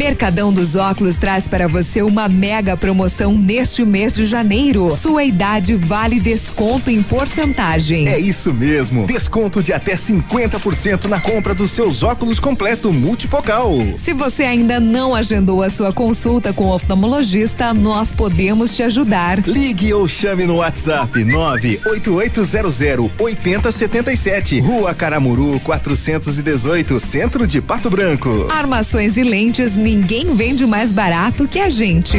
[0.00, 4.88] Mercadão dos Óculos traz para você uma mega promoção neste mês de janeiro.
[4.96, 8.08] Sua idade vale desconto em porcentagem.
[8.08, 9.06] É isso mesmo.
[9.06, 13.74] Desconto de até 50% na compra dos seus óculos completo multifocal.
[13.98, 19.46] Se você ainda não agendou a sua consulta com o oftalmologista, nós podemos te ajudar.
[19.46, 24.60] Ligue ou chame no WhatsApp 98800 8077.
[24.60, 28.46] Rua Caramuru 418, Centro de Pato Branco.
[28.48, 32.16] Armações e lentes ninguém vende mais barato que a gente.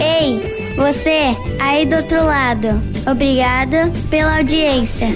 [0.00, 2.80] Ei, você aí do outro lado.
[3.04, 5.08] Obrigada pela audiência.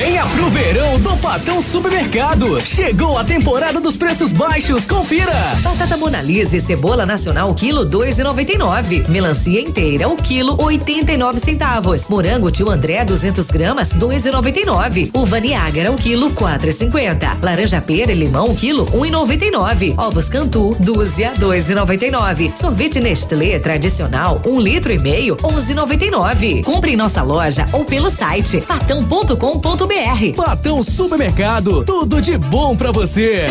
[0.00, 2.58] Venha pro verão do Patão Supermercado.
[2.64, 5.30] Chegou a temporada dos preços baixos, confira.
[5.60, 9.04] Batata Monalisa e cebola nacional quilo dois e noventa e nove.
[9.10, 12.08] Melancia inteira o quilo oitenta e nove centavos.
[12.08, 15.10] Morango tio André 200 gramas dois e noventa e nove.
[15.12, 17.36] Uva Niágara o quilo quatro e cinquenta.
[17.42, 19.94] Laranja pera e limão quilo um e noventa e nove.
[19.98, 22.50] Ovos Cantu dúzia dois e noventa e nove.
[22.58, 26.62] Sorvete Nestlé tradicional um litro e meio onze e noventa e nove.
[26.62, 29.89] Compre em nossa loja ou pelo site patão.com.br
[30.36, 33.48] Patão Supermercado, tudo de bom para você.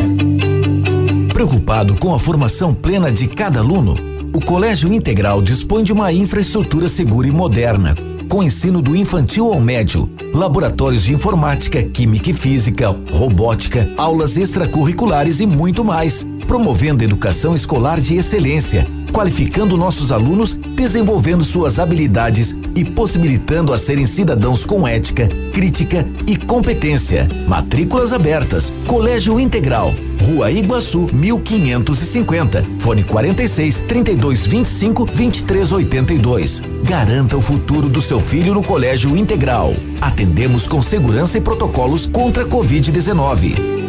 [1.34, 3.98] Preocupado com a formação plena de cada aluno,
[4.34, 7.94] o Colégio Integral dispõe de uma infraestrutura segura e moderna,
[8.30, 15.42] com ensino do infantil ao médio, laboratórios de informática, química e física, robótica, aulas extracurriculares
[15.42, 22.86] e muito mais, promovendo educação escolar de excelência qualificando nossos alunos, desenvolvendo suas habilidades e
[22.86, 27.28] possibilitando a serem cidadãos com ética, crítica e competência.
[27.48, 28.74] Matrículas abertas.
[28.88, 29.94] Colégio Integral.
[30.22, 32.64] Rua Iguaçu, 1550.
[32.80, 36.62] Fone 46 32 25 23 82.
[36.84, 39.74] Garanta o futuro do seu filho no Colégio Integral.
[40.00, 43.80] Atendemos com segurança e protocolos contra a Covid-19.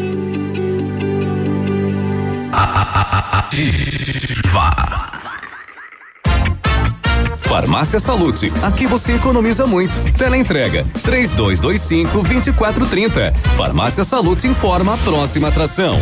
[4.52, 4.99] Vá.
[7.50, 8.52] Farmácia Salute.
[8.62, 9.98] Aqui você economiza muito.
[10.12, 13.32] Teleentrega 3225 2430.
[13.56, 15.98] Farmácia Salute informa a próxima atração.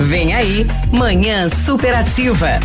[0.00, 2.58] Vem aí, Manhã Superativa.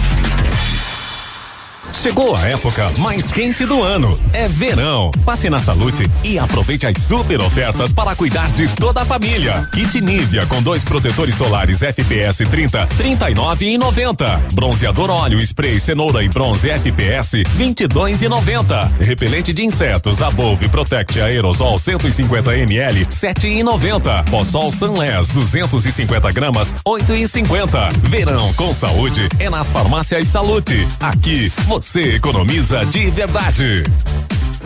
[1.93, 4.17] Chegou a época mais quente do ano.
[4.31, 5.11] É verão.
[5.25, 9.67] Passe na Salute e aproveite as super ofertas para cuidar de toda a família.
[9.73, 14.45] Kit Nivea com dois protetores solares FPS 30, 39 e 90.
[14.53, 18.91] Bronzeador óleo spray cenoura e bronze FPS 22 e 90.
[19.01, 24.23] Repelente de insetos Above Protect Aerosol 150 ml 7 e 90.
[24.29, 27.89] Possol Sunless 250 gramas 8 e 50.
[28.03, 30.87] Verão com saúde é nas farmácias Salute.
[30.99, 33.83] Aqui você você economiza de verdade.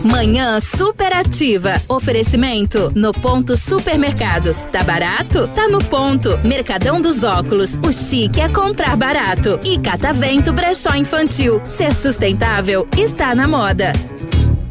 [0.02, 1.80] Manhã superativa.
[1.88, 4.58] Oferecimento no ponto supermercados.
[4.72, 5.46] Tá barato?
[5.54, 6.36] Tá no ponto.
[6.44, 7.78] Mercadão dos óculos.
[7.86, 9.60] O chique é comprar barato.
[9.62, 11.62] E Catavento Brechó Infantil.
[11.66, 13.92] Ser sustentável está na moda.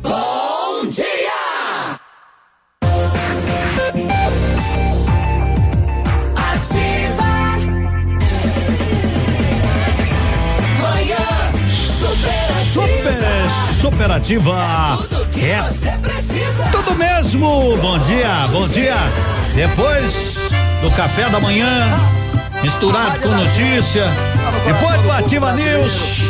[0.02, 0.53] Bom
[13.94, 14.58] Superativa.
[15.38, 17.78] É tudo mesmo.
[17.78, 18.96] Bom dia, bom dia.
[19.56, 20.36] Depois
[20.82, 21.86] do café da manhã,
[22.64, 24.06] misturado com notícia,
[24.66, 26.24] depois do Ativa News,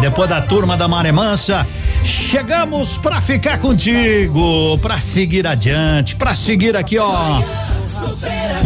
[0.00, 1.64] depois da turma da Maré Mansa,
[2.04, 7.40] chegamos para ficar contigo, para seguir adiante, para seguir aqui, ó.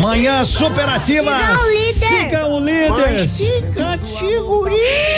[0.01, 1.37] Manhã superativa.
[1.93, 3.29] Siga o líder.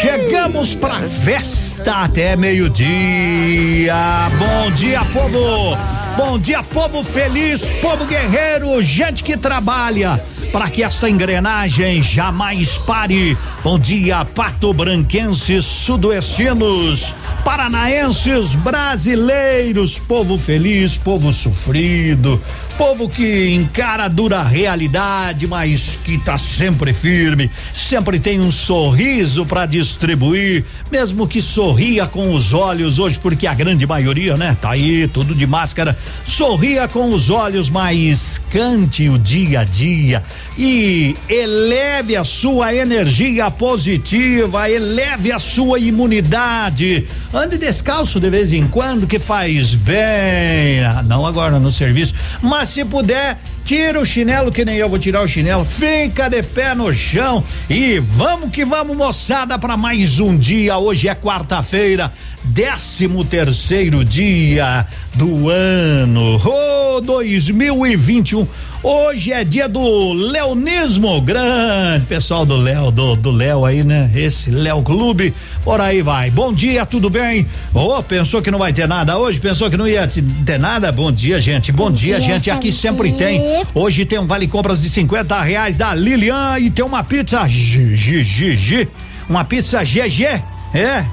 [0.01, 3.95] Chegamos pra festa até meio-dia.
[4.39, 5.77] Bom dia, povo.
[6.17, 10.23] Bom dia, povo feliz, povo guerreiro, gente que trabalha
[10.53, 13.39] para que esta engrenagem jamais pare.
[13.63, 17.15] Bom dia, pato branquenses, sudoestinos,
[17.45, 22.43] paranaenses, brasileiros, povo feliz, povo sofrido,
[22.81, 29.45] povo que encara a dura realidade, mas que tá sempre firme, sempre tem um sorriso
[29.45, 34.71] para distribuir, mesmo que sorria com os olhos hoje, porque a grande maioria, né, tá
[34.71, 35.95] aí tudo de máscara,
[36.25, 40.23] sorria com os olhos, mas cante o dia a dia
[40.57, 47.07] e eleve a sua energia positiva, eleve a sua imunidade.
[47.33, 50.83] Ande descalço de vez em quando, que faz bem.
[50.83, 53.37] Ah, não agora no serviço, mas se puder,
[53.71, 55.65] Tira o chinelo que nem eu vou tirar o chinelo.
[55.65, 60.77] Fica de pé no chão e vamos que vamos, moçada, para mais um dia.
[60.77, 62.13] Hoje é quarta-feira,
[62.43, 64.85] décimo terceiro dia
[65.15, 66.41] do ano.
[66.45, 68.49] Oh, 2021.
[68.83, 74.11] Hoje é dia do Leonismo, grande pessoal do Léo, do, do Léo aí, né?
[74.15, 76.31] Esse Léo Clube, por aí vai.
[76.31, 77.47] Bom dia, tudo bem?
[77.75, 79.39] Oh, pensou que não vai ter nada hoje?
[79.39, 80.91] Pensou que não ia ter nada?
[80.91, 81.71] Bom dia, gente.
[81.71, 82.51] Bom, Bom dia, dia, gente.
[82.51, 83.43] Aqui sempre tem.
[83.75, 88.89] Hoje tem um vale compras de 50 reais da Lilian e tem uma pizza GGG.
[89.29, 90.43] Uma pizza GG.
[90.73, 91.05] É.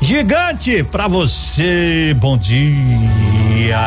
[0.00, 2.16] Gigante pra você.
[2.18, 3.78] Bom dia.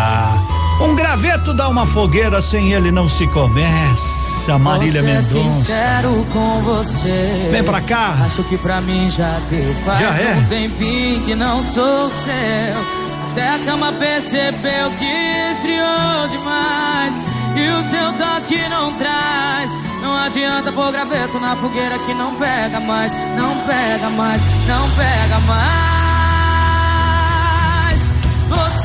[0.81, 4.25] Um graveto dá uma fogueira, sem ele não se começa.
[4.59, 5.51] Marília Mendonça.
[5.51, 7.49] sincero com você.
[7.51, 8.15] Vem pra cá.
[8.25, 9.73] Acho que pra mim já deu.
[9.83, 10.35] Faz já é.
[10.35, 13.05] um tempinho que não sou seu.
[13.31, 17.15] Até a cama percebeu que esfriou demais.
[17.55, 19.71] E o seu toque não traz.
[20.01, 23.11] Não adianta pôr graveto na fogueira que não pega mais.
[23.35, 25.95] Não pega mais, não pega mais.
[28.55, 28.84] chamo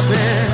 [0.00, 0.46] Saber.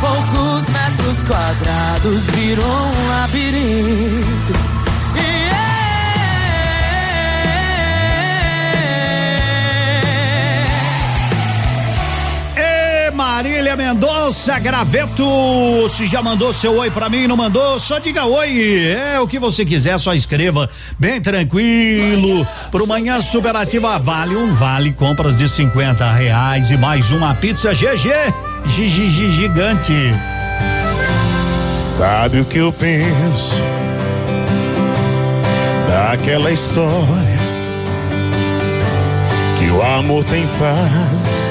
[0.00, 4.52] Poucos metros quadrados virou um labirinto.
[5.14, 5.67] Marília
[14.38, 15.88] Mendonça, graveto.
[15.88, 18.86] Se já mandou seu oi pra mim, não mandou, só diga oi.
[18.86, 22.46] É o que você quiser, só escreva bem tranquilo.
[22.70, 28.10] Pro Manhã Superativa vale um vale compras de 50 reais e mais uma pizza GG.
[28.66, 30.14] GG gigante.
[31.80, 33.56] Sabe o que eu penso
[35.88, 37.38] daquela história
[39.58, 41.47] que o amor tem fases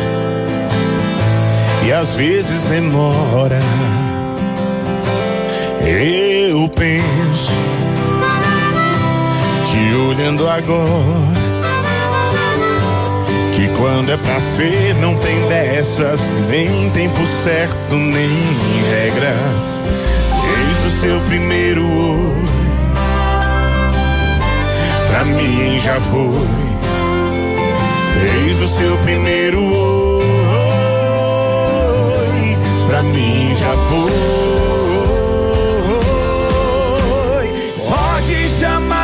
[1.87, 3.59] e às vezes demora.
[5.79, 7.53] Eu penso,
[9.65, 10.91] te olhando agora,
[13.55, 18.29] que quando é pra ser não tem dessas, nem tempo certo, nem
[18.89, 19.85] regras.
[20.43, 22.33] Desde o seu primeiro oi,
[25.07, 26.47] pra mim já foi.
[28.21, 30.06] Desde o seu primeiro oi
[32.97, 34.11] pra mim já foi.
[37.87, 38.96] Pode chamar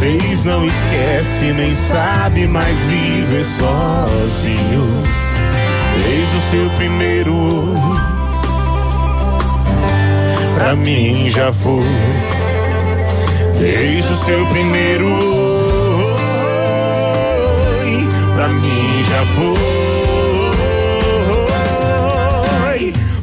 [0.00, 5.02] vez não esquece, nem sabe mais viver sozinho.
[6.02, 7.74] Desde o seu primeiro
[10.54, 11.84] pra mim já foi.
[13.58, 15.18] Desde o seu primeiro oi,
[18.34, 19.56] pra mim já foi.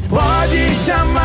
[0.10, 1.23] Pode chamar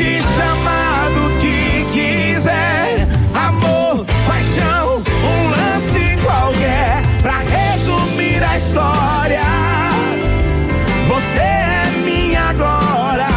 [0.00, 3.06] pode chamar do que quiser.
[3.34, 7.02] Amor, paixão, um lance qualquer.
[7.20, 9.42] Pra resumir a história.
[11.06, 13.28] Você é minha agora.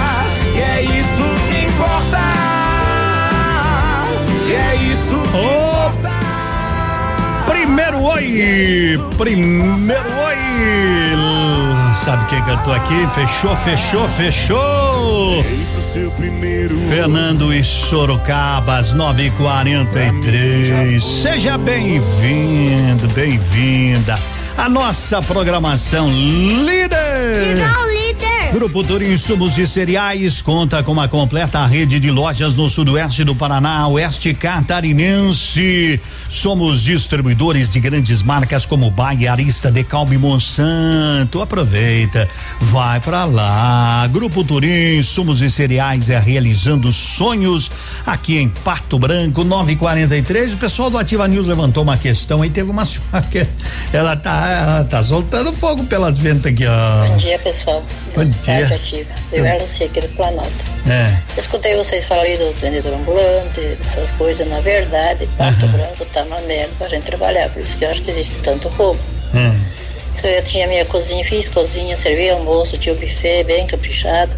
[0.55, 2.19] E é isso que importa.
[4.47, 6.11] E é isso que importa.
[7.45, 8.99] Primeiro oi!
[9.17, 11.22] Primeiro oi!
[12.03, 13.07] Sabe quem cantou aqui?
[13.15, 15.41] Fechou, fechou, fechou!
[16.89, 20.99] Fernando e Sorocaba, às 9h43.
[21.21, 24.19] Seja bem-vindo, bem-vinda.
[24.57, 27.55] A nossa programação líder.
[27.55, 27.83] Diga.
[28.53, 33.33] Grupo Turim Insumos e Cereais conta com uma completa rede de lojas no sudoeste do
[33.33, 35.99] Paraná, oeste catarinense.
[36.33, 41.43] Somos distribuidores de grandes marcas como Baia, Arista, Decalbe e Monsanto.
[41.43, 42.27] Aproveita,
[42.59, 44.07] vai pra lá.
[44.11, 47.69] Grupo Turim Insumos e Cereais é realizando sonhos
[48.03, 50.53] aqui em Pato Branco, 943.
[50.55, 53.45] O pessoal do Ativa News levantou uma questão aí, teve uma senhora que
[53.93, 57.07] ela tá, ela tá soltando fogo pelas ventas aqui, ó.
[57.09, 57.85] Bom dia, pessoal.
[58.15, 58.65] Bom dia.
[58.65, 59.13] Ativa.
[59.31, 60.73] Eu era Lucia aqui do Planalto.
[60.87, 61.39] É.
[61.39, 64.47] Escutei vocês falarem do vendedor ambulante, dessas coisas.
[64.47, 67.49] Na verdade, Pato Branco tá uma merda pra gente trabalhar.
[67.49, 68.99] Por isso que eu acho que existe tanto roubo.
[69.33, 69.59] Hum.
[70.15, 74.33] Se eu tinha minha cozinha, fiz cozinha, servi almoço, tinha o buffet bem caprichado.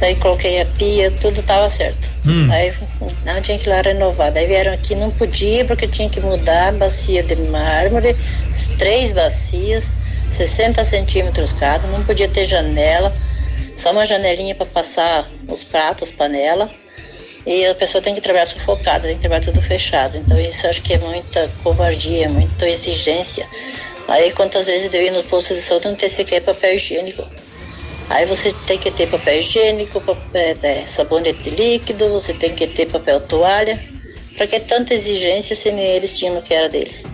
[0.00, 2.08] Daí coloquei a pia, tudo tava certo.
[2.26, 2.50] Hum.
[2.50, 2.72] Aí
[3.24, 4.32] não tinha que ir lá renovar.
[4.32, 8.16] Daí vieram aqui, não podia porque tinha que mudar a bacia de mármore,
[8.78, 9.92] três bacias,
[10.30, 13.14] 60 centímetros cada, não podia ter janela,
[13.76, 16.70] só uma janelinha para passar os pratos, panela.
[17.46, 20.16] E a pessoa tem que trabalhar sufocada, tem que trabalhar tudo fechado.
[20.16, 23.46] Então isso acho que é muita covardia, muita exigência.
[24.08, 27.26] Aí quantas vezes eu ir no posto de saúde não ter sequer papel higiênico.
[28.08, 32.86] Aí você tem que ter papel higiênico, papel, é, sabonete líquido, você tem que ter
[32.86, 33.78] papel toalha.
[34.36, 37.04] Pra que tanta exigência se nem eles tinham no que era deles?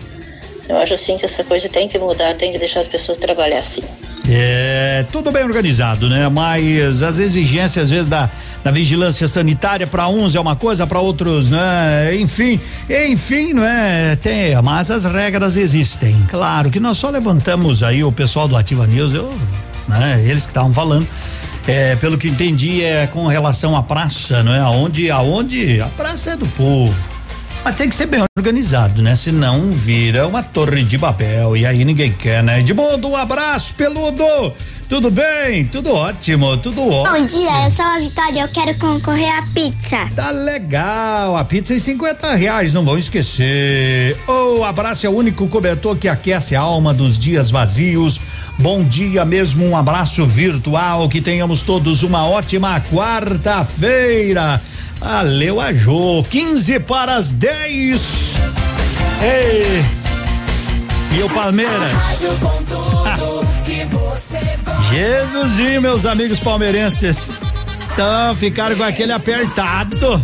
[0.67, 3.59] Eu acho assim que essa coisa tem que mudar, tem que deixar as pessoas trabalhar
[3.59, 3.83] assim.
[4.29, 6.29] É, tudo bem organizado, né?
[6.29, 8.29] Mas as exigências, às vezes, da,
[8.63, 12.15] da vigilância sanitária, para uns é uma coisa, para outros, né?
[12.15, 14.15] Enfim, enfim, não é?
[14.15, 16.15] Tem, mas as regras existem.
[16.29, 19.33] Claro que nós só levantamos aí o pessoal do Ativa News, eu,
[19.87, 20.23] né?
[20.25, 21.07] Eles que estavam falando.
[21.67, 24.59] É, pelo que entendi, é com relação à praça, não é?
[24.59, 27.10] Aonde, aonde a praça é do povo.
[27.63, 29.15] Mas tem que ser bem organizado, né?
[29.15, 32.59] Senão vira uma torre de papel e aí ninguém quer, né?
[32.59, 34.53] Edmundo, um abraço, peludo!
[34.89, 35.65] Tudo bem?
[35.67, 37.17] Tudo ótimo, tudo ótimo.
[37.17, 40.09] Bom dia, eu sou a Vitória, eu quero concorrer à pizza.
[40.13, 44.17] Tá legal, a pizza é 50 reais, não vão esquecer.
[44.27, 48.19] O abraço é o único cobertor que aquece a alma dos dias vazios.
[48.57, 54.59] Bom dia mesmo, um abraço virtual, que tenhamos todos uma ótima quarta-feira.
[55.01, 58.35] Valeu a Jô, 15 para as 10.
[59.23, 59.83] Ei!
[61.17, 61.81] E o Palmeiras?
[64.91, 67.41] Jesusinho, meus amigos palmeirenses.
[67.91, 70.23] Então, ficaram com aquele apertado.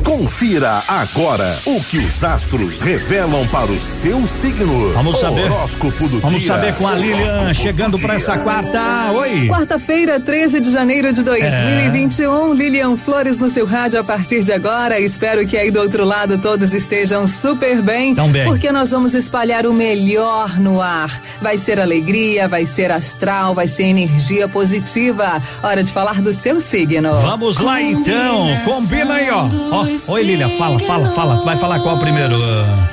[0.00, 4.92] Confira agora o que os astros revelam para o seu signo.
[4.94, 5.50] Vamos saber.
[5.50, 6.54] Horóscopo do Vamos dia.
[6.54, 8.80] saber com a Lilian chegando do para essa quarta.
[9.14, 9.46] Oi.
[9.48, 14.98] Quarta-feira, 13 de janeiro de 2021, Lilian Flores no seu rádio a partir de agora.
[14.98, 18.14] Espero que aí do outro lado todos estejam super bem.
[18.14, 18.44] Tão bem.
[18.44, 21.10] Porque nós vamos espalhar o melhor no ar.
[21.40, 25.40] Vai ser alegria, vai ser astral, vai ser energia positiva.
[25.62, 27.12] Hora de falar do seu signo.
[27.20, 29.81] Vamos lá então, combina aí, ó.
[30.08, 31.44] Oi, Lília, fala, fala, fala.
[31.44, 32.36] Vai falar qual primeiro?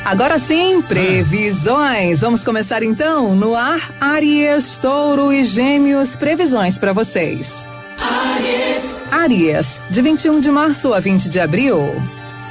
[0.05, 2.22] Agora sim, previsões.
[2.22, 3.79] Vamos começar então no ar.
[4.01, 7.67] Aries, Touro e Gêmeos, previsões para vocês.
[8.00, 9.00] Aries.
[9.12, 11.79] Aries, de 21 de março a 20 de abril.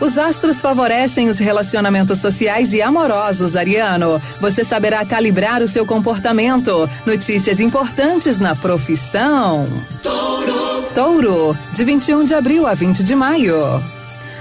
[0.00, 4.22] Os astros favorecem os relacionamentos sociais e amorosos, Ariano.
[4.40, 6.88] Você saberá calibrar o seu comportamento.
[7.04, 9.66] Notícias importantes na profissão.
[10.02, 10.84] Touro.
[10.94, 13.97] Touro, de 21 de abril a 20 de maio.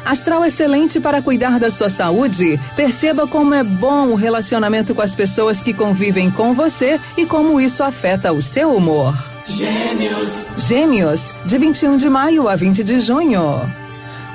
[0.08, 2.58] Astral excelente para cuidar da sua saúde.
[2.78, 7.60] Perceba como é bom o relacionamento com as pessoas que convivem com você e como
[7.60, 9.14] isso afeta o seu humor.
[9.46, 10.46] Gêmeos.
[10.66, 13.87] Gêmeos, de 21 de maio a 20 de junho.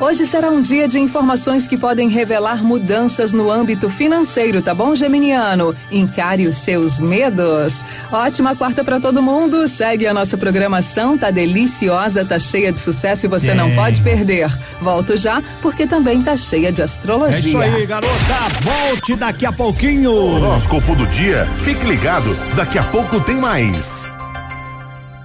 [0.02, 4.96] Hoje será um dia de informações que podem revelar mudanças no âmbito financeiro, tá bom,
[4.96, 5.72] Geminiano?
[5.92, 7.84] Encare os seus medos.
[8.10, 9.68] Ótima quarta para todo mundo.
[9.68, 13.54] Segue a nossa programação, tá deliciosa, tá cheia de sucesso e você é.
[13.54, 14.50] não pode perder.
[14.80, 17.36] Volto já, porque também tá cheia de astrologia.
[17.36, 18.10] É isso aí, garota.
[18.60, 20.12] Volte daqui a pouquinho.
[20.12, 21.48] Horóscopo do dia.
[21.58, 24.12] Fique ligado, daqui a pouco tem mais.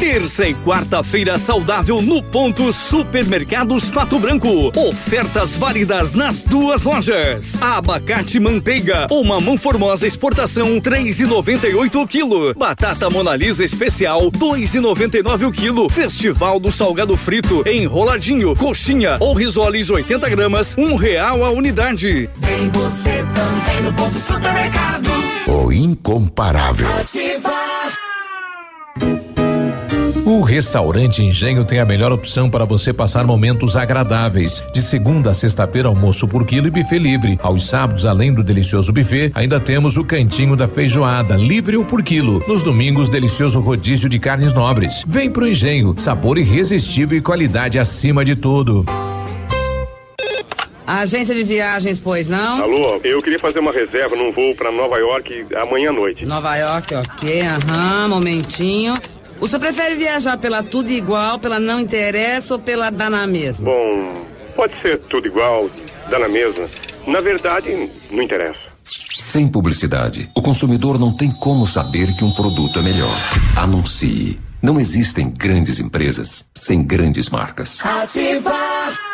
[0.00, 4.70] Terça e quarta-feira saudável no ponto Supermercados Pato Branco.
[4.76, 7.60] Ofertas válidas nas duas lojas.
[7.60, 12.54] Abacate manteiga ou mamão formosa exportação 3,98 o quilo.
[12.54, 15.90] Batata Monalisa especial 2,99 o quilo.
[15.90, 22.30] Festival do Salgado Frito enroladinho, coxinha ou risoles 80 gramas, um real a unidade.
[22.36, 25.08] Vem você também no ponto Supermercados.
[25.48, 26.88] O incomparável.
[27.00, 27.68] Ativar.
[30.28, 34.62] O restaurante Engenho tem a melhor opção para você passar momentos agradáveis.
[34.74, 37.38] De segunda a sexta-feira, almoço por quilo e buffet livre.
[37.42, 42.02] Aos sábados, além do delicioso buffet, ainda temos o cantinho da feijoada, livre ou por
[42.02, 42.44] quilo.
[42.46, 45.02] Nos domingos, delicioso rodízio de carnes nobres.
[45.06, 48.84] Vem pro Engenho, sabor irresistível e qualidade acima de tudo.
[50.86, 52.62] Agência de viagens, pois não?
[52.64, 56.26] Alô, eu queria fazer uma reserva num voo para Nova York amanhã à noite.
[56.26, 58.94] Nova York, ok, aham, momentinho.
[59.40, 63.70] O senhor prefere viajar pela tudo igual, pela não interessa ou pela dá na mesma?
[63.70, 65.70] Bom, pode ser tudo igual,
[66.10, 66.66] dá na mesma.
[67.06, 68.68] Na verdade, não interessa.
[68.84, 73.14] Sem publicidade, o consumidor não tem como saber que um produto é melhor.
[73.56, 74.38] Anuncie.
[74.60, 77.84] Não existem grandes empresas sem grandes marcas.
[77.84, 79.07] Ativar.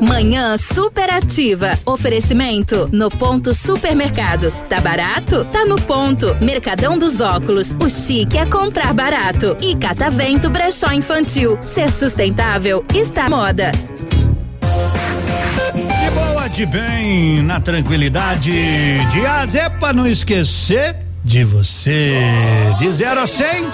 [0.00, 1.78] Manhã superativa.
[1.86, 4.54] Oferecimento no ponto supermercados.
[4.68, 5.44] Tá barato?
[5.46, 6.36] Tá no ponto.
[6.40, 7.68] Mercadão dos óculos.
[7.82, 9.56] O chique é comprar barato.
[9.60, 11.58] E Catavento Brechó Infantil.
[11.62, 13.72] Ser sustentável está moda.
[15.72, 18.52] De boa, de bem, na tranquilidade.
[19.10, 19.20] De
[19.80, 22.20] pra não esquecer de você.
[22.78, 23.66] De zero a cem,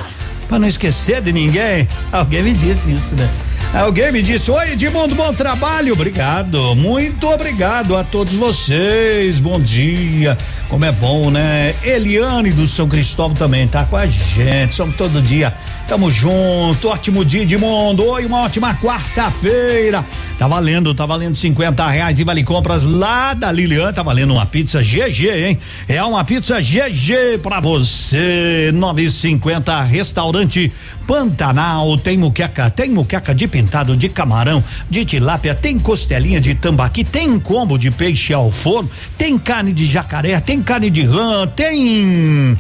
[0.48, 1.88] pra não esquecer de ninguém.
[2.12, 3.28] Alguém me disse isso, né?
[3.74, 5.94] Alguém me disse: Oi, Edmundo, bom trabalho.
[5.94, 9.38] Obrigado, muito obrigado a todos vocês.
[9.38, 10.36] Bom dia.
[10.72, 11.74] Como é bom, né?
[11.84, 14.74] Eliane do São Cristóvão também tá com a gente.
[14.74, 15.54] Somos todo dia.
[15.86, 16.88] Tamo junto.
[16.88, 18.06] Ótimo dia, Edmundo.
[18.06, 20.02] Oi, uma ótima quarta-feira.
[20.38, 23.92] Tá valendo, tá valendo 50 reais e vale compras lá da Lilian.
[23.92, 25.58] Tá valendo uma pizza GG, hein?
[25.86, 28.70] É uma pizza GG pra você.
[28.72, 30.72] 9,50 restaurante
[31.06, 31.98] Pantanal.
[31.98, 37.38] Tem muqueca, tem muqueca de pintado de camarão, de tilápia, tem costelinha de tambaqui, tem
[37.38, 42.56] combo de peixe ao forno, tem carne de jacaré, tem carne de rã, tem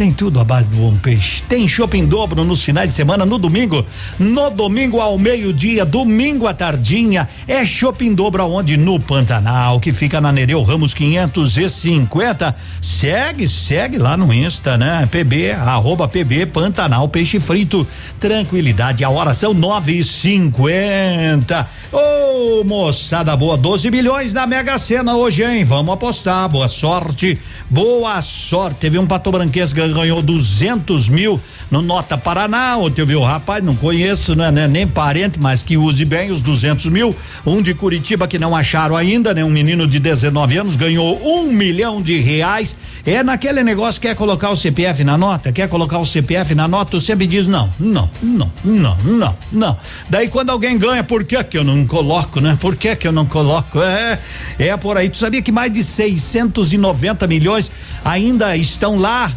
[0.00, 1.42] tem tudo à base do bom peixe.
[1.46, 3.84] Tem shopping dobro nos finais de semana, no domingo.
[4.18, 7.28] No domingo ao meio-dia, domingo à tardinha.
[7.46, 8.78] É shopping dobro aonde?
[8.78, 12.56] No Pantanal, que fica na Nereu Ramos 550.
[12.80, 15.06] Segue, segue lá no Insta, né?
[15.10, 17.86] PB, arroba PB Pantanal Peixe Frito.
[18.18, 21.68] Tranquilidade, a hora são nove e cinquenta.
[21.92, 25.62] Ô, oh, moçada boa, 12 milhões na Mega Sena hoje, hein?
[25.62, 26.48] Vamos apostar.
[26.48, 28.76] Boa sorte, boa sorte.
[28.76, 32.76] Teve um pato branquês ganhando ganhou 200 mil no Nota Paraná.
[32.76, 36.30] Ontem eu vi o rapaz, não conheço, né, né, nem parente, mas que use bem
[36.30, 37.14] os 200 mil.
[37.46, 39.44] Um de Curitiba que não acharam ainda, né?
[39.44, 42.76] Um menino de 19 anos ganhou um milhão de reais.
[43.04, 46.98] É naquele negócio quer colocar o CPF na nota, quer colocar o CPF na nota,
[46.98, 49.76] você sempre diz não, não, não, não, não, não.
[50.08, 52.56] Daí quando alguém ganha, por que que eu não coloco, né?
[52.60, 53.80] Por que que eu não coloco?
[53.82, 54.18] É,
[54.58, 55.08] é por aí.
[55.08, 57.72] Tu sabia que mais de 690 milhões
[58.04, 59.30] ainda estão lá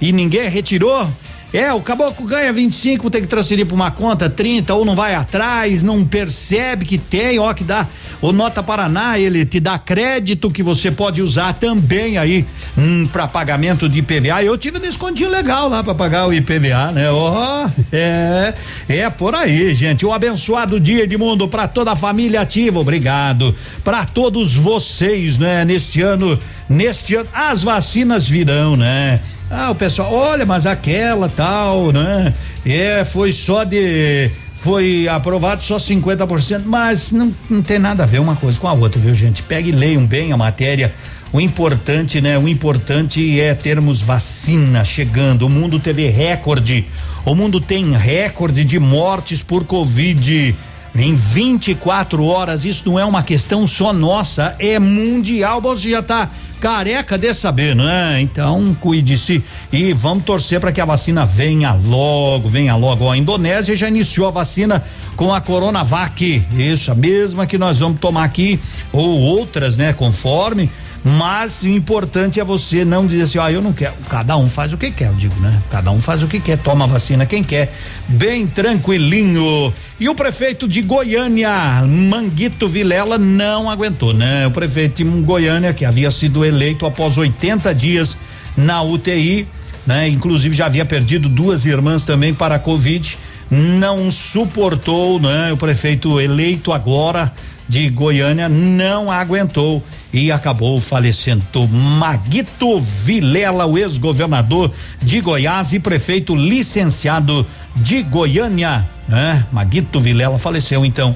[0.00, 1.08] e ninguém retirou?
[1.52, 5.14] É, o caboclo ganha 25, tem que transferir para uma conta 30 ou não vai
[5.14, 7.86] atrás, não percebe que tem, ó que dá.
[8.20, 12.44] O Nota Paraná, ele te dá crédito que você pode usar também aí
[12.76, 14.42] hum, para pagamento de IPVA.
[14.42, 17.10] Eu tive um descontinho legal lá para pagar o IPVA, né?
[17.10, 18.54] Ó, oh, é,
[18.88, 20.04] é por aí, gente.
[20.04, 22.80] Um abençoado dia Edmundo para toda a família ativa.
[22.80, 23.54] Obrigado
[23.84, 25.64] para todos vocês, né?
[25.64, 29.20] Neste ano, neste ano as vacinas virão, né?
[29.50, 32.34] Ah, o pessoal, olha, mas aquela tal, né?
[32.64, 38.18] É, foi só de foi aprovado só 50%, mas não, não tem nada a ver
[38.18, 39.42] uma coisa com a outra, viu, gente?
[39.42, 40.92] Pegue e leiam bem a matéria.
[41.32, 42.36] O importante, né?
[42.36, 45.46] O importante é termos vacina chegando.
[45.46, 46.86] O mundo teve recorde.
[47.24, 50.56] O mundo tem recorde de mortes por Covid
[50.96, 52.64] em 24 horas.
[52.64, 55.60] Isso não é uma questão só nossa, é mundial.
[55.60, 58.20] Você já está careca de saber, né?
[58.20, 59.42] Então, cuide-se
[59.72, 63.10] e vamos torcer para que a vacina venha logo, venha logo.
[63.10, 64.82] A Indonésia já iniciou a vacina
[65.16, 68.58] com a Coronavac, isso, a mesma que nós vamos tomar aqui
[68.92, 70.70] ou outras, né, conforme
[71.08, 73.94] mas o importante é você não dizer assim, ó, ah, eu não quero.
[74.08, 75.62] Cada um faz o que quer, eu digo, né?
[75.70, 77.72] Cada um faz o que quer, toma vacina quem quer.
[78.08, 79.72] Bem tranquilinho.
[80.00, 84.48] E o prefeito de Goiânia, Manguito Vilela, não aguentou, né?
[84.48, 88.16] O prefeito de Goiânia, que havia sido eleito após 80 dias
[88.56, 89.46] na UTI,
[89.86, 90.08] né?
[90.08, 93.16] Inclusive já havia perdido duas irmãs também para a Covid,
[93.48, 95.52] não suportou, né?
[95.52, 97.32] O prefeito eleito agora
[97.68, 99.84] de Goiânia não aguentou
[100.24, 101.44] e acabou falecendo.
[101.68, 109.44] Maguito Vilela, o ex-governador de Goiás e prefeito licenciado de Goiânia, né?
[109.52, 111.14] Maguito Vilela faleceu então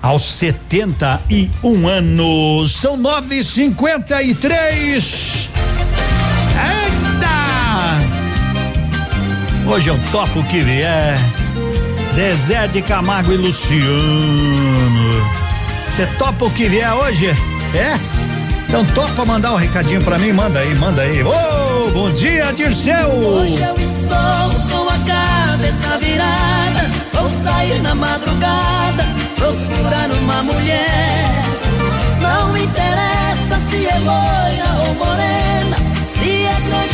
[0.00, 2.72] aos 71 anos.
[2.72, 5.50] São nove e cinquenta e três.
[6.54, 7.30] Eita!
[9.70, 11.18] Hoje eu topo o que vier.
[12.12, 13.80] Zezé de Camargo e Luciano.
[15.94, 17.26] Você topa o que vier hoje?
[17.74, 18.29] É?
[18.70, 20.32] Então topa mandar um recadinho pra mim?
[20.32, 21.24] Manda aí, manda aí.
[21.24, 23.08] Ô, oh, bom dia, Dirceu!
[23.08, 26.88] Hoje eu estou com a cabeça virada.
[27.12, 29.04] Vou sair na madrugada,
[29.34, 31.42] procurar uma mulher.
[32.22, 35.76] Não interessa se é loira ou morena,
[36.14, 36.89] se é grande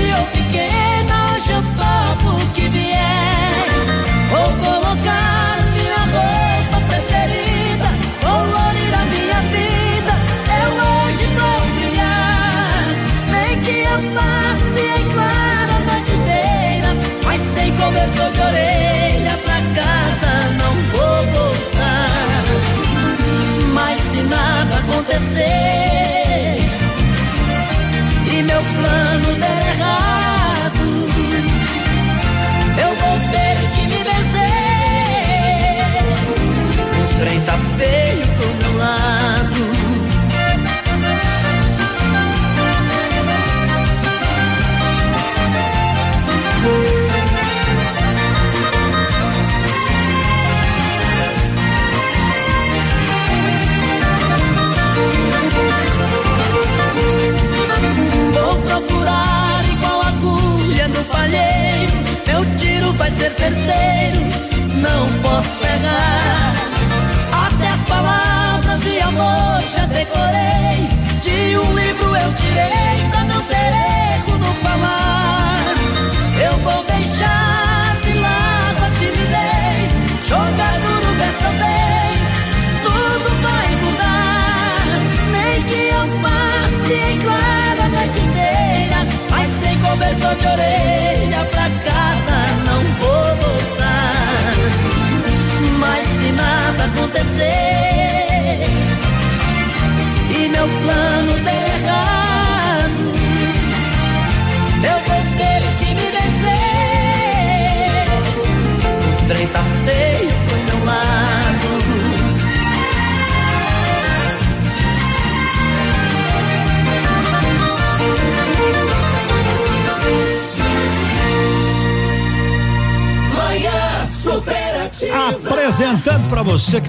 [18.07, 22.45] sem cobertor de orelha pra casa não vou voltar.
[23.73, 25.47] Mas se nada acontecer
[28.27, 29.06] e meu plano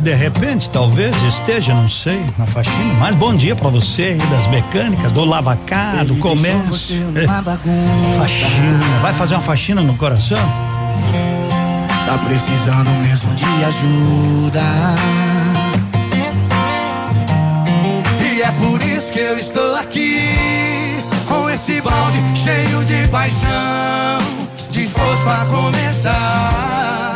[0.07, 2.93] de repente talvez esteja, não sei, na faxina.
[2.97, 7.11] Mas bom dia para você aí das mecânicas, do lavacar, do comércio.
[8.17, 8.79] Faxina.
[9.01, 10.39] Vai fazer uma faxina no coração?
[12.05, 14.63] Tá precisando mesmo de ajuda.
[18.33, 20.21] E é por isso que eu estou aqui,
[21.27, 24.21] com esse balde cheio de paixão,
[24.71, 27.06] disposto a começar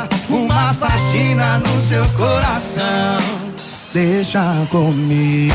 [1.11, 3.17] uma faxina no seu coração.
[3.93, 5.53] Deixa comigo,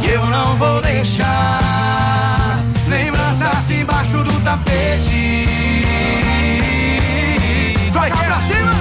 [0.00, 5.48] que eu não vou deixar lembranças embaixo do tapete.
[7.92, 8.72] Vai pra cima,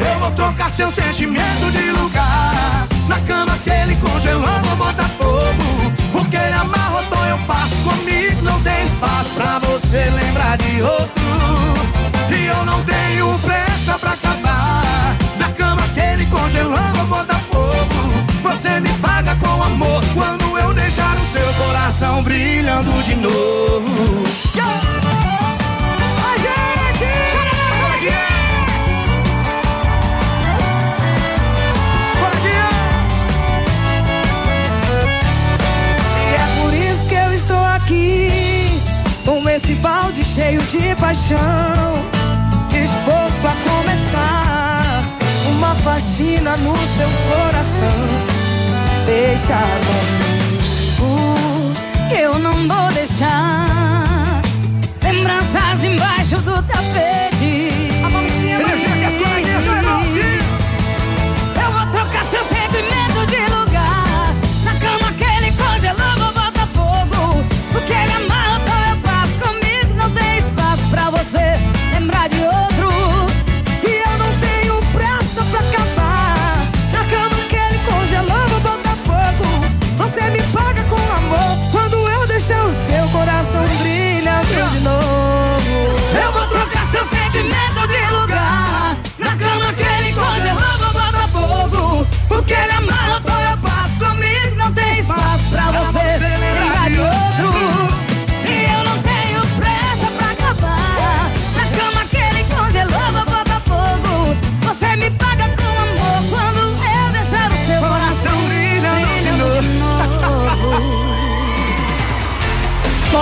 [0.00, 2.86] eu vou trocar seu sentimento de lugar.
[3.08, 5.92] Na cama que ele congelou, vou botar fogo.
[6.12, 8.42] O que ele amarrotou, eu passo comigo.
[8.42, 11.08] Não tem espaço pra você lembrar de outro.
[12.30, 14.57] E eu não tenho pressa pra acabar.
[16.58, 18.24] Congelou, vou botar fogo.
[18.42, 24.24] Você me paga com amor quando eu deixar o seu coração brilhando de novo.
[24.54, 24.68] Gente!
[36.26, 38.82] E é por isso que eu estou aqui,
[39.24, 41.38] com esse balde cheio de paixão,
[42.68, 44.47] disposto a começar
[45.68, 47.88] uma faxina no seu coração.
[49.04, 49.58] Deixa
[50.96, 51.72] comigo,
[52.18, 54.40] eu não vou deixar
[55.02, 57.17] lembranças embaixo do tapete.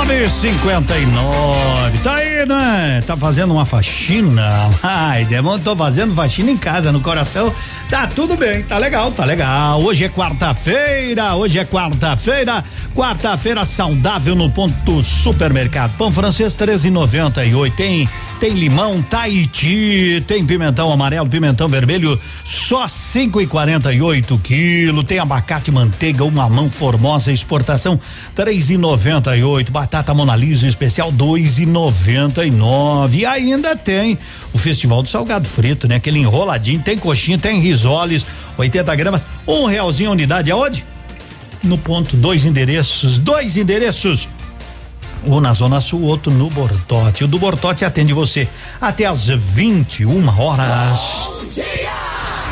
[0.07, 2.01] 9,59.
[2.01, 3.03] Tá aí, né?
[3.05, 4.71] Tá fazendo uma faxina.
[4.81, 7.53] Ai, demônio, tô fazendo faxina em casa, no coração.
[7.91, 9.83] Tá tudo bem, tá legal, tá legal.
[9.83, 12.65] Hoje é quarta-feira, hoje é quarta-feira.
[12.95, 15.97] Quarta-feira saudável no ponto supermercado.
[15.97, 17.75] Pão francês 13,98.
[17.75, 25.03] Tem tem limão Tahiti, tem pimentão amarelo, pimentão vermelho, só 5,48 quilo.
[25.03, 27.99] Tem abacate manteiga, uma mão formosa, exportação
[28.37, 29.71] 3,98.
[29.71, 33.15] Batata Monalisa especial 2,99.
[33.15, 34.19] E ainda tem
[34.53, 35.97] o Festival do Salgado Frito, né?
[35.97, 38.27] Aquele enroladinho, tem coxinha, tem risoles,
[38.59, 40.51] 80 gramas, um realzinho a unidade.
[40.51, 40.85] Aonde?
[41.63, 44.29] No ponto, dois endereços, dois endereços.
[45.27, 47.25] Um na Zona Sul, outro no Bortote.
[47.25, 48.49] O do Bortote atende você
[48.81, 51.36] até às 21 horas.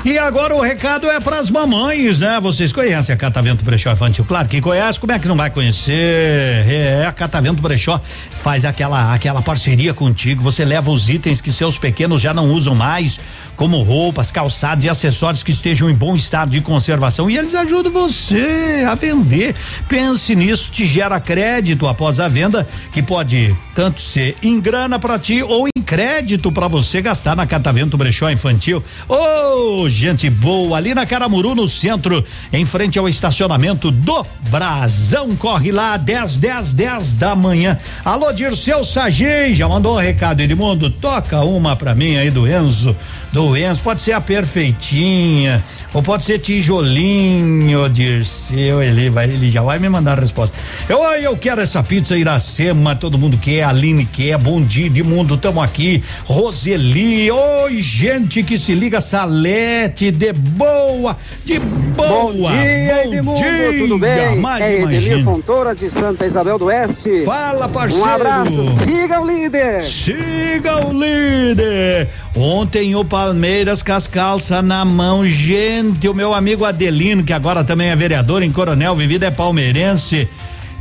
[0.05, 2.38] E agora o recado é pras mamães, né?
[2.38, 4.27] Vocês conhecem a Catavento Brechó Infantil?
[4.27, 5.95] Claro que conhece, como é que não vai conhecer?
[5.95, 7.99] É, a Catavento Brechó
[8.43, 12.75] faz aquela aquela parceria contigo, você leva os itens que seus pequenos já não usam
[12.75, 13.19] mais,
[13.57, 17.90] como roupas, calçados e acessórios que estejam em bom estado de conservação e eles ajudam
[17.90, 19.57] você a vender.
[19.88, 25.19] Pense nisso, te gera crédito após a venda, que pode tanto ser em grana para
[25.19, 28.83] ti ou em crédito para você gastar na Catavento Brechó Infantil.
[29.09, 35.37] Ô, oh, gente boa, ali na Caramuru, no centro, em frente ao estacionamento do Brasão.
[35.37, 37.79] Corre lá, 10, 10, 10 da manhã.
[38.05, 40.90] Alô, Dirceu Sagei, já mandou um recado, Edmundo.
[40.90, 42.97] Toca uma pra mim aí do Enzo.
[43.35, 45.61] Do Enzo, pode ser a perfeitinha,
[45.92, 48.81] ou pode ser tijolinho, Dirceu.
[48.81, 50.57] Ele, vai, ele já vai me mandar a resposta.
[50.88, 54.38] Eu, eu quero essa pizza Iracema, todo mundo quer, a Aline quer.
[54.38, 56.01] Bom dia, Edmundo, tamo aqui.
[56.25, 62.09] Roseli, oi, gente que se liga, Salete, de boa, de boa.
[62.09, 64.37] Bom dia, bom Edmundo, dia, tudo bem?
[64.38, 67.25] Mas é de Santa Isabel do Oeste.
[67.25, 68.07] Fala, parceiro.
[68.07, 69.83] Um abraço, siga o líder.
[69.85, 72.09] Siga o líder.
[72.37, 77.65] Ontem o Palmeiras com as calças na mão, gente, o meu amigo Adelino, que agora
[77.65, 80.29] também é vereador em Coronel Vivida, é palmeirense.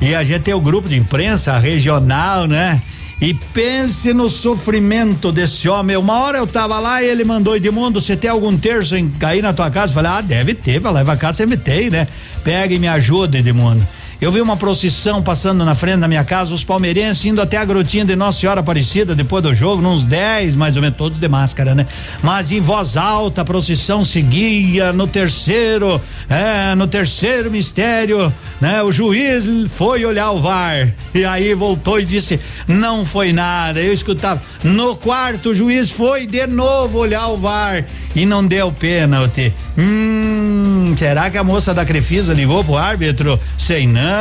[0.01, 2.81] E a gente tem o grupo de imprensa regional, né?
[3.21, 5.95] E pense no sofrimento desse homem.
[5.95, 9.41] Uma hora eu tava lá e ele mandou, Edmundo, você tem algum terço em cair
[9.41, 9.91] na tua casa?
[9.91, 12.09] Eu falei, ah, deve ter, vai lá, vai cá, você me tem, né?
[12.43, 13.87] Pega e me ajuda, Edmundo.
[14.23, 17.65] Eu vi uma procissão passando na frente da minha casa, os palmeirenses indo até a
[17.65, 21.27] grotinha de Nossa Senhora Aparecida depois do jogo, uns 10 mais ou menos, todos de
[21.27, 21.85] máscara, né?
[22.21, 28.81] Mas em voz alta a procissão seguia no terceiro, é, no terceiro mistério, né?
[28.81, 33.81] O juiz foi olhar o VAR e aí voltou e disse: "Não foi nada".
[33.81, 34.41] Eu escutava.
[34.63, 37.83] No quarto o juiz foi de novo olhar o VAR
[38.15, 39.53] e não deu pênalti.
[39.77, 43.37] Hum, será que a moça da Crefisa ligou pro árbitro?
[43.57, 44.12] Sei não.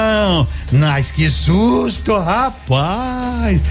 [0.70, 3.62] Mas que susto, rapaz.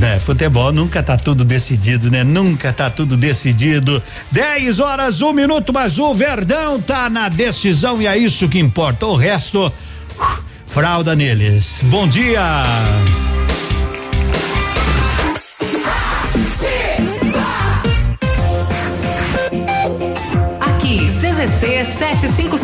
[0.00, 2.24] É, futebol nunca tá tudo decidido, né?
[2.24, 4.02] Nunca tá tudo decidido.
[4.30, 9.06] 10 horas, um minuto, mas o Verdão tá na decisão e é isso que importa.
[9.06, 11.80] O resto, uh, fralda neles.
[11.84, 12.42] Bom dia.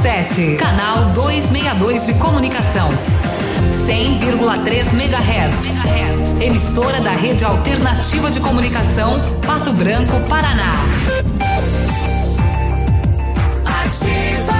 [0.02, 2.90] 757, canal 262 de comunicação.
[3.86, 6.40] 100,3 MHz.
[6.40, 10.72] Emissora da Rede Alternativa de Comunicação, Pato Branco, Paraná.
[13.64, 14.52] Ativa.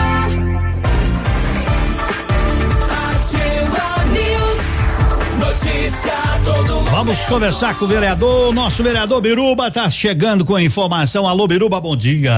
[3.10, 5.44] Ativa News.
[5.44, 6.90] Notícia a todo momento.
[6.92, 8.50] Vamos conversar com o vereador.
[8.50, 11.26] O Nosso vereador Biruba tá chegando com a informação.
[11.26, 12.32] Alô, Biruba, bom dia.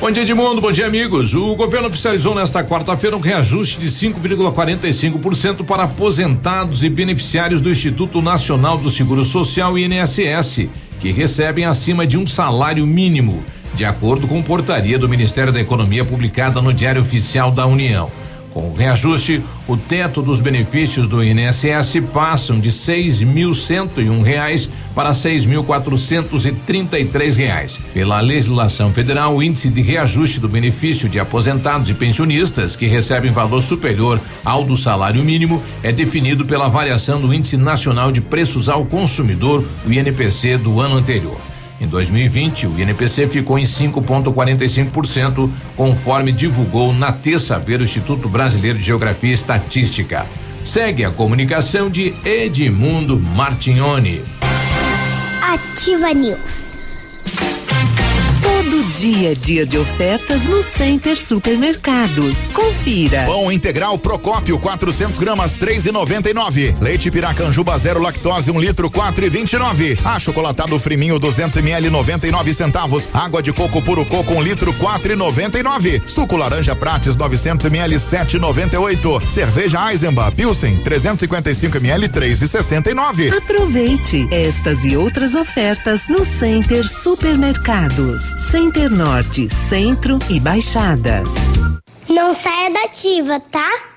[0.00, 0.62] Bom dia, Edmundo.
[0.62, 1.34] Bom dia, amigos.
[1.34, 8.22] O governo oficializou nesta quarta-feira um reajuste de 5,45% para aposentados e beneficiários do Instituto
[8.22, 14.42] Nacional do Seguro Social INSS, que recebem acima de um salário mínimo, de acordo com
[14.42, 18.10] portaria do Ministério da Economia publicada no Diário Oficial da União.
[18.52, 24.10] Com o reajuste, o teto dos benefícios do INSS passam de seis mil cento e
[24.10, 27.80] um reais para seis mil quatrocentos e trinta e três reais.
[27.94, 33.30] Pela legislação federal, o índice de reajuste do benefício de aposentados e pensionistas que recebem
[33.30, 38.68] valor superior ao do salário mínimo é definido pela variação do Índice Nacional de Preços
[38.68, 41.49] ao Consumidor, o INPC, do ano anterior.
[41.80, 48.84] Em 2020, o INPC ficou em 5,45%, conforme divulgou na terça-feira o Instituto Brasileiro de
[48.84, 50.26] Geografia e Estatística.
[50.62, 54.22] Segue a comunicação de Edmundo Martignoni.
[55.40, 56.69] Ativa News.
[58.98, 62.48] Dia é dia de ofertas no Center Supermercados.
[62.52, 63.24] Confira.
[63.24, 66.80] Pão integral Procópio 400 gramas 3,99.
[66.80, 69.98] Leite Piracanjuba zero lactose 1 um litro 4,29.
[70.04, 73.08] Achocolatado Friminho 200 ml 99 centavos.
[73.12, 76.08] Água de coco puro coco 1 um litro 4,99.
[76.08, 79.28] Suco laranja Prates 900 ml 7,98.
[79.28, 83.36] Cerveja Eisenbach Pilsen 355 ml 3,69.
[83.36, 88.22] Aproveite estas e outras ofertas no Center Supermercados.
[88.50, 91.22] Center Norte, Centro e Baixada.
[92.08, 93.89] Não saia da ativa, tá?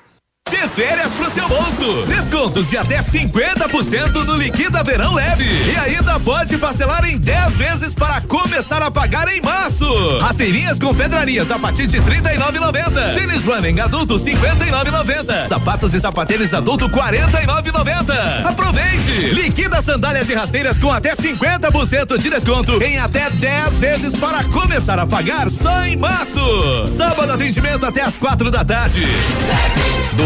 [0.52, 2.06] De férias pro seu bolso.
[2.06, 5.46] Descontos de até 50% no Liquida Verão Leve.
[5.46, 9.86] E ainda pode parcelar em 10 vezes para começar a pagar em março.
[10.20, 13.16] Rasteirinhas com pedrarias a partir de R$ 39,90.
[13.16, 15.48] Tênis running adulto R$ 59,90.
[15.48, 18.46] Sapatos e sapatênis adulto R$ 49,90.
[18.46, 19.30] Aproveite!
[19.34, 25.00] Liquida sandálias e rasteiras com até 50% de desconto em até 10 vezes para começar
[25.00, 26.86] a pagar só em março.
[26.86, 29.02] Sábado atendimento até as quatro da tarde.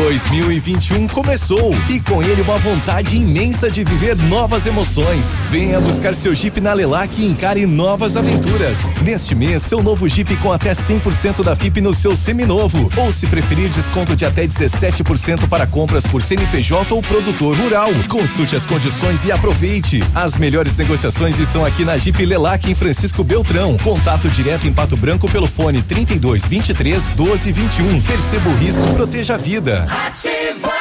[0.07, 5.37] 2021 começou e com ele uma vontade imensa de viver novas emoções.
[5.49, 8.89] Venha buscar seu Jeep na Lelac e encare novas aventuras.
[9.01, 12.89] Neste mês, seu novo Jeep com até 100% da FIP no seu seminovo.
[12.95, 17.89] Ou se preferir, desconto de até 17% para compras por CNPJ ou produtor rural.
[18.07, 20.01] Consulte as condições e aproveite.
[20.15, 23.75] As melhores negociações estão aqui na Jeep Lelac em Francisco Beltrão.
[23.83, 28.01] Contato direto em Pato Branco pelo fone 32 23 12 21.
[28.03, 29.96] Perceba o risco, proteja a vida.
[30.05, 30.73] Ativa.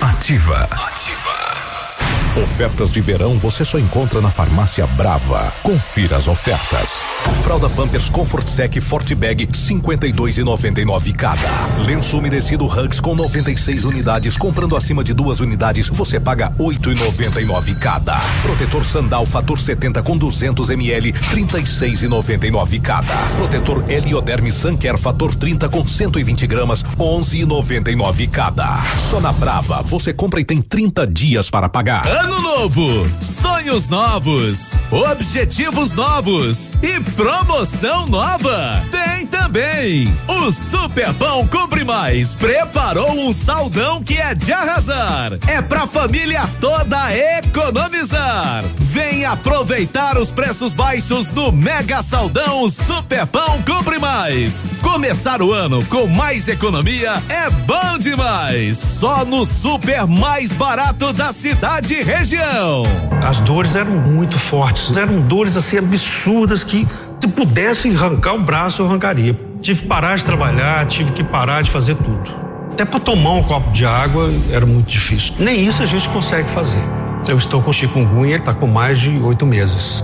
[0.00, 1.47] Ativa.
[2.42, 5.52] Ofertas de verão você só encontra na Farmácia Brava.
[5.60, 7.04] Confira as ofertas.
[7.42, 11.48] Fralda Pampers Comfort Sec Forte Bag 52,99 cada.
[11.84, 14.38] Lenço umedecido Hugs com 96 unidades.
[14.38, 18.16] Comprando acima de duas unidades, você paga 8,99 cada.
[18.42, 23.14] Protetor Sandal Fator 70 com 200 ml 36,99 cada.
[23.36, 28.84] Protetor Helioderme Sunker Fator 30 com 120 gramas 11,99 cada.
[29.10, 32.27] Só na Brava você compra e tem 30 dias para pagar.
[32.28, 38.84] Ano novo, sonhos novos, objetivos novos e promoção nova.
[38.90, 40.14] Tem também.
[40.28, 45.38] O Super Pão Compre Mais preparou um saldão que é de arrasar.
[45.46, 48.62] É pra família toda economizar.
[48.76, 54.72] Vem aproveitar os preços baixos do Mega Saldão Super Pão Compre Mais.
[54.82, 58.76] Começar o ano com mais economia é bom demais.
[58.78, 62.84] Só no super mais barato da cidade região.
[63.22, 66.88] As dores eram muito fortes, eram dores assim absurdas que
[67.20, 69.36] se pudesse arrancar o braço eu arrancaria.
[69.60, 72.30] Tive que parar de trabalhar, tive que parar de fazer tudo.
[72.72, 75.34] Até para tomar um copo de água era muito difícil.
[75.38, 76.80] Nem isso a gente consegue fazer.
[77.26, 80.02] Eu estou com chikungunya, ele está com mais de oito meses.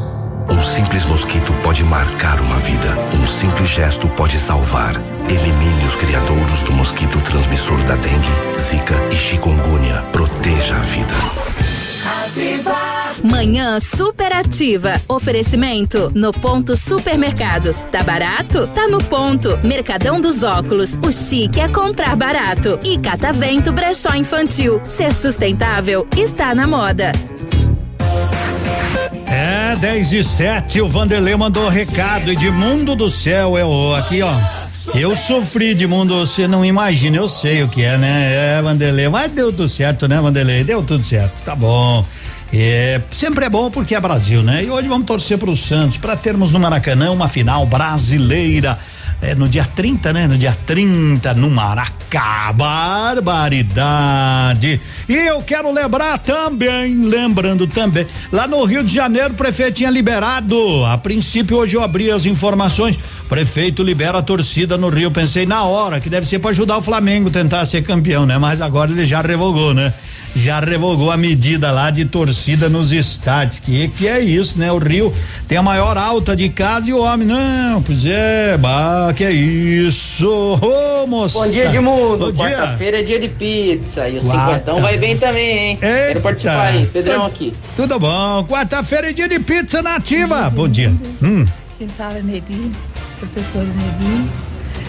[0.51, 2.99] Um simples mosquito pode marcar uma vida.
[3.15, 4.93] Um simples gesto pode salvar.
[5.31, 10.03] Elimine os criadouros do mosquito transmissor da dengue, zika e chikungunya.
[10.13, 11.84] Proteja a vida.
[13.23, 15.01] Manhã superativa.
[15.09, 17.85] Oferecimento no ponto supermercados.
[17.93, 18.67] Tá barato?
[18.69, 19.59] Tá no ponto.
[19.63, 20.95] Mercadão dos óculos.
[21.03, 22.79] O chique é comprar barato.
[22.83, 24.81] E Catavento Brechó Infantil.
[24.85, 27.13] Ser sustentável está na moda.
[29.27, 32.31] É, 10 e 7, o Vanderlei mandou recado.
[32.31, 34.64] Edmundo do céu, é o aqui, ó.
[34.93, 38.59] Eu sofri de mundo, você não imagina, eu sei o que é, né?
[38.59, 40.63] É, Vanderlei, mas deu tudo certo, né, Vanderlei?
[40.63, 42.05] Deu tudo certo, tá bom.
[42.53, 44.63] É, sempre é bom porque é Brasil, né?
[44.63, 48.79] E hoje vamos torcer para o Santos para termos no Maracanã uma final brasileira.
[49.27, 50.27] É, no dia 30, né?
[50.27, 52.53] No dia 30, no Maracá.
[52.53, 54.79] Barbaridade.
[55.09, 59.91] E eu quero lembrar também, lembrando também, lá no Rio de Janeiro, o prefeito tinha
[59.91, 60.85] liberado.
[60.85, 62.99] A princípio, hoje eu abri as informações.
[63.29, 65.11] Prefeito libera a torcida no Rio.
[65.11, 68.37] Pensei na hora que deve ser para ajudar o Flamengo tentar ser campeão, né?
[68.37, 69.95] Mas agora ele já revogou, né?
[70.35, 73.61] Já revogou a medida lá de torcida nos estádios.
[73.61, 74.71] Que que é isso, né?
[74.73, 75.13] O Rio
[75.47, 79.33] tem a maior alta de casa e o homem, não, pois é, bah, que é
[79.33, 80.27] isso.
[80.61, 81.39] Ô, moça.
[81.39, 82.33] Bom dia, Edmundo.
[82.35, 85.79] Quarta-feira é dia de pizza e o cinquentão vai bem também, hein?
[85.81, 86.07] Eita.
[86.09, 87.53] Quero participar aí, Pedrão Pois- aqui.
[87.77, 88.45] Tudo bom.
[88.49, 90.51] Quarta-feira é dia de pizza nativa.
[90.51, 90.93] Bom dia.
[91.23, 91.45] Hum.
[91.79, 92.73] Quem fala é Neri,
[93.19, 94.25] professora Neri.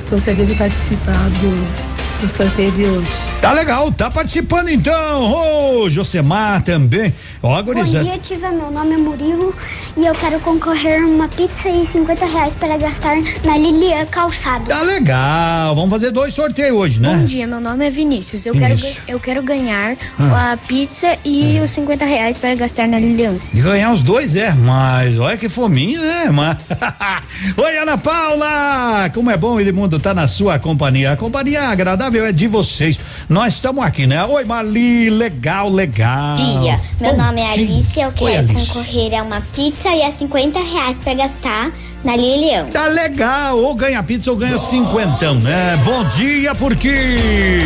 [0.10, 3.10] Gostaria de participar do, do sorteio de hoje.
[3.42, 5.82] Tá legal, tá participando então.
[5.82, 7.14] Ô, Josemar também.
[7.48, 8.04] Ó, Bom gurizada.
[8.04, 8.50] dia, Tiva.
[8.50, 9.54] Meu nome é Murilo
[9.96, 14.68] e eu quero concorrer a uma pizza e 50 reais para gastar na Lilia Calçados.
[14.68, 15.76] Tá legal.
[15.76, 17.16] Vamos fazer dois sorteios hoje, né?
[17.16, 18.48] Bom dia, meu nome é Vinícius.
[18.48, 19.02] Eu, Vinícius.
[19.02, 20.54] Quero, eu quero ganhar Ah.
[20.54, 23.36] a pizza e os 50 reais para gastar na Lilian.
[23.54, 26.32] De ganhar os dois, é, mas olha que fominha, né?
[26.32, 26.58] Mas...
[27.58, 29.08] Oi, Ana Paula!
[29.14, 31.12] Como é bom, Edmundo, tá na sua companhia.
[31.12, 33.00] A companhia agradável é de vocês.
[33.30, 34.24] Nós estamos aqui, né?
[34.26, 36.38] Oi, Mali, legal, legal.
[36.38, 36.80] dia.
[37.00, 37.68] Meu Bom nome é dia.
[37.68, 38.00] Alice.
[38.00, 38.68] Eu Oi, quero Alice.
[38.68, 41.72] concorrer a uma pizza e a 50 reais para gastar
[42.04, 42.66] na Lilian.
[42.66, 45.80] Tá legal, ou ganha pizza ou ganha cinquentão, né?
[45.84, 47.60] Bom dia, porque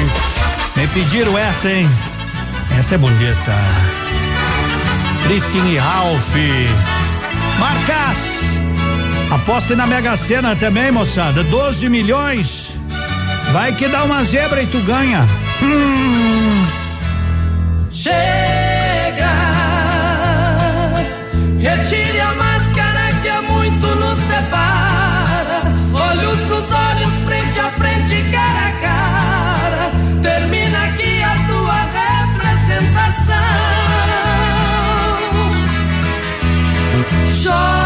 [0.75, 1.87] me pediram essa, hein?
[2.77, 3.55] Essa é bonita.
[5.23, 6.35] Christine Ralph.
[7.59, 8.39] Marcas.
[9.31, 11.43] Aposte na Mega Sena também, moçada.
[11.43, 12.71] 12 milhões.
[13.51, 15.27] Vai que dá uma zebra e tu ganha.
[15.61, 16.65] Hum.
[17.91, 18.15] Chega,
[21.59, 25.61] retire a máscara que há muito nos separa.
[25.93, 29.91] Olhos nos olhos, frente a frente, cara a cara.
[30.21, 33.35] Termina aqui a tua representação.
[37.43, 37.78] Chora,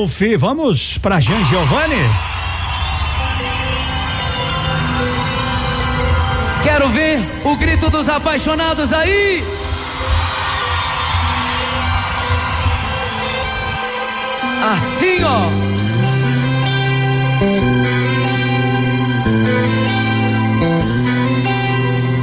[0.00, 1.94] Ralph, vamos pra Jean Giovanni?
[6.62, 9.44] Quero ver o grito dos apaixonados aí.
[14.72, 15.50] Assim, ó.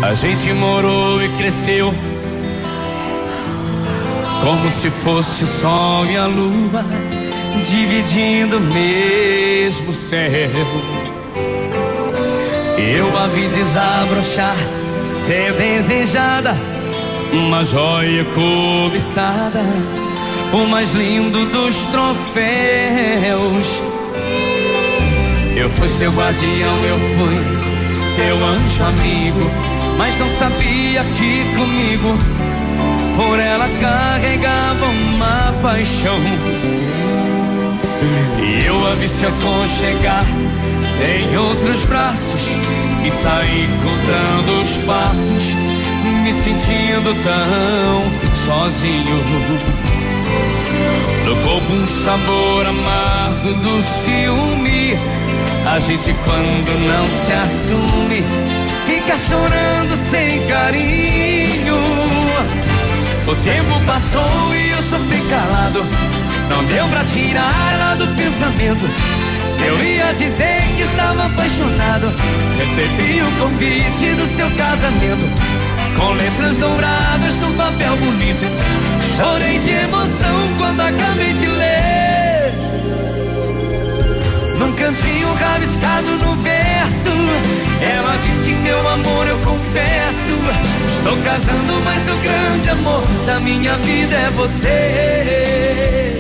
[0.08, 1.94] A gente morou e cresceu
[4.44, 7.17] como se fosse o sol e a lua
[7.62, 10.50] dividindo o mesmo céu.
[12.78, 14.56] Eu a vi desabrochar,
[15.04, 16.58] ser desejada,
[17.34, 19.62] uma joia cobiçada,
[20.54, 23.82] o mais lindo dos troféus.
[25.56, 27.58] Eu fui seu guardião, eu fui
[28.16, 29.50] seu anjo amigo,
[29.98, 32.18] mas não sabia que comigo
[33.16, 36.18] por ela carregava uma paixão.
[38.40, 40.26] E eu a vi se aconchegar
[41.06, 42.42] em outros braços
[43.06, 45.44] e saí contando os passos,
[46.24, 49.78] me sentindo tão sozinho.
[51.26, 54.98] No corpo um sabor amargo do ciúme.
[55.66, 58.24] A gente quando não se assume,
[58.86, 61.76] fica chorando sem carinho.
[63.28, 66.17] O tempo passou e eu sofri calado.
[66.50, 68.90] Não deu pra tirar ela do pensamento.
[69.66, 72.14] Eu ia dizer que estava apaixonado.
[72.58, 75.26] Recebi o convite do seu casamento.
[75.96, 78.46] Com letras douradas num papel bonito.
[79.16, 82.54] Chorei de emoção quando acabei de ler.
[84.58, 87.12] Num cantinho rabiscado no verso.
[87.82, 90.18] Ela disse: Meu amor, eu confesso.
[90.98, 96.17] Estou casando, mas o grande amor da minha vida é você.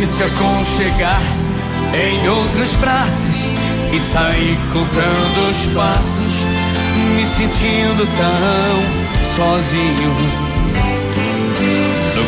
[0.00, 1.20] Vi se aconchegar
[1.94, 3.36] em outros braços
[3.92, 6.32] e saí contando os passos,
[7.14, 10.50] me sentindo tão sozinho.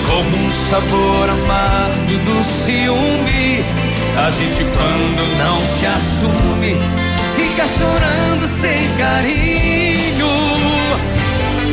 [0.06, 3.64] Corpo um sabor amargo do ciúme.
[4.18, 6.76] A gente quando não se assume,
[7.34, 10.26] fica chorando sem carinho.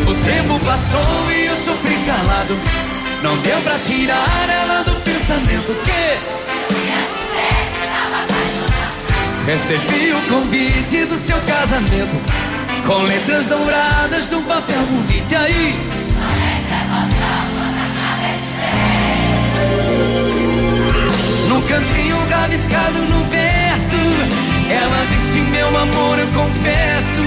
[0.07, 2.88] O tempo passou e eu sofri calado.
[3.21, 6.17] Não deu pra tirar ela do pensamento que
[9.45, 12.15] Recebi o convite do seu casamento
[12.87, 15.75] Com letras douradas num papel bonito E aí?
[21.49, 23.97] Num cantinho rabiscado no verso
[24.69, 27.23] Ela disse, meu amor, eu confesso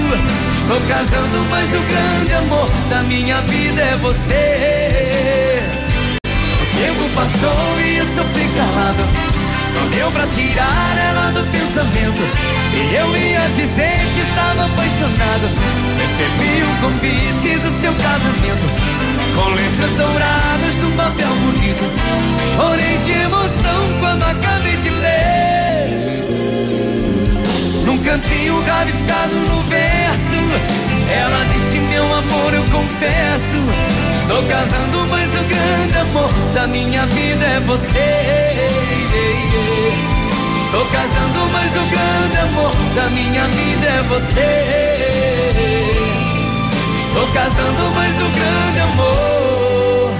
[0.63, 5.52] Estou casando, mas o grande amor da minha vida é você
[7.13, 9.03] passou e eu sofri calado.
[9.73, 12.23] Não deu pra tirar ela do pensamento.
[12.73, 15.49] E eu ia dizer que estava apaixonado.
[15.97, 18.65] Recebi o convite do seu casamento.
[19.35, 21.85] Com letras douradas num papel bonito.
[22.55, 25.87] Chorei de emoção quando acabei de ler.
[27.85, 30.37] Num cantinho rabiscado no verso.
[31.11, 33.92] Ela disse, meu amor, eu confesso
[34.23, 38.67] Estou casando, mas o grande amor da minha vida é você.
[40.65, 44.63] Estou casando, mas o grande amor da minha vida é você.
[47.07, 50.11] Estou casando, mas o grande amor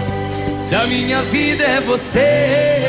[0.69, 2.83] da minha vida é você.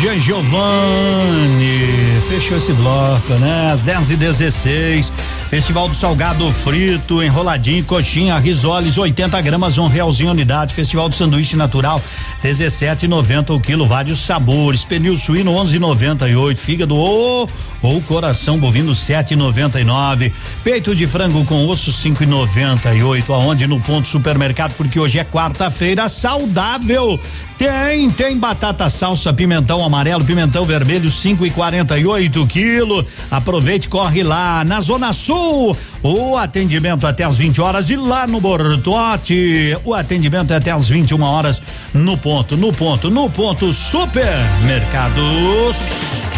[0.00, 1.86] Jean Giovanni.
[2.28, 3.70] Fechou esse bloco, né?
[3.72, 5.12] Às 10 e 16
[5.56, 10.74] Festival do Salgado Frito, enroladinho, coxinha, risoles, 80 gramas, um realzinho unidade.
[10.74, 11.98] Festival do Sanduíche Natural,
[12.42, 14.84] 17,90 o quilo, vários sabores.
[14.84, 16.56] Pernil suíno, 11,98.
[16.56, 17.48] Fígado ou,
[17.82, 20.32] ou coração bovino, 7,99.
[20.62, 23.30] Peito de frango com osso, 5,98.
[23.30, 23.66] Aonde?
[23.66, 27.18] No ponto supermercado, porque hoje é quarta-feira saudável.
[27.58, 33.04] Tem, tem batata salsa, pimentão amarelo, pimentão vermelho, 5 e 48 quilo.
[33.30, 35.76] Aproveite, corre lá na Zona Sul.
[36.08, 40.88] O atendimento até às 20 horas e lá no Bortote, o atendimento é até às
[40.88, 41.60] 21 horas
[41.92, 46.35] no ponto, no ponto, no ponto supermercados.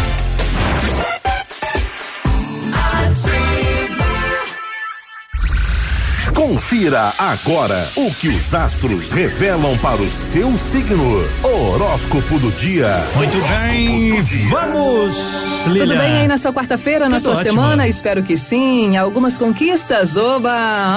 [6.49, 11.23] Confira agora o que os astros revelam para o seu signo.
[11.43, 12.87] Horóscopo do dia.
[13.15, 15.15] Muito bem, vamos.
[15.63, 17.51] Tudo bem aí na sua quarta-feira, na Tudo sua ótimo.
[17.51, 17.87] semana?
[17.87, 18.97] Espero que sim.
[18.97, 20.51] Algumas conquistas, oba!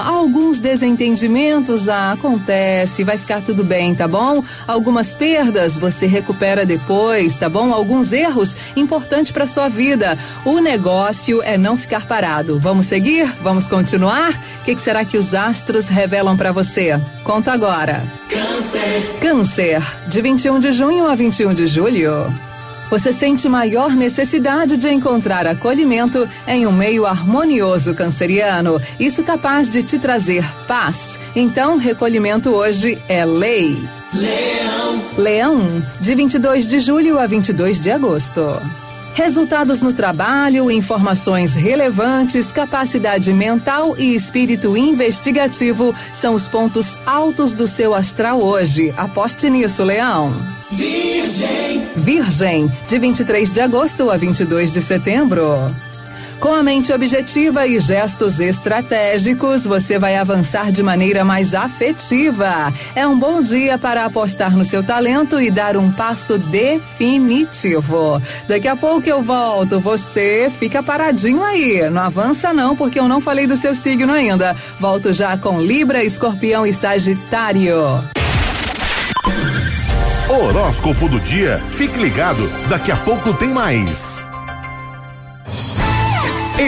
[0.06, 4.42] Alguns desentendimentos, ah, acontece, vai ficar tudo bem, tá bom?
[4.66, 7.74] Algumas perdas você recupera depois, tá bom?
[7.74, 10.16] Alguns erros, importante para sua vida.
[10.46, 12.58] O negócio é não ficar parado.
[12.58, 13.30] Vamos seguir?
[13.42, 14.30] Vamos continuar?
[14.30, 16.98] O que, que será que os astros revelam para você?
[17.24, 18.02] Conta agora.
[18.28, 19.18] Câncer.
[19.20, 22.12] Câncer, de 21 de junho a 21 de julho.
[22.90, 29.82] Você sente maior necessidade de encontrar acolhimento em um meio harmonioso canceriano, isso capaz de
[29.82, 31.18] te trazer paz.
[31.34, 33.82] Então, recolhimento hoje é lei.
[34.12, 35.04] Leão.
[35.16, 38.42] Leão, de 22 de julho a 22 de agosto.
[39.14, 47.66] Resultados no trabalho, informações relevantes, capacidade mental e espírito investigativo são os pontos altos do
[47.66, 48.92] seu astral hoje.
[48.96, 50.32] Aposte nisso, Leão.
[50.70, 51.86] Virgem.
[51.94, 55.46] Virgem, de 23 de agosto a 22 de setembro.
[56.42, 62.74] Com a mente objetiva e gestos estratégicos, você vai avançar de maneira mais afetiva.
[62.96, 68.20] É um bom dia para apostar no seu talento e dar um passo definitivo.
[68.48, 69.78] Daqui a pouco eu volto.
[69.78, 71.88] Você fica paradinho aí.
[71.88, 74.56] Não avança não, porque eu não falei do seu signo ainda.
[74.80, 78.02] Volto já com Libra, Escorpião e Sagitário.
[80.28, 81.62] Horóscopo do dia.
[81.70, 84.31] Fique ligado, daqui a pouco tem mais.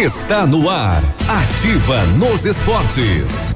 [0.03, 1.05] Está no ar.
[1.29, 3.55] Ativa nos esportes.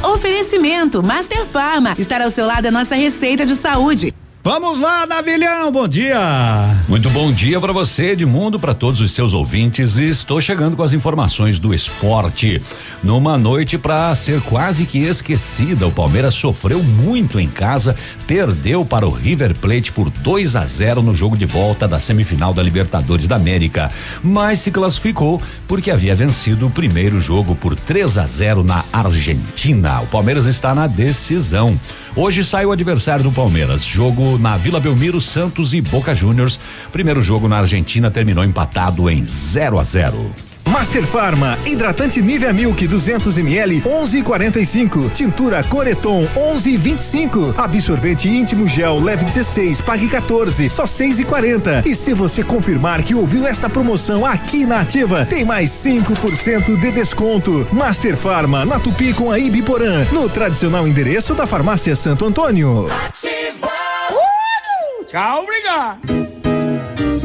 [0.00, 1.92] Oferecimento Master Farma.
[1.98, 4.14] Estar ao seu lado é nossa receita de saúde.
[4.42, 6.18] Vamos lá, Navilhão, bom dia.
[6.88, 9.98] Muito bom dia para você, Edmundo, para todos os seus ouvintes.
[9.98, 12.60] Estou chegando com as informações do esporte.
[13.04, 17.94] Numa noite para ser quase que esquecida, o Palmeiras sofreu muito em casa,
[18.26, 22.54] perdeu para o River Plate por 2 a 0 no jogo de volta da semifinal
[22.54, 23.90] da Libertadores da América,
[24.22, 25.38] mas se classificou
[25.68, 30.00] porque havia vencido o primeiro jogo por 3 a 0 na Argentina.
[30.00, 31.78] O Palmeiras está na decisão.
[32.16, 33.84] Hoje sai o adversário do Palmeiras.
[33.84, 36.58] Jogo na Vila Belmiro, Santos e Boca Juniors.
[36.90, 40.49] Primeiro jogo na Argentina terminou empatado em 0 a 0.
[40.70, 45.12] Master Farma, hidratante Nivea Milk 200 ml 11,45.
[45.12, 47.58] Tintura Coreton 11,25.
[47.58, 51.84] Absorvente íntimo gel leve 16, pague 14, só 6,40.
[51.84, 56.90] E se você confirmar que ouviu esta promoção aqui na Ativa, tem mais 5% de
[56.92, 57.66] desconto.
[57.72, 62.86] Master Farma, na Tupi com a Ibiporã, no tradicional endereço da Farmácia Santo Antônio.
[65.06, 66.39] Tchau, obrigado.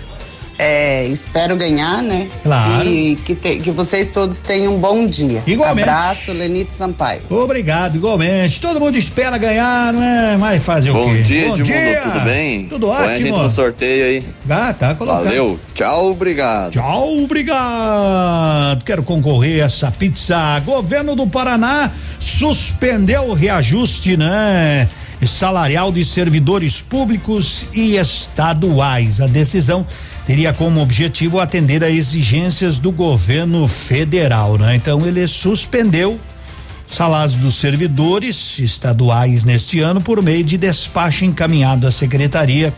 [0.58, 2.28] É, espero ganhar, né?
[2.42, 2.88] Claro.
[2.88, 5.42] E que, te- que vocês todos tenham um bom dia.
[5.46, 5.88] Igualmente.
[5.88, 7.22] Abraço, Lenite Sampaio.
[7.28, 8.60] Obrigado, igualmente.
[8.60, 10.36] Todo mundo espera ganhar, não é?
[10.36, 11.22] Mas fazer o Bom quê?
[11.22, 12.00] dia, Bom Edmundo, dia.
[12.02, 12.66] tudo bem?
[12.68, 13.42] Tudo Põe a gente ótimo.
[13.44, 14.24] no sorteio aí.
[14.48, 15.24] Ah, tá colocado.
[15.24, 16.72] Valeu, tchau, obrigado.
[16.72, 18.84] Tchau, obrigado.
[18.84, 20.60] Quero concorrer a essa pizza.
[20.60, 21.90] Governo do Paraná
[22.20, 24.88] suspendeu o reajuste, né?
[25.26, 29.20] Salarial de servidores públicos e estaduais.
[29.22, 29.86] A decisão
[30.26, 34.74] teria como objetivo atender a exigências do governo federal, né?
[34.76, 36.18] Então ele suspendeu
[36.90, 42.72] salários dos servidores estaduais neste ano por meio de despacho encaminhado à Secretaria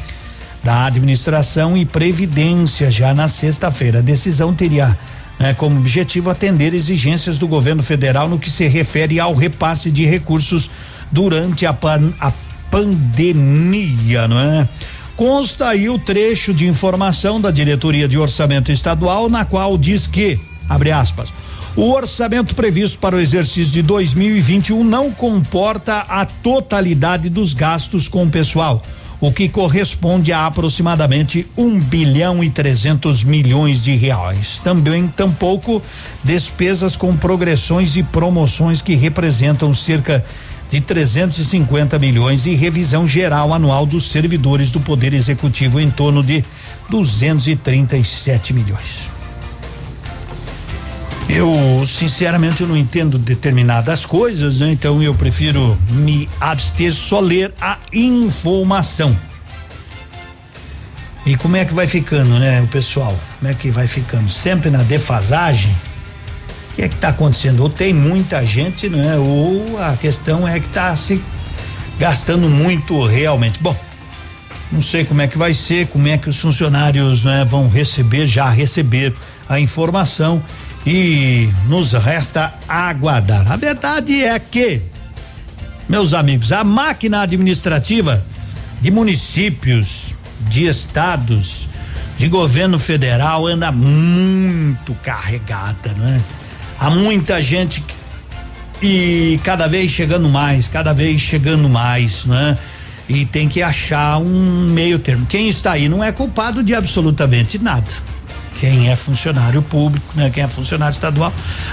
[0.64, 3.98] da Administração e Previdência já na sexta-feira.
[3.98, 4.98] A decisão teria
[5.38, 10.04] né, como objetivo atender exigências do governo federal no que se refere ao repasse de
[10.04, 10.70] recursos
[11.12, 12.32] durante a, pan- a
[12.70, 14.68] pandemia, não é?
[15.16, 20.38] Consta aí o trecho de informação da Diretoria de Orçamento Estadual, na qual diz que,
[20.68, 21.32] abre aspas,
[21.74, 28.24] o orçamento previsto para o exercício de 2021 não comporta a totalidade dos gastos com
[28.24, 28.82] o pessoal,
[29.18, 34.60] o que corresponde a aproximadamente um bilhão e 300 milhões de reais.
[34.62, 35.82] Também tampouco
[36.22, 40.45] despesas com progressões e promoções que representam cerca de
[40.80, 46.44] 350 milhões e revisão geral anual dos servidores do Poder Executivo em torno de
[46.90, 49.10] 237 milhões.
[51.28, 54.70] Eu, sinceramente, eu não entendo determinadas coisas, né?
[54.70, 59.16] Então eu prefiro me abster só ler a informação.
[61.24, 63.18] E como é que vai ficando, né, o pessoal?
[63.38, 64.28] Como é que vai ficando?
[64.30, 65.74] Sempre na defasagem?
[66.76, 67.60] Que é que está acontecendo?
[67.60, 69.16] Ou tem muita gente, né?
[69.16, 71.20] Ou a questão é que está se
[71.98, 73.58] gastando muito realmente.
[73.60, 73.74] Bom,
[74.70, 78.26] não sei como é que vai ser, como é que os funcionários né, vão receber,
[78.26, 79.14] já receber
[79.48, 80.42] a informação
[80.86, 83.50] e nos resta aguardar.
[83.50, 84.82] A verdade é que,
[85.88, 88.24] meus amigos, a máquina administrativa
[88.80, 90.14] de municípios,
[90.48, 91.68] de estados,
[92.18, 96.20] de governo federal anda muito carregada, não é?
[96.78, 97.82] Há muita gente
[98.82, 102.58] e cada vez chegando mais, cada vez chegando mais, né?
[103.08, 105.24] E tem que achar um meio termo.
[105.26, 107.86] Quem está aí não é culpado de absolutamente nada.
[108.60, 110.30] Quem é funcionário público, né?
[110.30, 111.32] Quem é funcionário estadual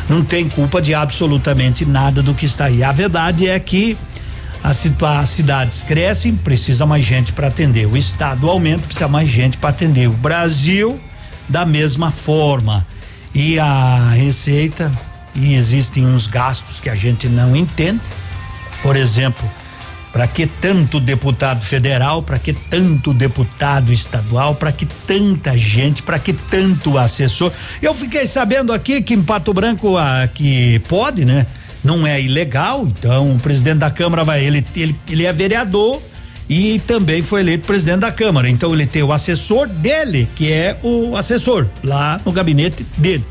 [0.10, 2.84] não tem culpa de absolutamente nada do que está aí.
[2.84, 3.97] A verdade é que
[4.64, 4.78] as,
[5.28, 7.86] cidades crescem, precisa mais gente para atender.
[7.86, 10.08] O estado aumenta, precisa mais gente para atender.
[10.08, 10.99] O Brasil
[11.49, 12.86] da mesma forma.
[13.34, 14.92] E a receita
[15.36, 18.02] e existem uns gastos que a gente não entende.
[18.82, 19.50] Por exemplo,
[20.12, 26.20] para que tanto deputado federal, para que tanto deputado estadual, para que tanta gente, para
[26.20, 27.52] que tanto assessor?
[27.82, 31.48] Eu fiquei sabendo aqui que em Pato Branco ah, que pode, né?
[31.84, 36.02] Não é ilegal, então o presidente da Câmara vai, ele, ele, ele é vereador
[36.54, 38.47] e também foi eleito presidente da Câmara.
[38.47, 43.26] Então ele tem o assessor dele, que é o assessor lá no gabinete dele.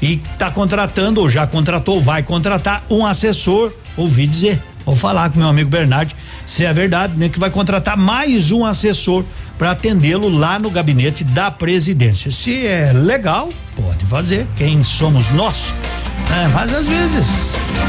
[0.00, 5.40] E tá contratando, ou já contratou, vai contratar um assessor, ouvi dizer, vou falar com
[5.40, 6.14] meu amigo Bernardo,
[6.46, 9.24] se é verdade, né, que vai contratar mais um assessor
[9.58, 12.30] para atendê-lo lá no gabinete da presidência.
[12.30, 14.46] Se é legal, pode fazer.
[14.56, 15.74] Quem somos nós?
[16.28, 16.50] Né?
[16.52, 17.26] mas às vezes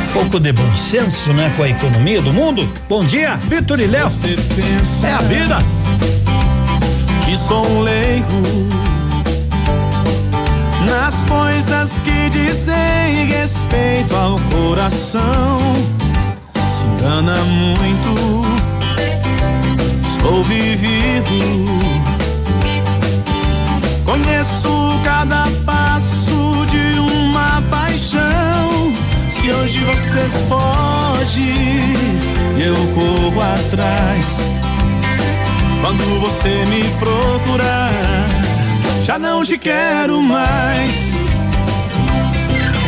[0.10, 2.68] um pouco de bom senso, né, com a economia do mundo.
[2.88, 4.08] Bom dia, Vitor e Léo.
[5.04, 5.58] É a vida.
[7.26, 8.70] que sou um leigo
[10.86, 15.60] nas coisas que dizem respeito ao coração.
[16.56, 18.46] Se engana muito,
[20.22, 22.00] sou vivido
[24.10, 26.66] Conheço cada passo
[27.30, 28.94] uma paixão.
[29.30, 31.54] Se hoje você foge,
[32.58, 34.26] eu corro atrás.
[35.82, 38.26] Quando você me procurar,
[39.06, 41.14] já não te quero mais.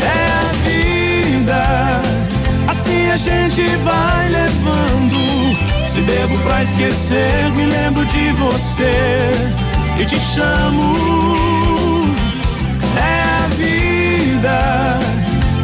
[0.04, 2.02] É a vida,
[2.68, 5.22] assim a gente vai levando.
[5.86, 9.32] Se bebo pra esquecer, me lembro de você
[10.00, 10.96] e te chamo.
[12.98, 13.20] É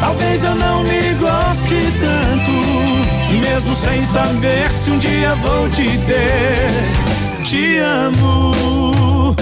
[0.00, 3.38] talvez eu não me goste tanto.
[3.40, 9.34] Mesmo sem saber se um dia vou te ter, te amo.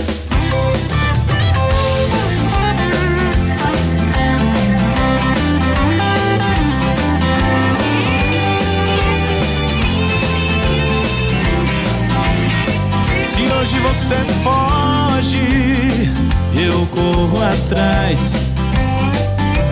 [13.24, 16.10] Se hoje você foge,
[16.54, 18.45] eu corro atrás.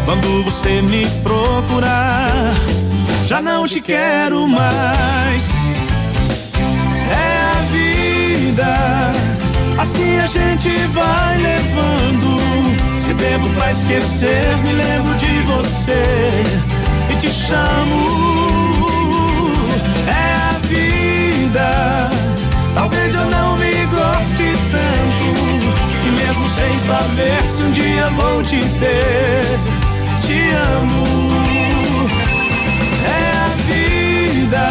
[0.04, 2.52] Quando você me procurar,
[3.26, 5.48] já não te quero mais.
[7.10, 9.12] É a vida,
[9.78, 12.84] assim a gente vai levando.
[12.94, 16.28] Se bebo pra esquecer, me lembro de você
[17.10, 18.84] e te chamo.
[20.06, 22.10] É a vida.
[22.74, 25.24] Talvez eu não me goste tanto.
[26.06, 29.33] E mesmo sem saber se um dia vou te ter,
[30.26, 30.40] te
[30.80, 31.04] amo.
[33.06, 34.66] É a vida,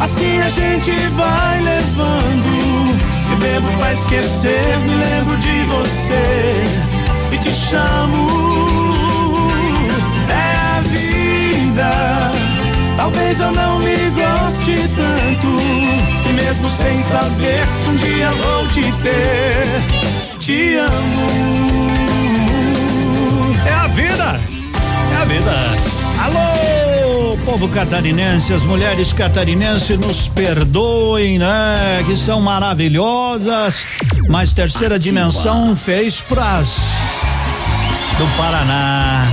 [0.00, 2.98] assim a gente vai levando.
[3.16, 6.54] Se bebo pra esquecer, me lembro de você
[7.32, 8.28] e te chamo.
[10.28, 11.90] É a vida.
[12.96, 15.48] Talvez eu não me goste tanto.
[16.28, 19.66] E mesmo sem saber se um dia vou te ter,
[20.38, 21.62] te amo.
[23.66, 24.41] É a vida.
[26.24, 32.02] Alô, povo catarinense, as mulheres catarinenses nos perdoem, né?
[32.06, 33.86] Que são maravilhosas.
[34.28, 36.76] Mas terceira dimensão fez pras
[38.18, 39.26] do Paraná.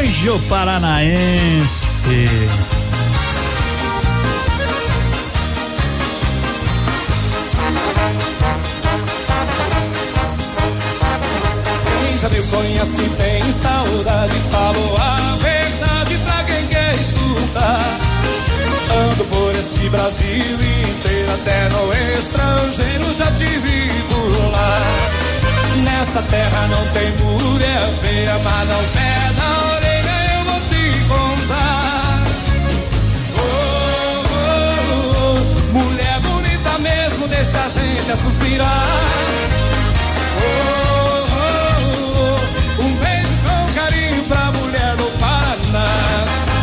[0.00, 1.86] Anjo Paranaense.
[12.20, 17.98] Já me conhece tem saudade, falou a verdade pra quem quer escutar.
[18.92, 24.78] Ando por esse Brasil inteiro, até no estrangeiro já te vi por lá.
[25.82, 32.24] Nessa terra não tem mulher feia, mas não pé na orelha eu vou te contar.
[33.38, 39.49] Oh, oh, oh, mulher bonita mesmo, deixa a gente a suspirar.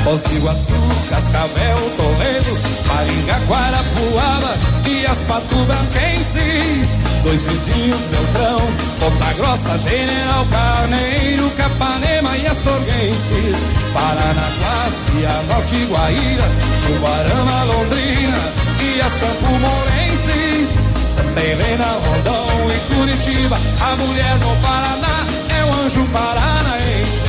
[0.07, 4.55] Foz do Cascavel, Toledo, Maringá, Guarapuava
[4.87, 6.97] e as Patubranquenses.
[7.25, 8.61] Dois vizinhos, Beltrão,
[9.01, 13.57] Ponta Grossa, General Carneiro, Capanema e Astorguenses.
[13.93, 16.49] Paranaguá, Cianorte, Guaíra,
[16.85, 18.39] Tubarama, Londrina
[18.79, 20.79] e as Campo Morenses.
[21.13, 23.57] Santa Helena, Rondão e Curitiba.
[23.81, 27.26] A mulher no Paraná é o anjo paranaense.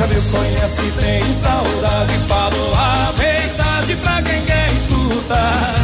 [0.00, 5.74] Já me conhece tem saudade, falo a verdade pra quem quer escutar.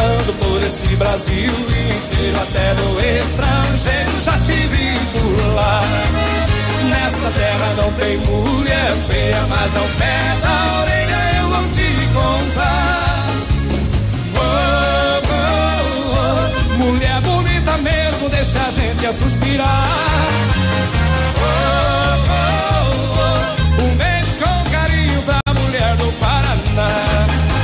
[0.00, 5.82] Ando por esse Brasil inteiro, até no estrangeiro já te vi por lá.
[6.88, 13.26] Nessa terra não tem mulher feia, mas não perde a orelha, eu vou te contar.
[14.34, 19.88] Oh, oh, oh, mulher bonita mesmo, deixa a gente a suspirar.
[21.38, 21.44] Oh,
[22.30, 23.15] oh, oh,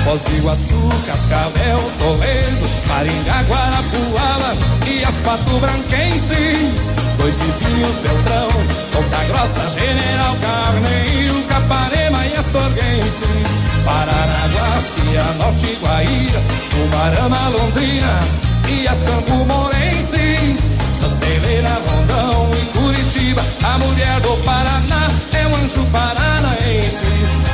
[0.05, 6.91] Foz do Iguaçu, Cascavel, Toledo, Maringá, Guarapuava e as Pato Branquenses.
[7.19, 8.49] Dois vizinhos, Beltrão,
[8.93, 13.49] Ponta Grossa, General Carneiro, Capanema e Astorguenses.
[13.85, 18.21] Paranaguá, Cianorte, Guaíra, Tubarama, Londrina
[18.69, 20.71] e as Campo Morenses.
[20.99, 22.52] Santa Helena, Rondão
[22.93, 27.07] Curitiba, a mulher do Paraná é um anjo paranaense.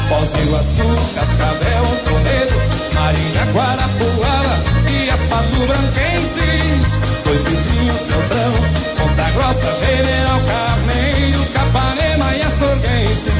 [0.08, 2.56] Foz do Iguaçu, Cascavel, Toledo,
[2.92, 4.56] Marinha, Guarapuava
[4.90, 6.98] e as pato branquenses.
[7.24, 8.52] Dois vizinhos, Beltrão,
[8.98, 13.32] Ponta Grossa, General Carneiro, Capanema e Astorguenses.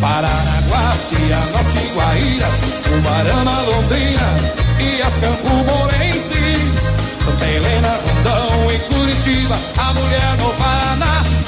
[0.00, 2.48] Paranaguá, Cianorte, Guaíra,
[2.96, 4.38] Ubarama, Londrina
[4.80, 6.92] e as campo-morenses.
[7.22, 11.41] Santa Helena, Rondão e Curitiba, a mulher no Paraná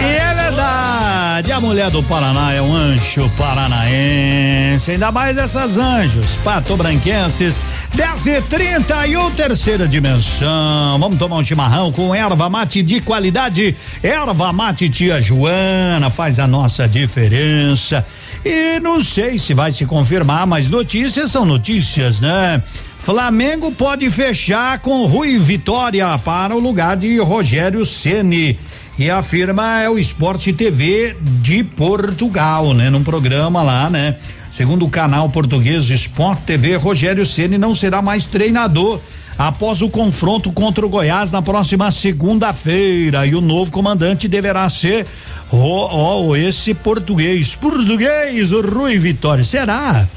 [0.00, 6.36] e é verdade, a mulher do Paraná é um anjo paranaense, ainda mais essas anjos,
[6.44, 7.58] patobranquenses,
[7.94, 10.98] 10 e 30 e o terceira dimensão.
[10.98, 13.76] Vamos tomar um chimarrão com erva mate de qualidade.
[14.02, 18.04] Erva mate tia Joana faz a nossa diferença.
[18.44, 22.62] E não sei se vai se confirmar, mas notícias são notícias, né?
[22.98, 28.58] Flamengo pode fechar com Rui Vitória para o lugar de Rogério Ceni.
[28.96, 32.90] E a firma é o Esporte TV de Portugal, né?
[32.90, 34.16] Num programa lá, né?
[34.56, 39.00] Segundo o canal português Sport TV, Rogério Ceni não será mais treinador
[39.36, 43.26] após o confronto contra o Goiás na próxima segunda-feira.
[43.26, 45.08] E o novo comandante deverá ser
[45.50, 47.56] oh, oh, esse português.
[47.56, 49.42] Português, o Rui Vitória.
[49.42, 50.08] Será?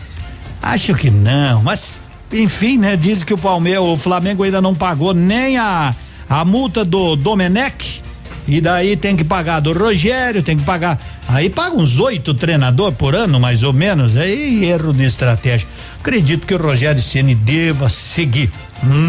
[0.61, 1.99] Acho que não, mas
[2.31, 2.95] enfim, né?
[2.95, 5.95] Diz que o Palmeiras, o Flamengo ainda não pagou nem a,
[6.29, 8.05] a multa do Domenech
[8.47, 10.99] e daí tem que pagar do Rogério, tem que pagar.
[11.27, 14.15] Aí paga uns oito treinador por ano, mais ou menos.
[14.15, 15.67] Aí erro de estratégia.
[15.99, 18.49] Acredito que o Rogério Ceni deva seguir.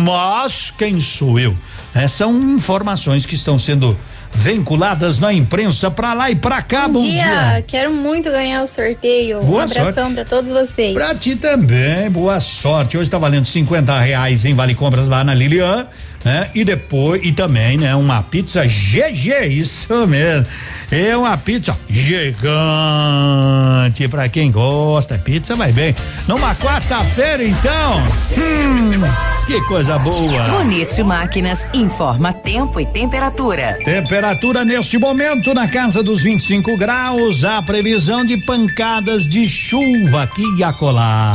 [0.04, 1.56] Mas quem sou eu?
[1.94, 3.96] É, são informações que estão sendo
[4.34, 6.86] vinculadas na imprensa pra lá e pra cá.
[6.86, 7.22] Bom, bom dia.
[7.22, 7.64] dia.
[7.66, 9.40] Quero muito ganhar o sorteio.
[9.42, 10.14] Boa um abração sorte.
[10.14, 10.94] pra todos vocês.
[10.94, 12.98] Pra ti também, boa sorte.
[12.98, 15.86] Hoje tá valendo 50 reais em Vale Compras lá na Lilian,
[16.24, 16.50] né?
[16.54, 17.94] E depois, e também, né?
[17.94, 20.46] Uma pizza GG, isso mesmo.
[20.90, 22.38] É uma pizza gigante.
[24.08, 25.94] Pra quem gosta, pizza vai bem.
[26.26, 28.02] Numa quarta-feira, então.
[28.36, 28.90] Hum,
[29.46, 30.48] que coisa boa.
[30.48, 33.78] Bonito Máquinas informa tempo e temperatura.
[33.84, 40.44] Temperatura neste momento na casa dos 25 graus, a previsão de pancadas de chuva aqui
[40.56, 41.34] e acolá.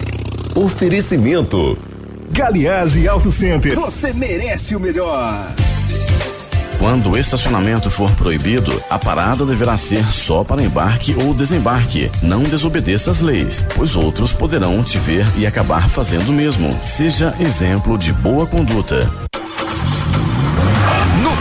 [0.55, 1.77] Oferecimento.
[2.29, 3.73] Galiase Auto Center.
[3.79, 5.47] Você merece o melhor.
[6.77, 12.11] Quando o estacionamento for proibido, a parada deverá ser só para embarque ou desembarque.
[12.21, 16.77] Não desobedeça as leis, pois outros poderão te ver e acabar fazendo o mesmo.
[16.83, 19.09] Seja exemplo de boa conduta.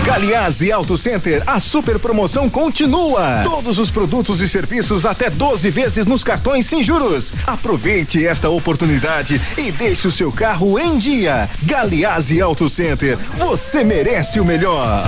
[0.04, 3.42] Galiase Auto Center, a super promoção continua.
[3.44, 7.32] Todos os produtos e serviços até 12 vezes nos cartões sem juros.
[7.46, 11.48] Aproveite esta oportunidade e deixe o seu carro em dia.
[11.62, 15.04] Galiase Auto Center, você merece o melhor.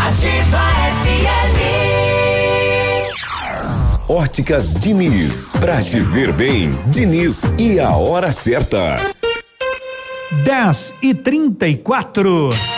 [0.00, 0.68] Ativa
[4.08, 5.52] Óticas Diniz.
[5.60, 8.96] Pra te ver bem, Diniz e a hora certa.
[10.44, 12.77] 10 e 34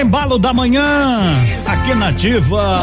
[0.00, 1.20] Embalo da manhã,
[1.66, 2.80] aqui na Ativa.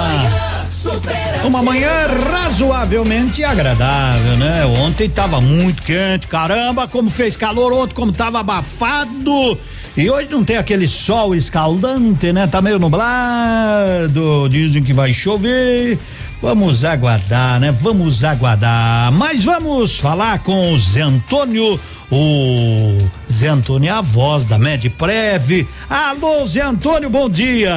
[1.43, 1.89] Uma manhã
[2.31, 4.65] razoavelmente agradável, né?
[4.65, 9.57] Ontem tava muito quente, caramba, como fez calor ontem, como tava abafado.
[9.95, 12.45] E hoje não tem aquele sol escaldante, né?
[12.45, 15.97] Tá meio nublado, dizem que vai chover.
[16.39, 17.71] Vamos aguardar, né?
[17.71, 19.11] Vamos aguardar.
[19.11, 21.79] Mas vamos falar com o Zé Antônio,
[22.11, 22.97] o
[23.29, 25.67] Zé Antônio é a voz da Medprev.
[25.89, 27.73] Alô, Zé Antônio, bom dia.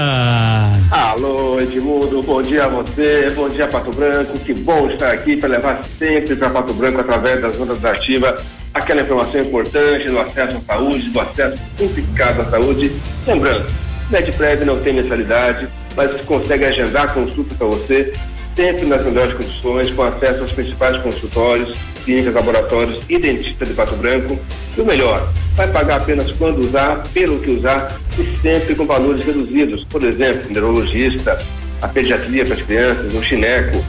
[0.90, 5.48] Alô, Edmundo, bom dia a você, bom dia Pato Branco, que bom estar aqui para
[5.48, 8.40] levar sempre para Pato Branco através das ondas da ativa
[8.74, 12.92] aquela informação importante do acesso à saúde, do acesso simplificado à saúde.
[13.26, 13.66] Lembrando,
[14.11, 18.12] Medprev não tem mensalidade, mas consegue agendar consulta para você
[18.61, 23.96] sempre nas melhores condições, com acesso aos principais consultórios clínicas, laboratórios e dentistas de Pato
[23.96, 24.38] Branco.
[24.76, 29.24] E o melhor, vai pagar apenas quando usar, pelo que usar e sempre com valores
[29.24, 29.82] reduzidos.
[29.84, 31.42] Por exemplo, neurologista,
[31.80, 33.82] a pediatria para as crianças, o chineco,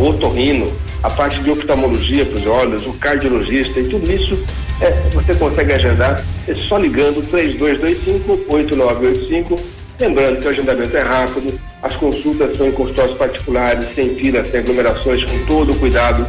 [0.00, 0.72] o otorrino,
[1.04, 4.36] a parte de oftalmologia para os olhos, o cardiologista e tudo isso
[4.80, 9.60] é, você consegue agendar é só ligando 3225-8985.
[10.00, 14.58] Lembrando que o agendamento é rápido, as consultas são em consultórios particulares, sem filas, sem
[14.58, 16.26] aglomerações, com todo o cuidado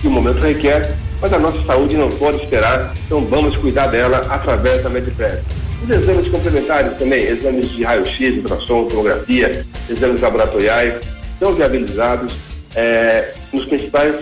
[0.00, 4.26] que o momento requer, mas a nossa saúde não pode esperar, então vamos cuidar dela
[4.28, 5.40] através da Medipred.
[5.82, 10.94] Os exames complementares também, exames de raio-x, ultrassom, tomografia, exames laboratoriais,
[11.38, 12.34] são viabilizados
[12.74, 14.14] é, nos principais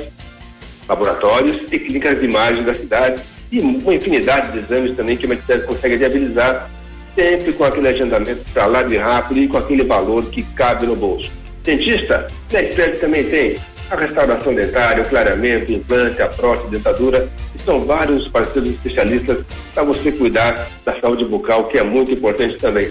[0.86, 5.28] laboratórios e clínicas de imagem da cidade e uma infinidade de exames também que a
[5.30, 6.70] Medicare consegue viabilizar,
[7.14, 10.96] sempre com aquele agendamento para lá de rápido e com aquele valor que cabe no
[10.96, 11.30] bolso.
[11.62, 13.56] Dentista, Medicare também tem
[13.90, 17.28] a restauração dentária, o clareamento, implante, a prótese, dentadura.
[17.64, 22.90] São vários parceiros especialistas para você cuidar da saúde bucal, que é muito importante também.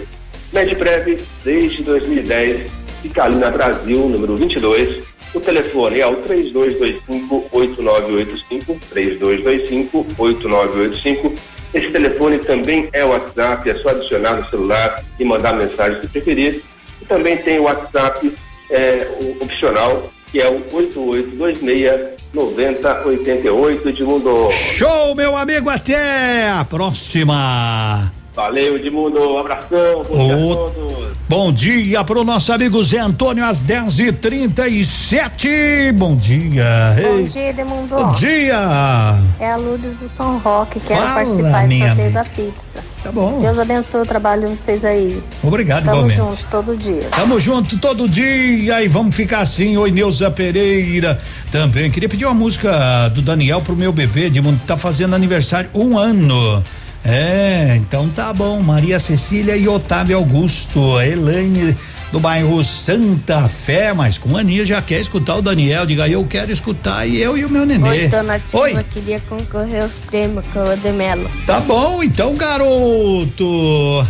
[0.52, 2.70] Medprev, desde 2010,
[3.02, 5.04] fica ali na Brasil, número 22,
[5.34, 11.32] o telefone é o 3225-8985, 3225-8985.
[11.74, 16.08] Esse telefone também é o WhatsApp, é só adicionar no celular e mandar mensagem se
[16.08, 16.62] preferir.
[17.02, 18.32] E também tem o WhatsApp
[18.70, 19.08] é,
[19.40, 24.50] opcional, que é o 8826 9088 Edmundo.
[24.52, 28.12] Show, meu amigo, até a próxima!
[28.34, 29.20] Valeu, Edmundo.
[29.34, 30.04] Um abração.
[30.08, 31.14] Bom dia a todos.
[31.26, 36.96] Bom dia pro nosso amigo Zé Antônio às 10 e 37 Bom dia.
[37.00, 37.24] Bom Ei.
[37.28, 37.94] dia, Edmundo.
[37.94, 39.16] Bom dia.
[39.38, 40.80] É a Lourdes do São Roque.
[40.80, 42.10] Quero Fala, participar do sorteio amiga.
[42.10, 42.80] da pizza.
[43.04, 43.38] Tá bom.
[43.40, 45.22] Deus abençoe o trabalho de vocês aí.
[45.40, 46.16] Obrigado, Tamo igualmente.
[46.16, 47.08] juntos todo dia.
[47.16, 49.76] Tamo junto todo dia e vamos ficar assim.
[49.76, 51.20] Oi, Neuza Pereira.
[51.52, 55.96] Também queria pedir uma música do Daniel pro meu bebê, de tá fazendo aniversário um
[55.96, 56.62] ano.
[57.04, 58.60] É, então tá bom.
[58.60, 61.76] Maria Cecília e Otávio Augusto, a Elaine
[62.10, 65.84] do bairro Santa Fé, mas com aninha já quer escutar o Daniel.
[65.84, 67.88] Diga, eu quero escutar e eu e o meu nenê.
[67.88, 68.84] Oi, dona Ativa, Oi.
[68.84, 71.30] queria concorrer aos prêmios com o Ademelo.
[71.44, 74.06] Tá bom, então, garoto.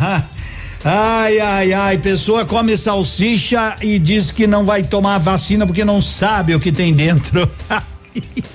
[0.84, 6.02] Ai, ai, ai, pessoa come salsicha e diz que não vai tomar vacina porque não
[6.02, 7.50] sabe o que tem dentro.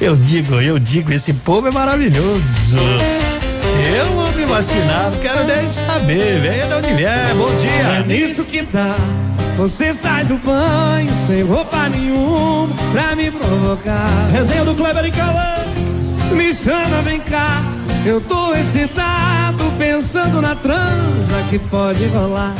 [0.00, 2.76] eu digo, eu digo, esse povo é maravilhoso.
[3.96, 7.70] Eu vou me vacinar, não quero nem saber, venha de onde vier, bom dia.
[7.70, 8.94] É nisso que dá.
[9.56, 14.28] Você sai do banho sem roupa nenhuma pra me provocar.
[14.32, 15.54] Resenha do Kleber e Cauã.
[16.32, 17.62] Me chama, vem cá.
[18.04, 22.54] Eu tô excitado pensando na transa que pode rolar.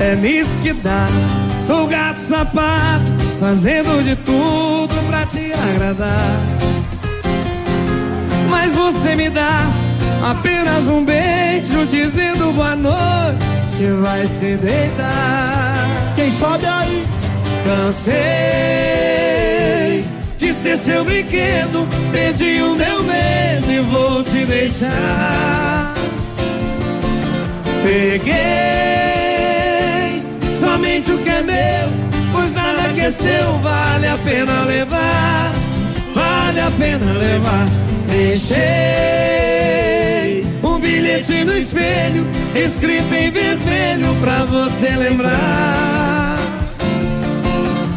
[0.00, 1.06] É nisso que dá.
[1.64, 6.40] Sou gato sapato, fazendo de tudo pra te agradar.
[8.48, 9.62] Mas você me dá
[10.30, 15.86] apenas um beijo dizendo boa noite, vai se deitar.
[16.16, 17.06] Quem sobe aí?
[17.64, 18.14] Cansei
[20.36, 25.94] de ser seu brinquedo, perdi o meu medo e vou te deixar.
[27.82, 28.34] Peguei
[30.58, 31.88] somente o que é meu,
[32.34, 35.52] pois nada que é seu vale a pena levar,
[36.12, 37.66] vale a pena levar.
[38.08, 38.64] Deixei
[40.62, 46.38] um bilhete no espelho, escrito em vermelho pra você lembrar.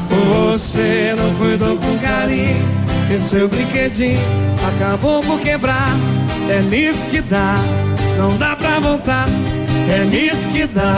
[0.09, 2.77] Você não cuidou com carinho
[3.13, 4.19] e seu brinquedinho
[4.67, 5.95] acabou por quebrar.
[6.49, 7.55] É nisso que dá,
[8.17, 9.27] não dá pra voltar.
[9.89, 10.95] É nisso que dá,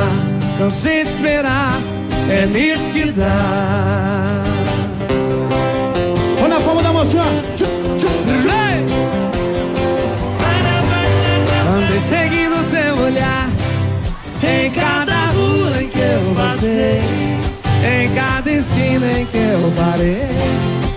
[0.57, 1.79] cansei de esperar.
[2.31, 4.43] É nisso que dá.
[6.39, 7.17] Olha na forma da moça.
[7.17, 8.85] Ei!
[11.75, 13.49] Andei seguindo teu olhar
[14.43, 17.01] em cada rua em que eu passei,
[17.83, 20.27] em cada esquina em que eu parei.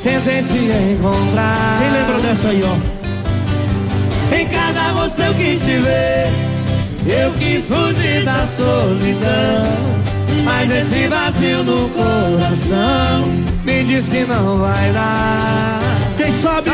[0.03, 0.59] Tentei te
[0.93, 1.79] encontrar.
[1.79, 4.35] Quem lembra dessa aí, ó?
[4.35, 6.31] Em cada rosto eu quis te ver,
[7.07, 10.02] eu quis fugir da solidão.
[10.45, 13.27] Mas esse vazio no coração
[13.65, 15.81] me diz que não vai dar.
[16.17, 16.71] Quem sabe?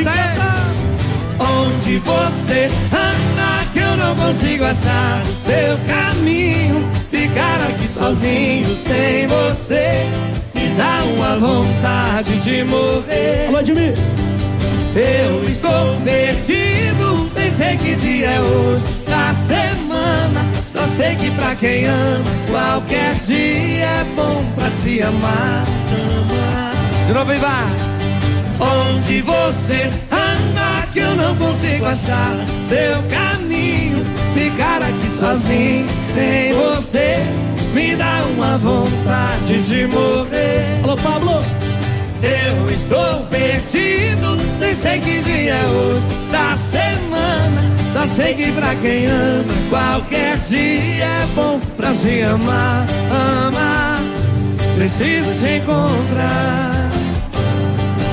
[1.39, 6.85] Onde você anda que eu não consigo achar o seu caminho.
[7.11, 10.07] Ficar aqui sozinho sem você
[10.55, 13.47] me dá uma vontade de morrer.
[13.49, 13.95] Alô, Edmir.
[14.95, 20.58] Eu estou perdido, nem sei que dia é hoje da semana.
[20.79, 25.65] Só sei que pra quem ama, qualquer dia é bom pra se amar.
[27.05, 27.67] De novo, e vai.
[28.61, 34.05] Onde você anda que eu não consigo achar seu caminho.
[34.35, 37.27] Ficar aqui sozinho, sem você,
[37.75, 40.81] me dá uma vontade de morrer.
[40.85, 41.43] Alô, Pablo!
[42.23, 47.08] Eu estou perdido, nem sei que dia é hoje da semana.
[47.91, 52.87] Só sei que pra quem ama, qualquer dia é bom pra se amar,
[53.47, 54.01] amar.
[54.77, 56.91] Preciso se encontrar,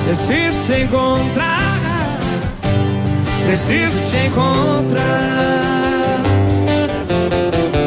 [0.06, 1.80] preciso se encontrar,
[3.46, 5.04] preciso te encontrar.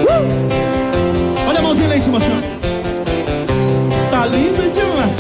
[0.04, 1.48] Uh!
[1.48, 2.42] Olha a mãozinha lá em cima, senhor.
[4.10, 5.10] Tá linda demais.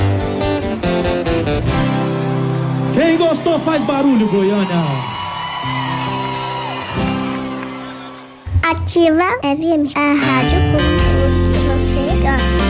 [2.94, 5.07] Quem gostou faz barulho, Goiânia.
[8.88, 12.64] Ativa FM, a rádio com tudo que você gosta.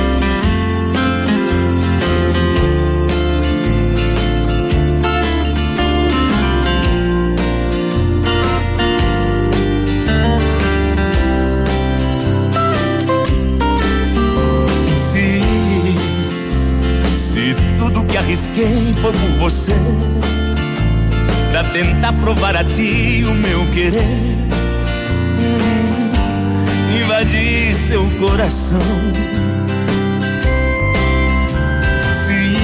[14.96, 15.24] Se,
[17.14, 19.76] se tudo que arrisquei foi por você,
[21.52, 24.57] pra tentar provar a ti o meu querer,
[27.18, 28.78] invadir seu coração.
[32.12, 32.56] Se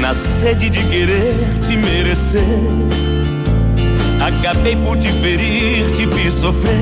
[0.00, 2.40] na sede de querer te merecer,
[4.20, 6.72] acabei por te ferir, te fiz sofrer.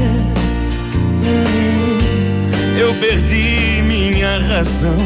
[2.78, 4.96] eu perdi minha razão.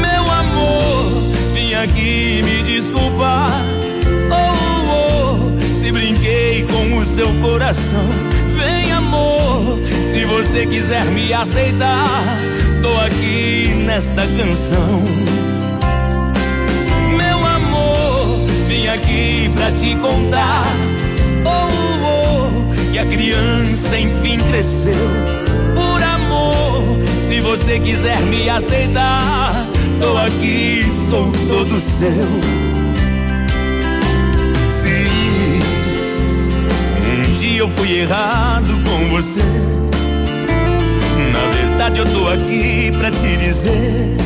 [0.00, 1.04] Meu amor,
[1.52, 3.50] vim aqui me desculpar.
[4.30, 6.39] Oh, oh, se brinquei
[7.04, 8.04] seu coração.
[8.56, 12.38] Vem, amor, se você quiser me aceitar,
[12.82, 15.02] tô aqui nesta canção.
[17.16, 20.64] Meu amor, vim aqui pra te contar.
[21.44, 25.08] Oh, oh, que a criança enfim cresceu.
[25.74, 29.66] Por amor, se você quiser me aceitar,
[29.98, 32.59] tô aqui, sou todo seu.
[37.60, 39.42] Eu fui errado com você,
[41.30, 44.16] na verdade eu tô aqui pra te dizer,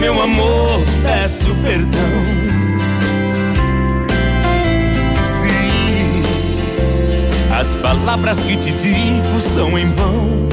[0.00, 2.36] meu amor, peço perdão.
[7.56, 10.48] As palavras que te digo são em vão,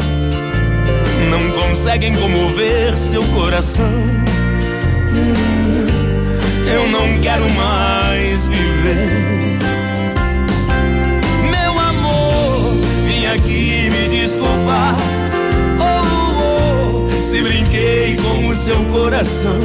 [1.32, 3.92] não conseguem comover seu coração.
[6.72, 9.33] Eu não quero mais viver.
[13.34, 14.96] Aqui me desculpar.
[15.80, 19.58] Oh, oh, se brinquei com o seu coração.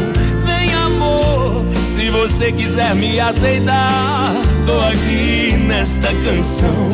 [0.46, 4.34] Vem, amor, se você quiser me aceitar,
[4.66, 6.90] tô aqui nesta canção.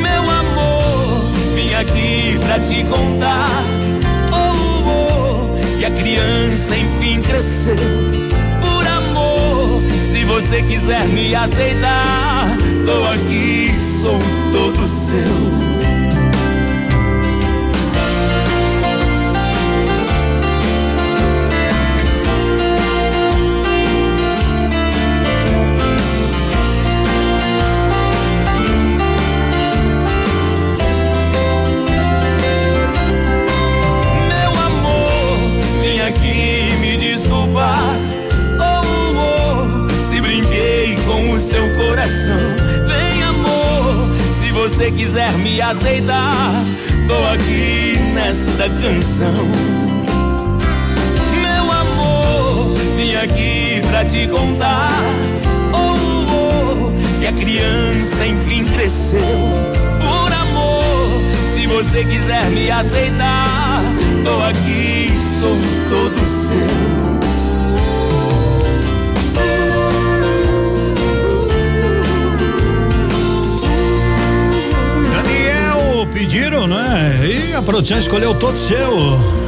[0.00, 1.22] Meu amor,
[1.54, 3.50] vim aqui pra te contar.
[4.32, 7.76] Oh, oh, que a criança enfim cresceu.
[8.60, 12.29] Por amor, se você quiser me aceitar,
[12.84, 14.18] tô aqui, sou
[14.52, 15.69] todo seu.
[45.70, 46.64] Aceitar,
[47.06, 49.46] tô aqui nesta canção.
[51.40, 54.90] Meu amor, vim aqui pra te contar.
[55.72, 59.20] Oh, oh, que a criança enfim cresceu.
[60.00, 61.22] Por amor,
[61.54, 63.80] se você quiser me aceitar,
[64.24, 65.56] tô aqui, sou
[65.88, 67.09] todo seu.
[76.30, 77.18] Pediram, né?
[77.24, 78.88] E a produção escolheu todo seu.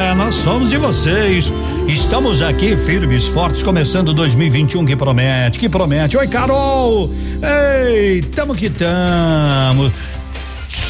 [0.00, 1.52] É, nós somos de vocês.
[1.86, 6.16] Estamos aqui firmes, fortes, começando 2021 que promete, que promete.
[6.16, 7.10] Oi, Carol!
[7.42, 9.92] Ei, tamo que tamo.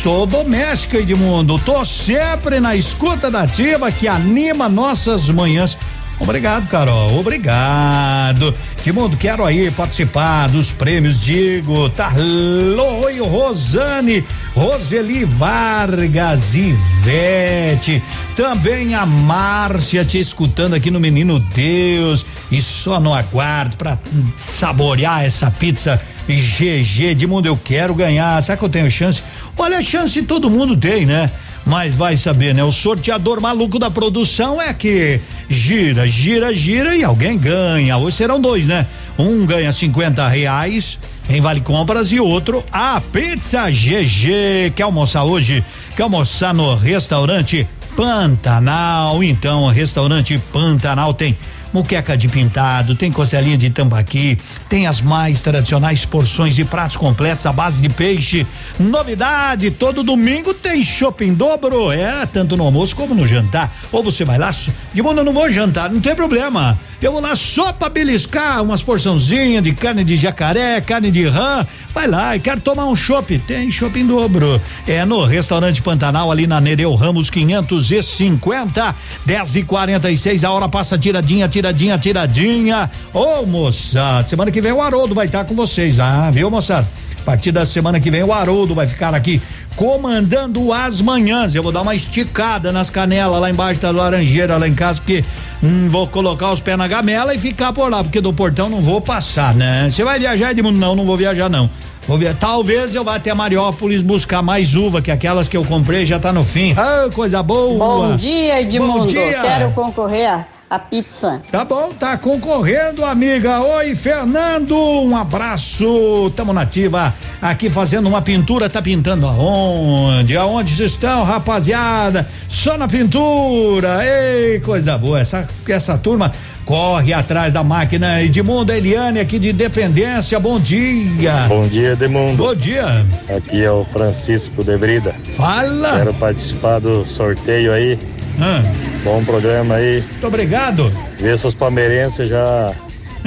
[0.02, 1.59] Sou doméstica, Edmundo.
[1.59, 5.76] Tô sempre na escuta da ativa que anima nossas manhãs.
[6.22, 7.18] Obrigado, Carol.
[7.18, 8.55] Obrigado.
[8.84, 14.24] Que mundo quero aí participar dos prêmios Digo, Tarloi, Rosane,
[14.62, 18.01] Roseli Vargas, Ivete,
[18.36, 23.98] também a Márcia te escutando aqui no Menino Deus e só no aguardo para
[24.36, 28.40] saborear essa pizza GG de mundo eu quero ganhar.
[28.40, 29.20] Será que eu tenho chance?
[29.59, 31.28] Olha, a chance todo mundo tem, né?
[31.66, 32.62] Mas vai saber, né?
[32.62, 37.97] O sorteador maluco da produção é que gira, gira, gira e alguém ganha.
[37.97, 38.86] Hoje serão dois, né?
[39.18, 41.01] Um ganha 50 reais
[41.32, 44.72] em Vale Compras e outro a pizza GG.
[44.76, 45.64] Quer almoçar hoje?
[45.96, 49.24] Quer almoçar no restaurante Pantanal?
[49.24, 51.36] Então, restaurante Pantanal tem
[51.73, 54.39] muqueca de pintado, tem costelinha de tambaqui,
[54.69, 58.47] tem as mais tradicionais porções de pratos completos à base de peixe.
[58.78, 63.73] Novidade, todo domingo tem shopping dobro, é, tanto no almoço como no jantar.
[63.90, 64.51] Ou você vai lá,
[64.93, 66.78] de mundo eu não vou jantar, não tem problema.
[67.01, 71.66] Eu vou lá só pra beliscar umas porçãozinhas de carne de jacaré, carne de rã.
[71.93, 73.40] Vai lá e quero tomar um chopp.
[73.40, 74.61] Tem shopping dobro.
[74.86, 78.94] É no restaurante Pantanal, ali na Nereu Ramos 550,
[79.27, 81.61] 10 e 46 A hora passa tiradinha, tiradinha,
[82.01, 82.90] tiradinha.
[83.12, 86.86] Ô, moçada, semana que vem o Haroldo vai estar com vocês, ah, viu, moçada?
[87.20, 89.40] A partir da semana que vem o Haroldo vai ficar aqui
[89.76, 91.55] comandando as manhãs.
[91.55, 95.24] Eu vou dar uma esticada nas canelas lá embaixo da laranjeira lá em casa, porque
[95.62, 98.82] hum, vou colocar os pés na gamela e ficar por lá, porque do portão não
[98.82, 99.89] vou passar, né?
[99.90, 100.78] Você vai viajar, Edmundo?
[100.78, 101.70] Não, não vou viajar não.
[102.09, 106.05] Vou ver, talvez eu vá até Mariópolis buscar mais uva, que aquelas que eu comprei
[106.05, 106.74] já tá no fim.
[106.76, 107.78] Ah, coisa boa.
[107.78, 108.98] Bom dia, Edmundo.
[108.98, 109.40] Bom dia.
[109.40, 110.44] Quero concorrer a
[110.78, 111.40] pizza.
[111.51, 113.61] Tá bom, tá concorrendo, amiga.
[113.61, 116.32] Oi, Fernando, um abraço.
[116.35, 118.69] Tamo nativa aqui fazendo uma pintura.
[118.69, 120.36] Tá pintando aonde?
[120.36, 122.28] Aonde vocês estão, rapaziada?
[122.49, 124.01] Só na pintura.
[124.05, 125.20] Ei, coisa boa.
[125.20, 126.32] Essa, essa turma
[126.65, 128.23] corre atrás da máquina.
[128.23, 130.39] Edmundo Eliane aqui de Dependência.
[130.40, 131.35] Bom dia.
[131.49, 132.36] Bom dia, Edmundo.
[132.36, 133.05] Bom dia.
[133.36, 135.15] Aqui é o Francisco de Brida.
[135.36, 135.99] Fala.
[135.99, 137.99] Quero participar do sorteio aí.
[138.40, 138.62] Ah.
[139.04, 140.02] Bom programa aí.
[140.10, 140.92] Muito obrigado.
[141.18, 142.72] Vê se os palmeirenses já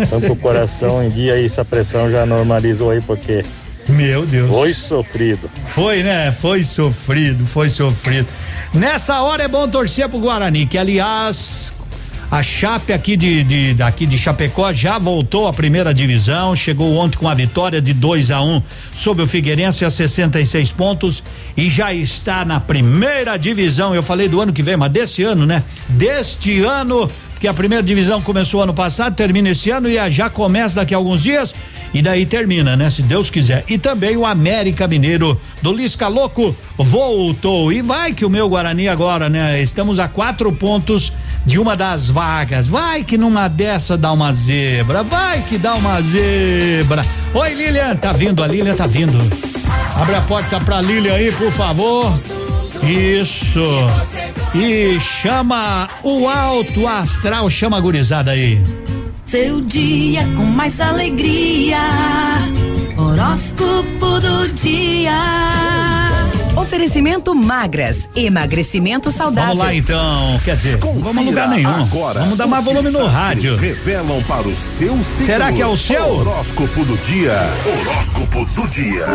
[0.09, 3.45] tanto o coração em dia e essa pressão já normalizou aí, porque.
[3.87, 4.49] Meu Deus.
[4.49, 5.49] Foi sofrido.
[5.67, 6.31] Foi, né?
[6.31, 8.27] Foi sofrido, foi sofrido.
[8.73, 11.71] Nessa hora é bom torcer pro Guarani, que aliás,
[12.35, 17.17] a Chape aqui de, de daqui de Chapecó já voltou à primeira divisão, chegou ontem
[17.17, 18.61] com a vitória de 2 a 1 um
[18.93, 21.23] sobre o Figueirense a 66 pontos
[21.55, 23.95] e já está na primeira divisão.
[23.95, 25.63] Eu falei do ano que vem, mas desse ano, né?
[25.87, 30.75] Deste ano, porque a primeira divisão começou ano passado, termina esse ano e já começa
[30.75, 31.55] daqui a alguns dias
[31.93, 32.89] e daí termina, né?
[32.89, 33.63] Se Deus quiser.
[33.69, 38.89] E também o América Mineiro do Lisca Louco voltou e vai que o meu Guarani
[38.89, 39.61] agora, né?
[39.61, 41.13] Estamos a quatro pontos
[41.45, 42.67] de uma das vagas.
[42.67, 47.05] Vai que numa dessa dá uma zebra, vai que dá uma zebra.
[47.33, 49.17] Oi, Lilian, tá vindo, a Lilian tá vindo.
[49.95, 52.11] Abre a porta pra Lilian aí, por favor.
[52.83, 53.65] Isso.
[54.53, 58.61] E chama o alto astral, chama a gurizada aí.
[59.25, 61.79] Seu dia com mais alegria.
[62.97, 66.04] Horóscopo do dia.
[66.65, 69.49] Oferecimento magras, emagrecimento saudável.
[69.49, 71.69] Vamos lá então, quer dizer, não vamos a lugar nenhum.
[71.69, 73.55] Agora, vamos dar mais volume no rádio.
[73.55, 75.27] Revelam para o seu signo.
[75.27, 76.03] Será que é o seu?
[76.03, 77.39] Horóscopo do dia.
[77.67, 79.05] Horóscopo do dia.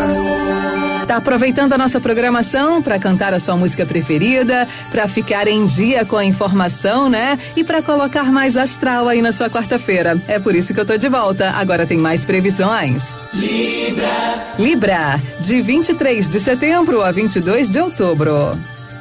[1.08, 6.04] Tá aproveitando a nossa programação para cantar a sua música preferida, para ficar em dia
[6.04, 7.36] com a informação, né?
[7.56, 10.22] E para colocar mais astral aí na sua quarta-feira.
[10.28, 11.50] É por isso que eu tô de volta.
[11.50, 13.20] Agora tem mais previsões.
[13.34, 14.06] Libra.
[14.56, 18.30] Libra, de 23 de setembro a 22 de outubro.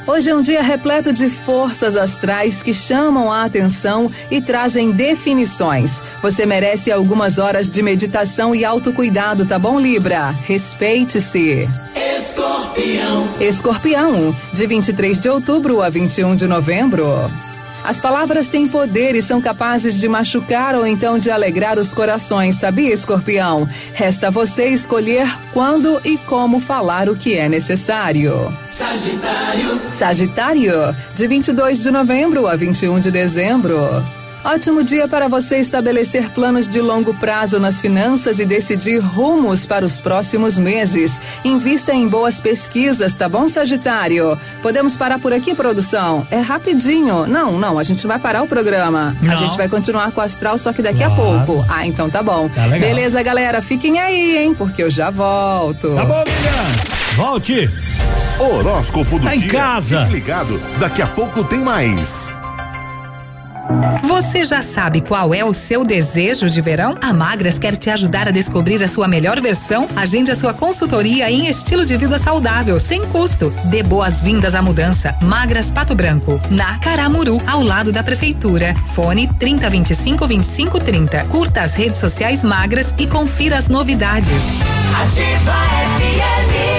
[0.08, 6.02] Hoje é um dia repleto de forças astrais que chamam a atenção e trazem definições.
[6.22, 10.30] Você merece algumas horas de meditação e autocuidado, tá bom, Libra?
[10.32, 11.70] Respeite-se.
[12.18, 13.30] Escorpião.
[13.40, 17.06] Escorpião, de 23 de outubro a 21 de novembro.
[17.84, 22.58] As palavras têm poder e são capazes de machucar ou então de alegrar os corações,
[22.58, 23.68] sabia, escorpião?
[23.94, 28.54] Resta a você escolher quando e como falar o que é necessário.
[28.72, 29.82] Sagitário.
[29.98, 34.19] Sagitário, de 22 de novembro a 21 de dezembro.
[34.44, 39.86] Ótimo dia para você estabelecer planos de longo prazo nas finanças e decidir rumos para
[39.86, 41.22] os próximos meses.
[41.44, 44.38] Invista em boas pesquisas, tá bom, Sagitário?
[44.62, 46.26] Podemos parar por aqui, produção?
[46.32, 47.28] É rapidinho.
[47.28, 49.16] Não, não, a gente vai parar o programa.
[49.22, 49.34] Não.
[49.34, 51.14] A gente vai continuar com o astral, só que daqui Claro.
[51.42, 51.66] a pouco.
[51.70, 52.50] Ah, então tá bom.
[52.50, 52.90] Tá legal.
[52.90, 53.62] Beleza, galera?
[53.62, 54.56] Fiquem aí, hein?
[54.56, 55.94] Porque eu já volto.
[55.96, 57.16] Tá bom, Lilian.
[57.16, 57.70] Volte.
[58.40, 59.52] Horóscopo do Tá em dia.
[59.52, 60.02] casa.
[60.06, 62.38] Fique ligado, daqui a pouco tem mais.
[64.04, 66.98] Você já sabe qual é o seu desejo de verão?
[67.02, 69.88] A Magras quer te ajudar a descobrir a sua melhor versão.
[69.96, 73.54] Agende a sua consultoria em estilo de vida saudável, sem custo.
[73.66, 75.16] Dê boas-vindas à mudança.
[75.22, 78.74] Magras Pato Branco, na Caramuru, ao lado da prefeitura.
[78.88, 81.26] Fone 3025 2530.
[81.26, 84.30] Curta as redes sociais Magras e confira as novidades.
[84.96, 85.54] Ativa
[86.00, 86.79] FM.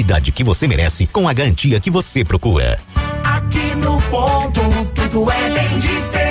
[0.31, 2.79] que você merece com a garantia que você procura.
[3.23, 4.61] Aqui no ponto,
[4.95, 6.30] tudo é bem diferente.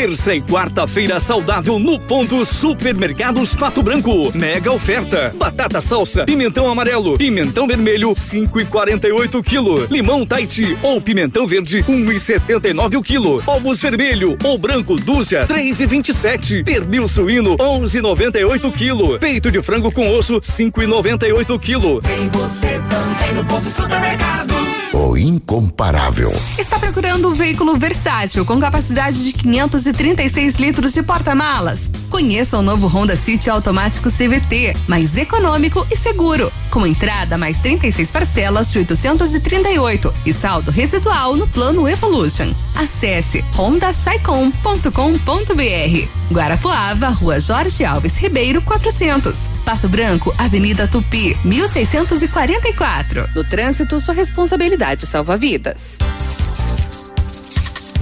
[0.00, 4.32] Terça e quarta-feira saudável no ponto Supermercados Pato Branco.
[4.34, 5.30] Mega oferta.
[5.36, 9.84] Batata salsa, pimentão amarelo, pimentão vermelho, 5 e 48 quilo.
[9.90, 13.42] Limão Taiti ou pimentão verde, 1 e 79 o quilo.
[13.46, 16.64] Ovos vermelho ou branco dúzia, 3 e 27.
[16.64, 19.18] Pernil suíno, 11 e 98 quilo.
[19.18, 22.00] Peito de frango com osso, 5 e 98 quilo.
[22.00, 24.59] Tem você também no ponto supermercados.
[24.92, 26.32] O incomparável.
[26.58, 31.82] Está procurando um veículo versátil com capacidade de 536 litros de porta-malas?
[32.10, 38.10] Conheça o novo Honda City automático CVT, mais econômico e seguro, com entrada mais 36
[38.10, 42.52] parcelas de 838 e saldo residual no plano Evolution.
[42.74, 46.32] Acesse hondasaicom.com.br.
[46.32, 49.48] Guarapuava, Rua Jorge Alves Ribeiro 400.
[49.64, 53.28] Pato Branco, Avenida Tupi, 1644.
[53.36, 55.98] No trânsito, sua responsabilidade salva vidas.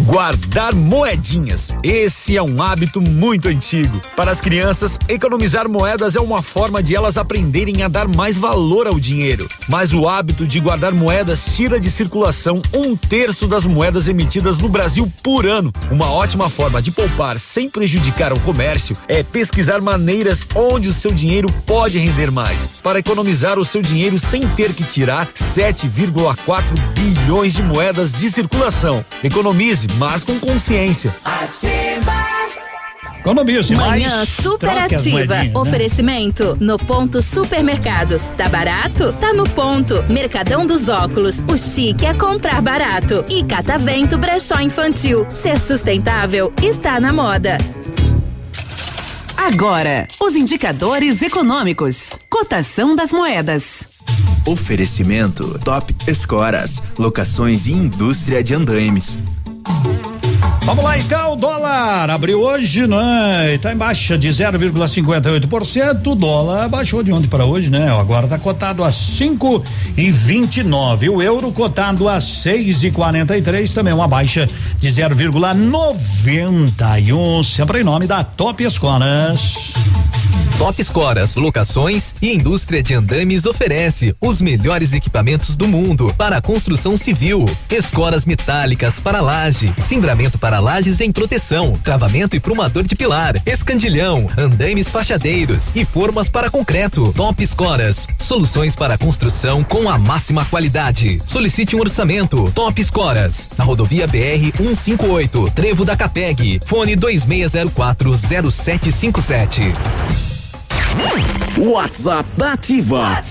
[0.09, 1.69] Guardar moedinhas.
[1.83, 4.01] Esse é um hábito muito antigo.
[4.17, 8.87] Para as crianças, economizar moedas é uma forma de elas aprenderem a dar mais valor
[8.87, 9.47] ao dinheiro.
[9.69, 14.71] Mas o hábito de guardar moedas tira de circulação um terço das moedas emitidas no
[14.71, 15.71] Brasil por ano.
[15.91, 21.11] Uma ótima forma de poupar sem prejudicar o comércio é pesquisar maneiras onde o seu
[21.11, 22.81] dinheiro pode render mais.
[22.83, 26.63] Para economizar o seu dinheiro sem ter que tirar 7,4
[26.95, 29.05] bilhões de moedas de circulação.
[29.23, 31.15] Economize mas com consciência.
[33.19, 34.29] Economize Manhã mais.
[34.29, 35.17] super troque as ativa.
[35.17, 35.53] moedinhas, né?
[35.55, 38.23] Oferecimento no ponto supermercados.
[38.37, 39.13] Tá barato?
[39.15, 40.03] Tá no ponto.
[40.09, 41.37] Mercadão dos óculos.
[41.49, 43.25] O chique é comprar barato.
[43.29, 45.27] E Catavento Brechó Infantil.
[45.31, 47.59] Ser sustentável está na moda.
[49.37, 52.11] Agora, os indicadores econômicos.
[52.31, 53.99] Cotação das moedas.
[54.47, 59.19] Oferecimento Top Escoras, locações e indústria de andaimes.
[59.65, 60.18] Mm-hmm.
[60.69, 63.55] Vamos lá então, dólar abriu hoje, né?
[63.55, 66.07] Está em baixa de 0,58%.
[66.09, 67.91] O dólar baixou de ontem para hoje, né?
[67.91, 69.65] Agora está cotado a 5
[69.97, 71.09] e 29.
[71.09, 74.47] O euro cotado a 6 e 43, também uma baixa
[74.79, 77.43] de 0,91.
[77.43, 79.55] Sempre em nome da Top Escolas.
[80.59, 86.43] Top Escoras, locações e indústria de andames oferece os melhores equipamentos do mundo para a
[86.43, 87.47] construção civil.
[87.71, 94.27] Escoras metálicas para laje, cimbramento para lajes em proteção, travamento e prumador de pilar, escandilhão,
[94.37, 97.13] andames fachadeiros e formas para concreto.
[97.15, 101.21] Top Escoras, soluções para construção com a máxima qualidade.
[101.27, 102.51] Solicite um orçamento.
[102.55, 110.28] Top Escoras, na rodovia BR 158, Trevo da Capeg, fone 2604 0757.
[111.57, 113.23] WhatsApp da Ativa.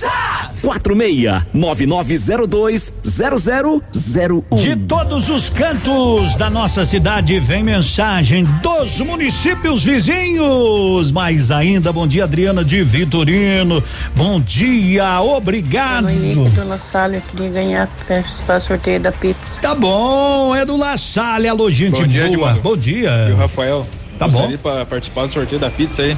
[0.61, 4.55] Quatro meia nove nove zero dois zero zero zero um.
[4.55, 11.11] De todos os cantos da nossa cidade vem mensagem dos municípios vizinhos.
[11.11, 13.81] Mais ainda, bom dia, Adriana de Vitorino.
[14.15, 16.05] Bom dia, obrigado.
[16.05, 19.61] Monique do La Salle, eu queria ganhar participar do sorteio da pizza.
[19.61, 22.49] Tá bom, é do La Salle, alô, gente Bom dia, boa.
[22.49, 22.61] Edmundo.
[22.61, 23.27] Bom dia.
[23.29, 23.87] E o Rafael.
[24.17, 24.63] Tá gostaria bom.
[24.63, 26.17] para participar do sorteio da pizza aí.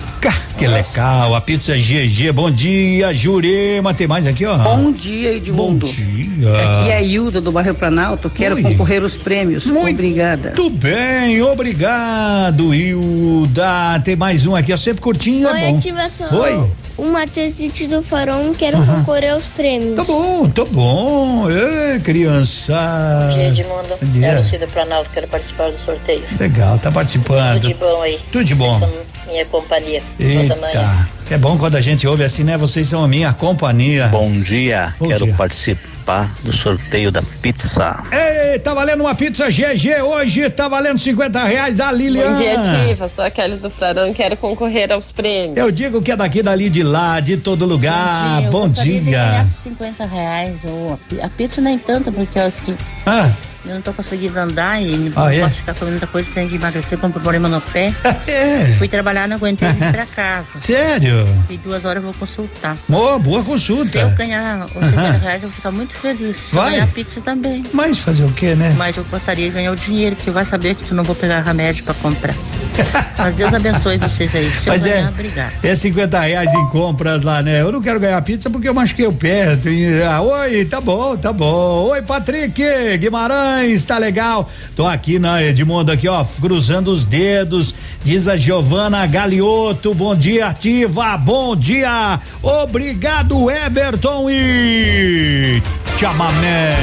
[0.57, 2.31] Que legal, a pizza GG.
[2.33, 3.93] Bom dia, Jurema.
[3.93, 4.57] Tem mais aqui, ó.
[4.57, 5.87] Bom dia, Edmundo.
[5.87, 6.49] Bom dia.
[6.49, 8.29] Aqui é a Hilda do bairro Planalto.
[8.29, 8.61] Quero Oi.
[8.63, 9.65] concorrer aos prêmios.
[9.67, 10.51] Obrigada.
[10.51, 13.99] Tudo bem, obrigado, Hilda.
[14.03, 15.77] Tem mais um aqui, ó, sempre curtinho, é Oi, bom.
[15.77, 16.39] ativação.
[16.39, 16.69] Oi.
[16.99, 19.95] O Matheus Titi do Farol quero concorrer aos prêmios.
[19.95, 21.47] Tá bom, tá bom.
[21.49, 22.75] Ê, criança.
[23.23, 23.95] Bom dia, Edmundo.
[24.01, 24.27] Bom dia.
[24.27, 26.37] É a Lucida Planalto, quero participar dos sorteios.
[26.37, 27.61] Legal, tá participando.
[27.61, 28.19] Tudo de bom aí.
[28.33, 28.77] Tudo de bom.
[28.77, 30.73] Vocês são minha companhia toda manhã.
[30.73, 31.19] Eita.
[31.31, 32.57] É bom quando a gente ouve assim, né?
[32.57, 34.07] Vocês são a minha companhia.
[34.07, 35.35] Bom dia, Bom quero dia.
[35.35, 38.03] participar do sorteio da pizza.
[38.11, 42.31] Ei, tá valendo uma pizza GG hoje, tá valendo 50 reais da Lilian.
[42.33, 43.07] Bom dia, Ativa.
[43.07, 45.55] Sou a Kelly do Frarão quero concorrer aos prêmios.
[45.55, 48.41] Eu digo que é daqui, dali, de lá, de todo lugar.
[48.49, 49.45] Bom de ganhar dia.
[49.45, 50.61] 50 reais.
[50.65, 52.75] Ou a pizza nem tanto, porque eu acho que
[53.05, 53.29] Ah,
[53.69, 55.39] eu não tô conseguindo andar e não Ah, é?
[55.41, 57.93] posso ficar comendo muita coisa, tenho que emagrecer com um problema no pé.
[58.27, 58.75] é.
[58.77, 60.59] Fui trabalhar, não aguentei vir pra casa.
[60.65, 61.27] Sério?
[61.49, 62.75] E duas horas eu vou consultar.
[62.89, 64.05] Ô, boa Se eu consulta.
[64.17, 66.37] ganhar os 50 reais, eu vou ficar muito feliz.
[66.37, 66.71] Se Vai?
[66.71, 67.63] ganhar pizza também.
[67.73, 68.73] Mas fazer o quê, né?
[68.77, 71.41] Mas eu gostaria de ganhar o dinheiro, porque vai saber que eu não vou pegar
[71.41, 72.33] remédio pra comprar.
[73.17, 74.49] Mas Deus abençoe vocês aí.
[74.49, 75.53] Se Mas eu ganhar, é, obrigado.
[75.63, 77.61] é 50 reais em compras lá, né?
[77.61, 79.57] Eu não quero ganhar pizza porque eu machuquei o pé.
[79.57, 81.89] Tem- ah, oi, tá bom, tá bom.
[81.89, 82.63] Oi, Patrick
[82.97, 84.49] Guimarães, tá legal.
[84.75, 87.73] Tô aqui na Edmundo aqui, ó, cruzando os dedos.
[88.03, 92.19] Diz a Giovana Galioto, bom dia, ativa, bom dia.
[92.41, 95.61] Obrigado, Everton e
[95.99, 96.75] chamamé.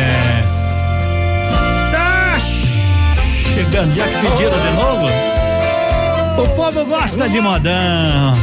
[1.91, 5.07] Tá chegando, já que pediram de novo?
[6.43, 8.37] O povo gosta de modão.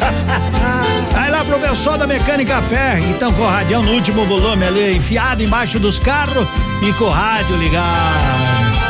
[1.40, 5.42] Lá pro pessoal da Mecânica Ferro, então com o radião no último volume ali, enfiado
[5.42, 6.46] embaixo dos carros
[6.82, 8.89] e com o rádio ligado.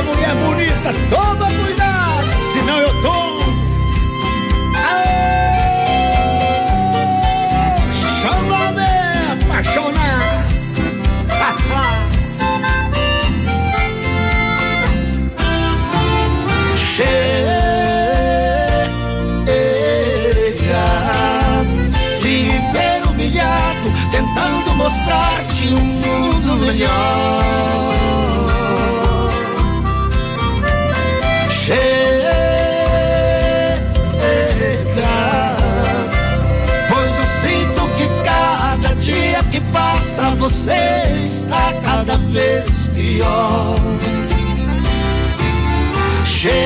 [0.00, 3.44] Tiver mulher bonita, toma cuidado, senão eu tomo.
[8.22, 8.92] Chama-me
[9.44, 10.46] apaixonar.
[16.96, 17.14] Chega
[22.22, 22.36] de
[22.72, 27.89] ver humilhado, tentando mostrar-te um mundo melhor.
[40.70, 43.76] Você está cada vez pior.
[46.24, 46.60] Chega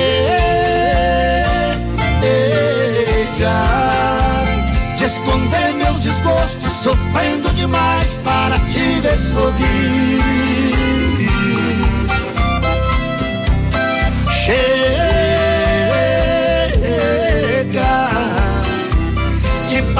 [4.96, 10.93] de esconder meus desgostos, sofrendo demais para te ver sorrir.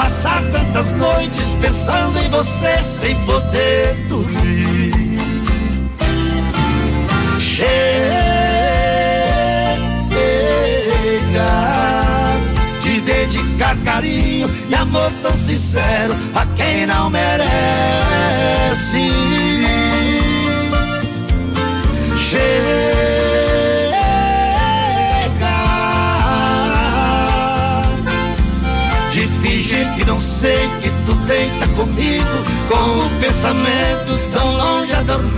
[0.05, 4.93] Passar tantas noites pensando em você sem poder dormir.
[7.39, 8.05] Chega
[12.83, 17.49] de dedicar carinho e amor tão sincero a quem não merece.
[30.15, 32.25] Não sei que tu deita comigo
[32.69, 35.35] com o pensamento tão longe adormece.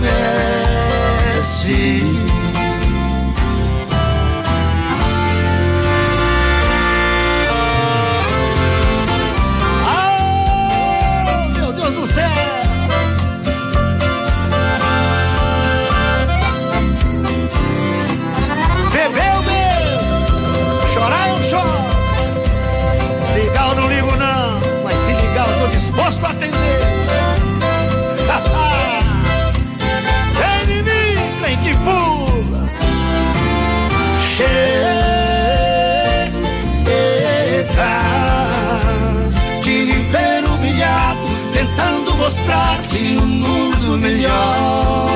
[42.28, 45.08] Mostrar-te um mundo melhor.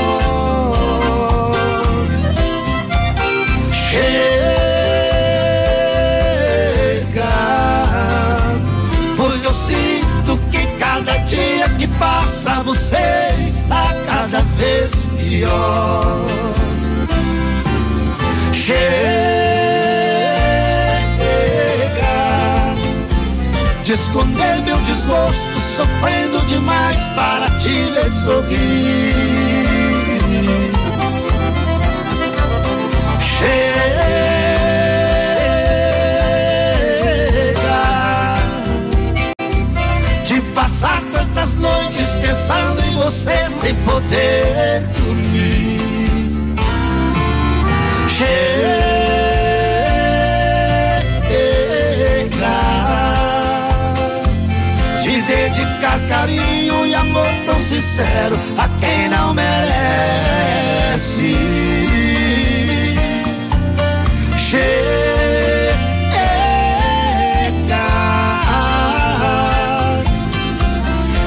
[3.90, 4.32] Chega,
[9.14, 12.96] pois eu sinto que cada dia que passa você
[13.46, 16.24] está cada vez pior.
[18.54, 19.02] Chega
[23.84, 29.14] de esconder meu desgosto, sofrendo demais para te ver sorrir.
[33.20, 33.82] Chega
[40.26, 45.80] de passar tantas noites pensando em você sem poder dormir.
[48.08, 48.91] Chega
[56.08, 61.36] carinho e amor tão sincero a quem não merece.
[64.38, 64.92] Chega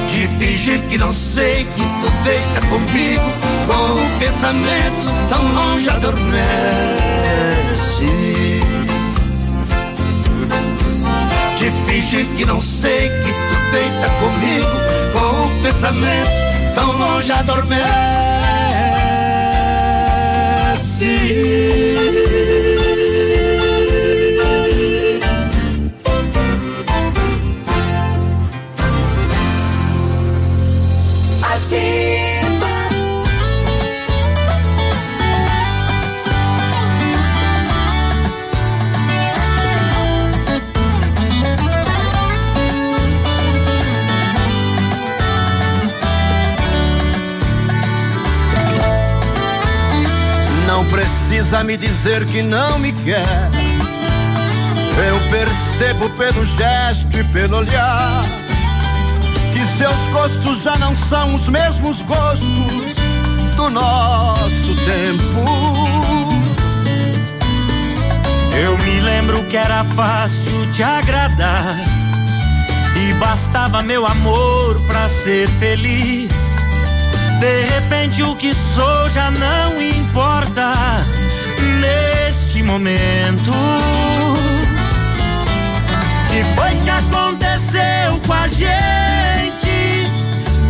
[0.08, 3.32] de fingir que não sei que tu deita comigo
[3.66, 6.36] com o pensamento tão longe adormece.
[11.56, 14.76] De fingir que não sei que deita comigo
[15.12, 16.30] com o pensamento
[16.74, 17.86] tão longe adormece.
[51.46, 53.22] Precisa me dizer que não me quer.
[55.06, 58.24] Eu percebo pelo gesto e pelo olhar
[59.52, 62.96] que seus gostos já não são os mesmos gostos
[63.54, 65.44] do nosso tempo.
[68.60, 71.76] Eu me lembro que era fácil te agradar
[72.96, 76.32] e bastava meu amor pra ser feliz.
[77.38, 81.06] De repente o que sou já não importa
[82.56, 83.52] neste momento.
[86.30, 90.10] Que foi que aconteceu com a gente?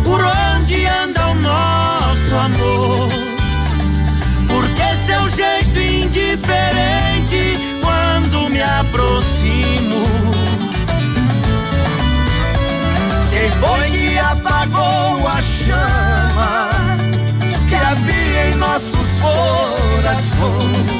[0.03, 3.09] Por onde anda o nosso amor?
[4.47, 10.07] Por que seu jeito indiferente quando me aproximo?
[13.29, 16.69] Quem foi que apagou a chama
[17.69, 20.96] que havia em nossos corações?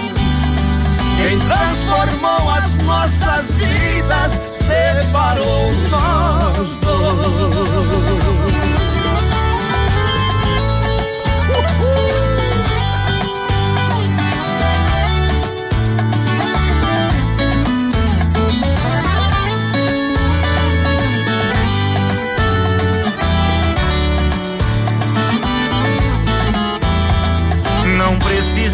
[1.47, 8.46] Transformou as nossas vidas separou nós dois.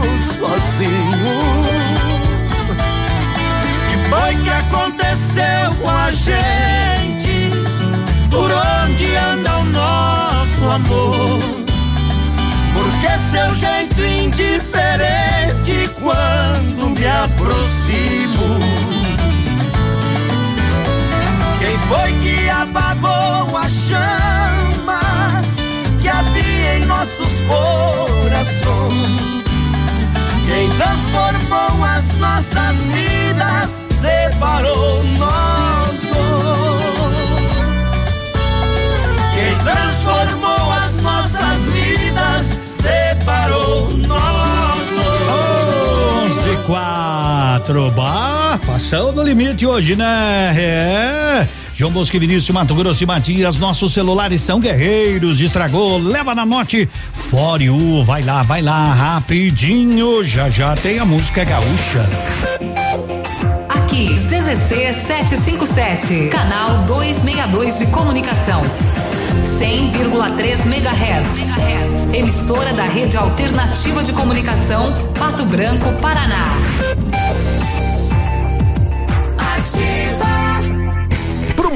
[0.00, 1.64] Fico sozinho.
[3.90, 7.50] Que foi que aconteceu com a gente?
[8.30, 11.38] Por onde anda o nosso amor?
[12.72, 18.58] Por que seu jeito indiferente quando me aproximo?
[21.58, 25.00] Quem foi que apagou a chama
[26.00, 29.39] que havia em nossos corações?
[30.50, 36.00] Quem transformou as nossas vidas separou nós.
[39.32, 44.88] Quem transformou as nossas vidas separou nós.
[46.26, 47.90] 11 4.
[47.92, 50.52] Bah, passou do limite hoje, né?
[50.58, 51.59] É.
[51.80, 56.44] João Bosco e Vinícius, Mato Grosso e Matias, nossos celulares são guerreiros, estragou, leva na
[56.44, 62.06] note, Fore U, vai lá, vai lá, rapidinho, já já tem a música gaúcha.
[63.66, 68.60] Aqui, CZC 757, canal 262 de comunicação.
[69.42, 72.12] 100,3 MHz.
[72.12, 76.44] Emissora da Rede Alternativa de Comunicação, Pato Branco, Paraná.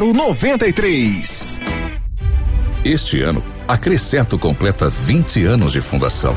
[0.00, 1.60] 0093.
[2.82, 6.34] Este ano, a Cresceto completa 20 anos de fundação.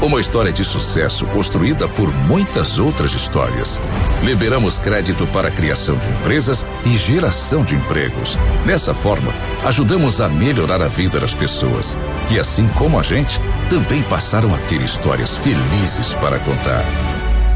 [0.00, 3.82] Uma história de sucesso construída por muitas outras histórias.
[4.22, 8.38] Liberamos crédito para a criação de empresas e geração de empregos.
[8.64, 9.34] Dessa forma,
[9.64, 14.58] ajudamos a melhorar a vida das pessoas, que assim como a gente, também passaram a
[14.58, 16.84] ter histórias felizes para contar.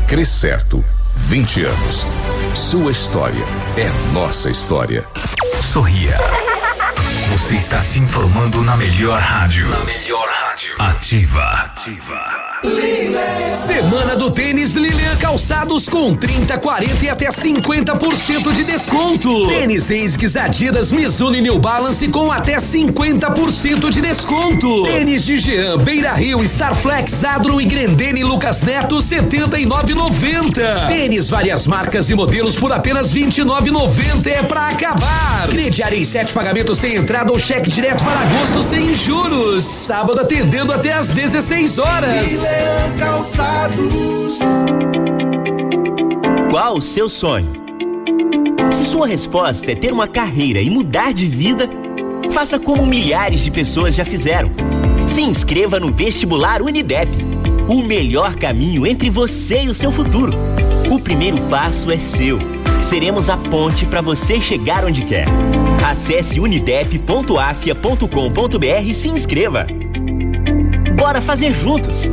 [0.06, 0.84] Crescerto,
[1.16, 2.06] 20 anos.
[2.54, 3.44] Sua história
[3.76, 5.06] é nossa história.
[5.62, 6.16] Sorria.
[7.32, 9.68] Você está se informando na melhor rádio.
[9.68, 10.74] Na melhor rádio.
[10.78, 11.44] Ativa.
[11.44, 12.43] Ativa.
[13.54, 19.48] Semana do tênis Lilian Calçados com 30, 40 e até 50% de desconto.
[19.48, 24.84] Tênis ASICS Adidas Mizuno e New Balance com até 50% de desconto.
[24.84, 30.88] Tênis de Jean, Beira Rio, Starflex, Adron e Grendene Lucas Neto 79,90.
[30.88, 35.48] Tênis várias marcas e modelos por apenas 29,90 é pra acabar.
[35.48, 39.64] Crediário em sete pagamentos sem entrada ou cheque direto para agosto sem juros.
[39.64, 42.43] Sábado atendendo até às 16 horas.
[42.98, 44.38] Calçados.
[46.50, 47.64] Qual o seu sonho?
[48.70, 51.68] Se sua resposta é ter uma carreira e mudar de vida,
[52.32, 54.50] faça como milhares de pessoas já fizeram.
[55.06, 57.10] Se inscreva no vestibular Unidep.
[57.68, 60.32] O melhor caminho entre você e o seu futuro.
[60.90, 62.38] O primeiro passo é seu.
[62.80, 65.26] Seremos a ponte para você chegar onde quer.
[65.84, 69.66] Acesse unidep.afia.com.br e se inscreva.
[70.94, 72.08] Bora fazer juntos!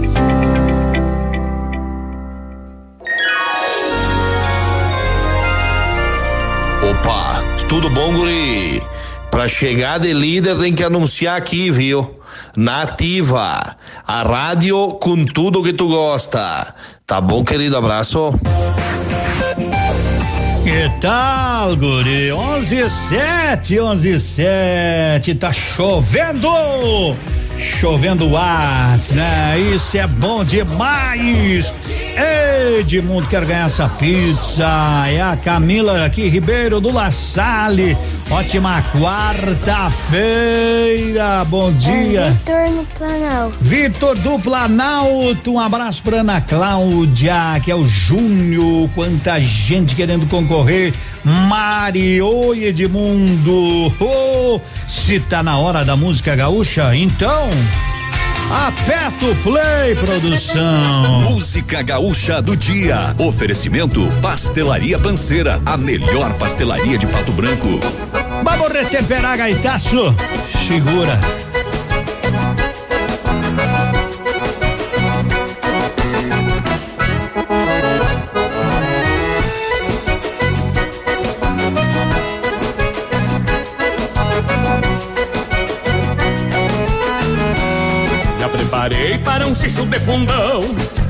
[6.89, 8.81] Opa, tudo bom, guri?
[9.29, 12.19] Pra chegar de líder tem que anunciar aqui, viu?
[12.55, 16.73] Nativa, a rádio com tudo que tu gosta.
[17.05, 17.77] Tá bom, querido?
[17.77, 18.33] Abraço.
[20.63, 22.31] Que tal, guri?
[22.31, 26.49] 11 e 7, 11 e 7, tá chovendo!
[27.61, 29.59] Chovendo watts, né?
[29.59, 31.71] Isso é bom demais!
[32.79, 34.67] Edmundo quer ganhar essa pizza.
[35.07, 37.95] É a Camila aqui, Ribeiro do La Salle.
[38.29, 41.45] Ótima quarta-feira.
[41.45, 42.35] Bom dia.
[42.47, 43.55] É Vitor no Planalto.
[43.61, 45.53] Vitor do Planalto.
[45.53, 48.89] Um abraço pra Ana Cláudia, que é o Júnior.
[48.95, 50.91] Quanta gente querendo concorrer.
[51.23, 53.93] Mari, oi Edmundo.
[53.99, 57.50] Oh, se tá na hora da música gaúcha, então.
[58.51, 61.21] Aperta o play, produção.
[61.21, 63.15] Música gaúcha do dia.
[63.17, 67.79] Oferecimento Pastelaria Panceira, a melhor pastelaria de Pato Branco.
[68.43, 70.13] Vamos retemperar, gaitaço.
[70.67, 71.17] Segura.
[89.51, 90.63] Um xixo de fundão,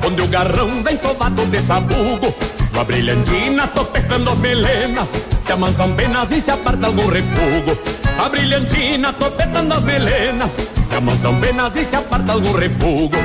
[0.04, 2.34] onde o garrão vem sovado de sabugo.
[2.74, 5.14] Na brilhantina tô pescando as melenas,
[5.46, 7.78] se amansam penas e se aparta algum refugo.
[8.18, 13.16] A brilhantina tô petando as melenas, se amansam penas e se aparta algum refugo.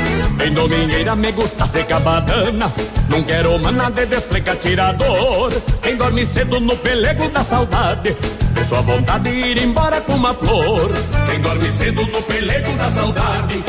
[0.45, 2.71] Em domingueira me gusta secar badana,
[3.09, 5.51] não quero mana de desfleca tirador.
[5.83, 8.15] Quem dorme cedo no pelego da saudade,
[8.55, 10.91] tem sua vontade de ir embora com uma flor.
[11.31, 13.65] Quem dorme cedo no pelego da saudade,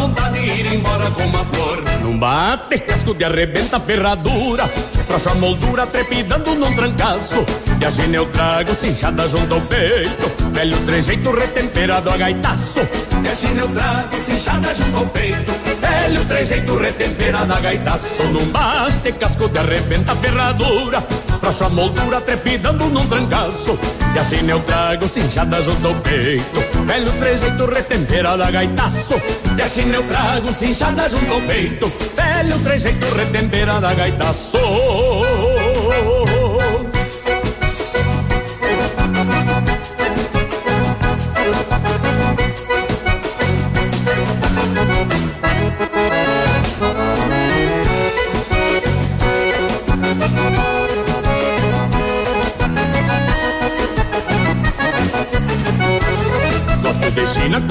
[0.00, 1.84] vontade de ir embora com uma flor.
[2.02, 4.66] Não bate casco de arrebenta ferradura,
[5.06, 7.44] frouxa a moldura trepidando num trancaço.
[7.78, 12.80] E a gine eu trago cinchada junto ao peito, velho trejeito retemperado a gaitaço.
[13.22, 18.22] E a gine eu trago cinchada junto ao peito, velho trejeito retemperado a gaitaço.
[18.24, 21.02] Não bate casco de arrebenta ferradura,
[21.40, 23.78] frouxa a moldura trepidando num trancaço.
[24.14, 29.14] E assim eu trago cinchada junto ao peito Velho trejeito retemperado a gaitaço.
[29.56, 31.92] E assim eu trago cinchada junto ao peito.
[32.16, 34.58] Velho trejeito retemperado a gaitaço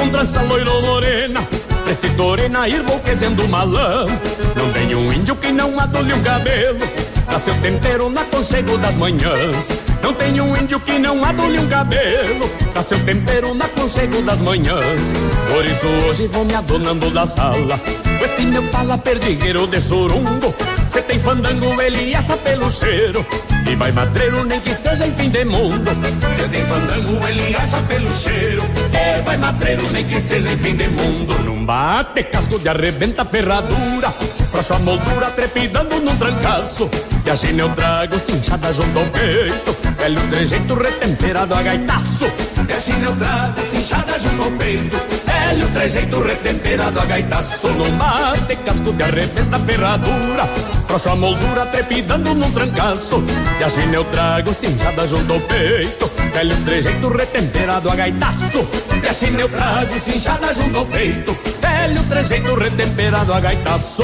[0.10, 1.41] trança loiro morena
[1.84, 4.07] Prestitorena, irboquezendo malão
[4.56, 6.80] Não tem um índio que não adule um cabelo
[7.26, 9.69] Dá seu tempero na conchego das manhãs.
[10.02, 14.41] Não tem um índio que não adule um cabelo Dá seu tempero na conchego das
[14.41, 15.14] manhãs.
[15.48, 17.80] Por isso hoje vou me adonando da sala
[18.18, 20.53] Com este meu pala perdigueiro de sorungo
[20.88, 23.23] Cê tem fandango, ele acha pelo cheiro
[23.69, 25.91] E vai madreiro, nem que seja em fim de mundo.
[26.35, 28.63] Cê tem fandango, ele acha pelo cheiro.
[28.91, 31.37] E vai madreiro, nem que seja em fim de mundo.
[31.45, 34.09] Não bate casco de arrebenta ferradura.
[34.49, 36.89] Frouxo a moldura trepidando num trancaço.
[37.23, 39.77] E a gina eu trago cinchada junto ao peito.
[39.99, 42.25] Velho trejeito retemperado a gaitaço.
[42.67, 45.18] E a gina eu trago cinchada junto ao peito
[45.49, 50.45] Velho trejeito retemperado a gaitaço No mate casco de arrebenta ferradura
[50.85, 53.23] Frouxo a moldura trepidando num trancaço
[53.59, 58.67] E a gina eu trago cinchada junto ao peito Velho trejeito retemperado a gaitaço
[59.03, 64.03] E a gina eu trago cinchada junto ao peito Velho trejeito retemperado a gaitaço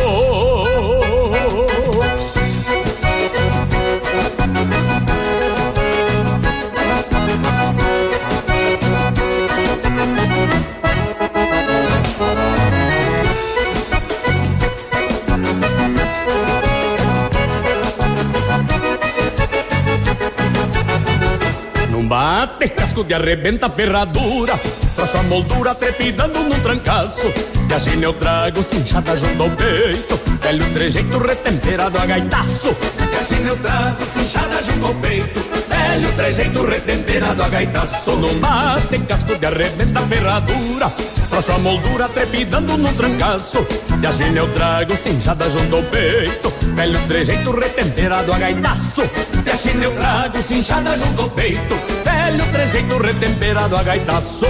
[22.65, 24.57] Bate casco de arrebenta ferradura.
[24.95, 27.31] Frouxo a moldura trepidando num trancaço.
[27.69, 30.19] E a eu trago cinchada junto ao peito.
[30.41, 32.75] Velho trejeito retemperado a gaitaço.
[32.99, 38.97] E a eu trago cinchada junto ao peito Velho trejeito retemperado a gaitaço Num bate
[39.07, 40.89] casco de arrebenta ferradura
[41.29, 43.65] Frouxo a moldura trepidando num trancaço.
[44.01, 49.83] E a eu trago cinchada junto ao peito Velho trejeito retemperado a gaitaço E a
[49.83, 54.47] eu trago cinchada junto ao peito Velho trejeito retemperado a gaitaço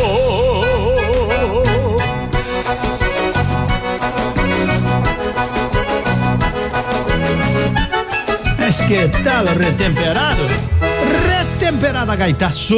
[8.68, 10.75] Es que tal retemperado?
[11.66, 12.78] Retemperada gaitaço.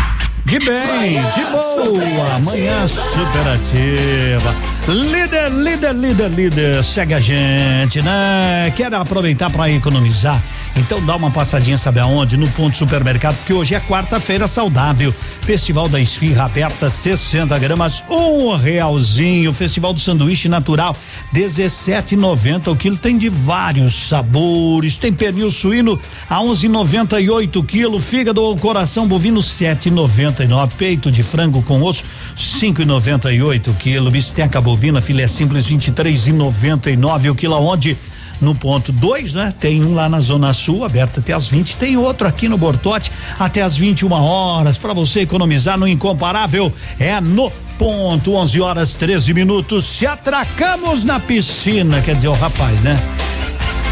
[0.51, 4.53] De bem, de boa, manhã superativa.
[4.87, 8.73] Líder, líder, líder, líder, segue a gente, né?
[8.75, 10.43] Quer aproveitar para economizar?
[10.75, 12.35] Então dá uma passadinha, sabe aonde?
[12.35, 15.13] No ponto supermercado, porque hoje é quarta-feira saudável.
[15.41, 19.53] Festival da Esfirra aberta, 60 gramas, um realzinho.
[19.53, 20.95] Festival do Sanduíche Natural,
[21.33, 22.97] 17,90 o quilo.
[22.97, 24.97] Tem de vários sabores.
[24.97, 25.99] Tem pernil suíno
[26.29, 27.99] a 11,98 quilo.
[27.99, 30.71] Fígado ou coração bovino, 7,99.
[30.77, 32.03] Peito de frango com osso,
[32.37, 34.09] 5,98 quilo.
[34.09, 34.59] Bisteca
[35.01, 37.55] filé simples, 23,99 o quilo.
[37.55, 37.97] Aonde?
[38.41, 39.53] no ponto 2, né?
[39.59, 41.75] Tem um lá na Zona Sul, aberto até às 20.
[41.75, 46.73] Tem outro aqui no Bortote, até às 21 horas, para você economizar no incomparável.
[46.99, 49.85] É no ponto, 11 horas 13 minutos.
[49.85, 52.99] Se atracamos na piscina, quer dizer, o rapaz, né?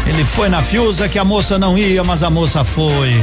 [0.06, 3.14] Ele foi na Fiusa que a moça não ia, mas a moça foi.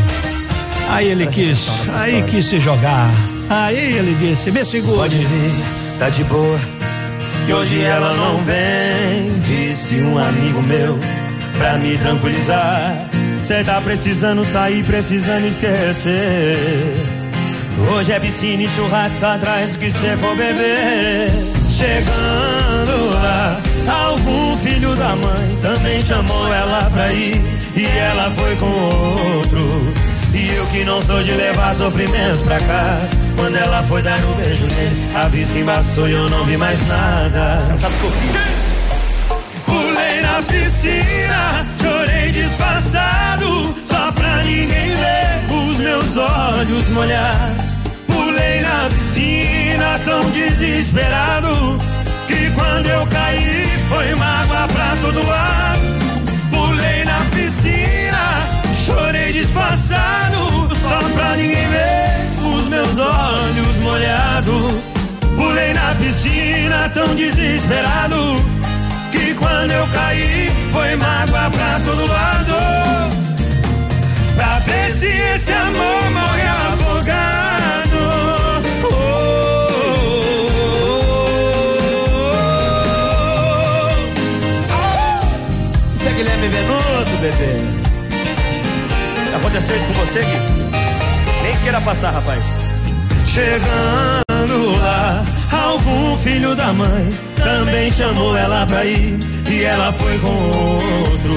[0.90, 3.12] Aí ele quis, aí quis se jogar.
[3.50, 4.96] Aí ele disse: me segure.
[4.96, 5.54] Pode vir,
[6.00, 6.77] tá de boa.
[7.48, 11.00] Que hoje ela não vem, disse um amigo meu,
[11.58, 13.08] pra me tranquilizar.
[13.42, 16.58] Cê tá precisando sair, precisando esquecer.
[17.90, 21.32] Hoje é piscina e churrasco atrás do que cê for beber.
[21.70, 27.42] Chegando lá, algum filho da mãe também chamou ela pra ir.
[27.78, 29.94] E ela foi com outro.
[30.34, 33.27] E eu que não sou de levar sofrimento pra casa.
[33.38, 36.86] Quando ela foi dar um beijo nele, a vista embaçou e eu não vi mais
[36.88, 37.60] nada.
[39.64, 47.52] Pulei na piscina, chorei disfarçado, só pra ninguém ver os meus olhos molhar.
[48.08, 51.78] Pulei na piscina, tão desesperado,
[52.28, 55.98] que quando eu caí foi mágoa pra todo lado.
[56.50, 62.07] Pulei na piscina, chorei disfarçado, só pra ninguém ver
[62.88, 64.94] meus olhos molhados.
[65.36, 68.16] Pulei na piscina tão desesperado
[69.12, 72.54] que quando eu caí foi mágoa pra todo lado.
[74.36, 77.98] Pra ver se esse amor morre afogado.
[78.84, 78.98] Oh, oh,
[84.72, 87.54] oh, Isso é Guilherme Venuto, bebê.
[89.36, 90.40] Aconteceu isso com você, Gui?
[91.44, 92.67] Nem queira passar, rapaz.
[93.38, 99.20] Chegando lá, algum filho da mãe também chamou ela pra ir.
[99.48, 101.36] E ela foi com outro.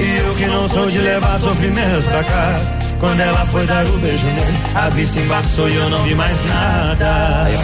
[0.00, 2.74] E eu que não sou de levar sofrimento pra casa.
[2.98, 6.46] Quando ela foi dar o beijo nele, a vista embaçou e eu não vi mais
[6.46, 7.44] nada.
[7.44, 7.58] Aí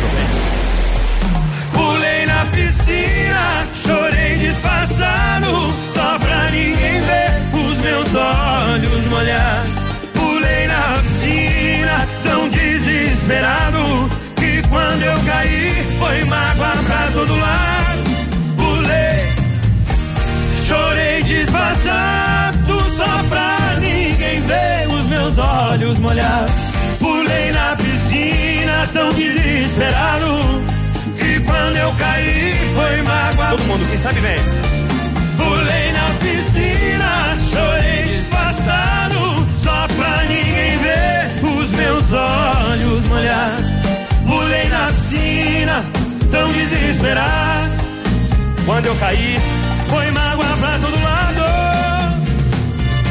[1.72, 9.79] Pulei na piscina, chorei disfarçado, só pra ninguém ver os meus olhos molhar.
[14.36, 18.02] Que quando eu caí, foi mágoa pra todo lado.
[18.56, 19.32] Pulei,
[20.66, 26.46] chorei disfarçado, só pra ninguém ver os meus olhos molhar.
[26.98, 30.64] Pulei na piscina, tão desesperado,
[31.16, 33.50] que quando eu caí, foi mágoa.
[33.50, 34.40] Todo mundo, quem sabe vem.
[35.36, 40.69] Pulei na piscina, chorei disfarçado, só pra ninguém
[41.80, 43.56] meus olhos molhar.
[44.26, 45.84] Pulei na piscina,
[46.30, 47.70] tão desesperado.
[48.66, 49.36] Quando eu caí,
[49.88, 51.42] foi mágoa pra todo lado.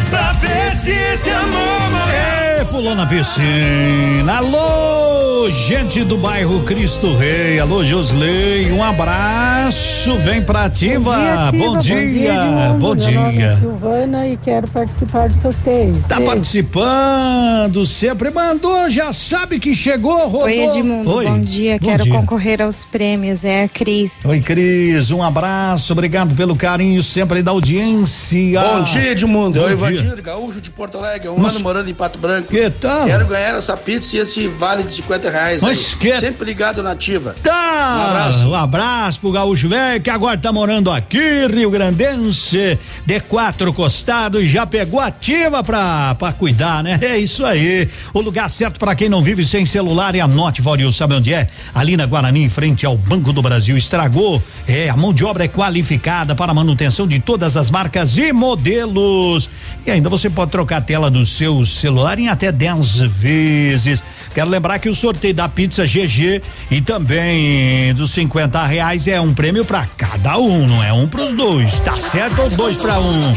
[0.09, 2.48] Pra ver se esse amor morreu.
[2.65, 4.38] Pulou na piscina.
[4.38, 7.60] Alô, gente do bairro Cristo Rei.
[7.60, 8.72] Alô, Josley.
[8.72, 10.15] Um abraço.
[10.19, 11.52] Vem pra ativa.
[11.57, 12.76] Bom dia.
[12.80, 13.11] Bom dia.
[13.11, 16.03] Meu nome é Silvana e quero participar do sorteio.
[16.07, 16.31] Tá Beijo.
[16.31, 20.44] participando, sempre mandou, já sabe que chegou, rodou.
[20.44, 21.26] Oi, Edmundo, Oi.
[21.26, 21.77] bom dia.
[21.80, 22.14] Bom Quero dia.
[22.14, 23.44] concorrer aos prêmios.
[23.45, 24.23] É a Cris.
[24.26, 28.61] Oi, Cris, um abraço, obrigado pelo carinho sempre da audiência.
[28.61, 29.60] Bom dia, Edmundo.
[29.60, 29.88] Bom Eu, dia.
[29.88, 32.48] Evandir, gaúcho de Porto Alegre, um Mas- ano morando em Pato Branco.
[32.49, 33.05] Que tal?
[33.05, 35.61] Quero ganhar essa pizza e esse vale de 50 reais.
[35.61, 35.99] Mas aí.
[35.99, 37.35] que- Sempre ligado na ativa.
[37.43, 38.47] Tá, Um abraço.
[38.49, 44.47] um abraço pro Gaúcho Velho, que agora tá morando aqui, Rio Grandense, de quatro costados,
[44.47, 46.99] já pegou ativa pra, pra cuidar, né?
[47.01, 47.88] É isso aí.
[48.13, 51.34] O lugar certo pra quem não vive sem celular é a Norte Valil, sabe onde
[51.34, 51.47] é?
[51.73, 53.77] Ali na Guarani, em frente ao Banco do Brasil.
[53.77, 54.41] Estragou?
[54.67, 59.49] É, a mão de obra é qualificada para manutenção de todas as marcas e modelos.
[59.85, 64.03] E ainda você pode trocar a tela do seu celular em até 10 vezes.
[64.33, 66.41] Quero lembrar que o sorteio da pizza GG
[66.71, 71.33] e também dos 50 reais é um prêmio para cada um, não é um pros
[71.33, 72.41] dois, tá certo?
[72.41, 73.33] Ou dois para um?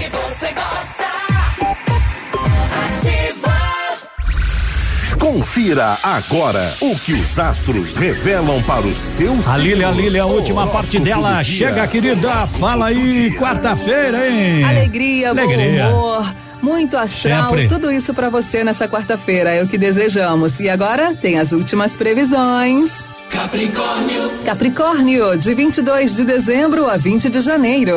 [5.19, 9.91] Confira agora o que os astros revelam para o seu A Lília, a.
[9.91, 11.43] Lília, a última parte dela.
[11.45, 12.47] Chega, querida.
[12.47, 14.65] Fala aí, quarta-feira, hein?
[14.65, 15.87] Alegria, Alegria.
[15.87, 17.69] bom humor, muito astral, Sempre.
[17.69, 20.61] tudo isso pra você nessa quarta-feira, é o que desejamos.
[20.61, 23.05] E agora tem as últimas previsões.
[23.31, 24.31] Capricórnio.
[24.45, 27.97] Capricórnio, de 22 de dezembro a 20 de janeiro.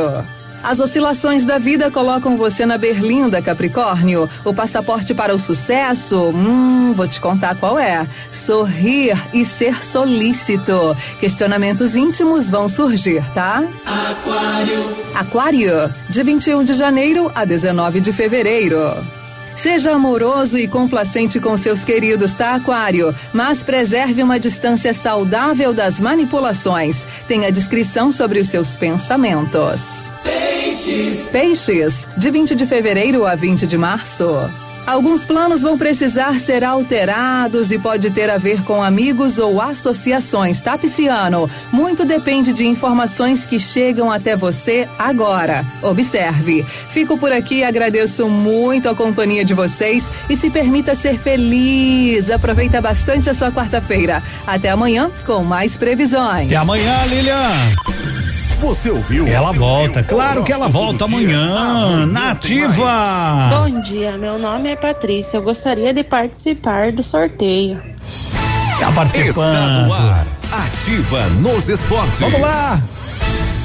[0.65, 4.27] As oscilações da vida colocam você na berlinda, Capricórnio.
[4.43, 6.29] O passaporte para o sucesso?
[6.29, 8.03] Hum, vou te contar qual é.
[8.31, 10.97] Sorrir e ser solícito.
[11.19, 13.63] Questionamentos íntimos vão surgir, tá?
[13.85, 14.95] Aquário.
[15.13, 18.79] Aquário, de 21 de janeiro a 19 de fevereiro.
[19.55, 23.15] Seja amoroso e complacente com seus queridos, tá, Aquário?
[23.31, 27.07] Mas preserve uma distância saudável das manipulações.
[27.27, 30.11] Tenha discrição sobre os seus pensamentos.
[30.85, 31.29] Peixes.
[31.29, 34.23] Peixes, de 20 de fevereiro a 20 de março.
[34.85, 40.61] Alguns planos vão precisar ser alterados e pode ter a ver com amigos ou associações,
[40.61, 41.49] tá, Pisciano?
[41.71, 45.65] Muito depende de informações que chegam até você agora.
[45.81, 46.63] Observe.
[46.91, 52.29] Fico por aqui, agradeço muito a companhia de vocês e se permita ser feliz.
[52.29, 54.21] Aproveita bastante a sua quarta-feira.
[54.45, 56.45] Até amanhã com mais previsões.
[56.45, 58.14] Até amanhã, Lilian.
[58.59, 59.27] Você ouviu?
[59.27, 60.03] Ela Você volta, ouviu?
[60.05, 62.05] claro que ela volta amanhã.
[62.05, 63.49] Nativa.
[63.49, 65.37] Bom dia, meu nome é Patrícia.
[65.37, 67.81] Eu gostaria de participar do sorteio.
[68.79, 69.29] Tá participando.
[69.29, 70.27] Está no ar.
[70.51, 72.19] Ativa nos esportes.
[72.21, 72.81] Vamos lá.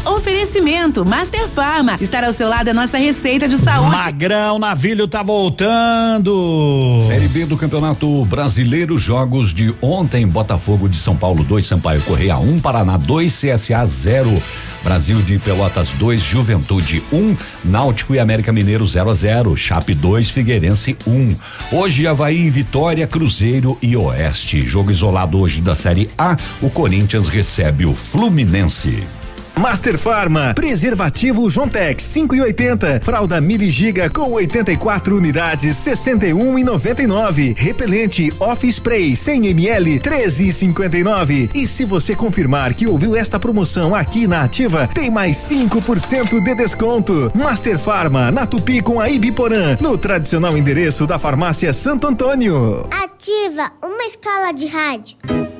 [0.07, 1.97] Oferecimento Master Farma.
[2.01, 3.91] Estar ao seu lado é nossa receita de saúde.
[3.91, 6.99] Magrão Navilho tá voltando.
[7.07, 12.39] Série B do Campeonato Brasileiro, jogos de ontem, Botafogo de São Paulo 2, Sampaio Correia
[12.39, 14.35] 1, Paraná 2, CSA 0,
[14.83, 20.31] Brasil de Pelotas 2, Juventude 1, Náutico e América Mineiro 0 a 0, Chape 2,
[20.31, 21.37] Figueirense 1.
[21.73, 24.61] Hoje Havaí, Vitória, Cruzeiro e Oeste.
[24.61, 29.05] Jogo isolado hoje da Série A, o Corinthians recebe o Fluminense.
[29.61, 36.65] Master Farma, preservativo Jontex 5 e 80, fralda Mili Giga com 84 unidades 61 e
[36.65, 41.51] 99, repelente Off Spray 100 ml 13 e 59.
[41.55, 46.55] E se você confirmar que ouviu esta promoção aqui na Ativa, tem mais 5% de
[46.55, 47.31] desconto.
[47.35, 52.89] Master Farma, na Tupi com a Ibiporã, no tradicional endereço da farmácia Santo Antônio.
[52.91, 55.60] Ativa uma escala de rádio.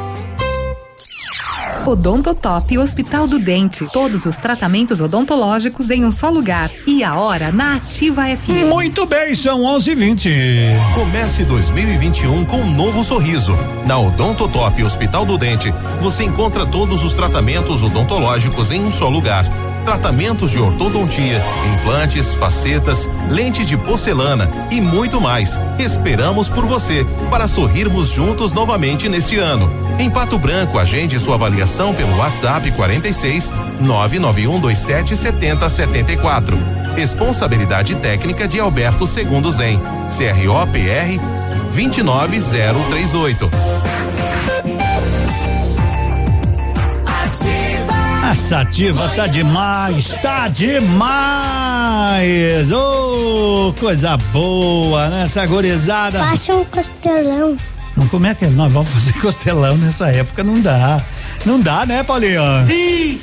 [1.85, 3.85] Odontotop Hospital do Dente.
[3.91, 6.69] Todos os tratamentos odontológicos em um só lugar.
[6.85, 8.69] E a hora na Ativa FM.
[8.69, 10.29] Muito bem, são 11:20.
[10.93, 13.57] Comece 2021 com um novo sorriso.
[13.85, 19.45] Na Odontotop Hospital do Dente, você encontra todos os tratamentos odontológicos em um só lugar.
[19.83, 21.41] Tratamentos de ortodontia,
[21.73, 25.59] implantes, facetas, lente de porcelana e muito mais.
[25.79, 29.71] Esperamos por você para sorrirmos juntos novamente neste ano.
[29.99, 36.57] Em Pato Branco, agende sua avaliação pelo WhatsApp 46 99127 7074.
[36.95, 39.79] Responsabilidade técnica de Alberto Segundo Zen.
[40.09, 41.19] CROPR
[41.73, 43.49] 29038.
[48.29, 51.11] Essa ativa tá demais, tá demais!
[52.71, 55.23] Ô, coisa boa, né?
[55.23, 56.19] Essa gorizada.
[56.19, 57.57] Passa um costelão.
[57.97, 60.43] Não, como é que nós vamos fazer costelão nessa época?
[60.43, 61.01] Não dá.
[61.45, 62.41] Não dá, né, Paulinho?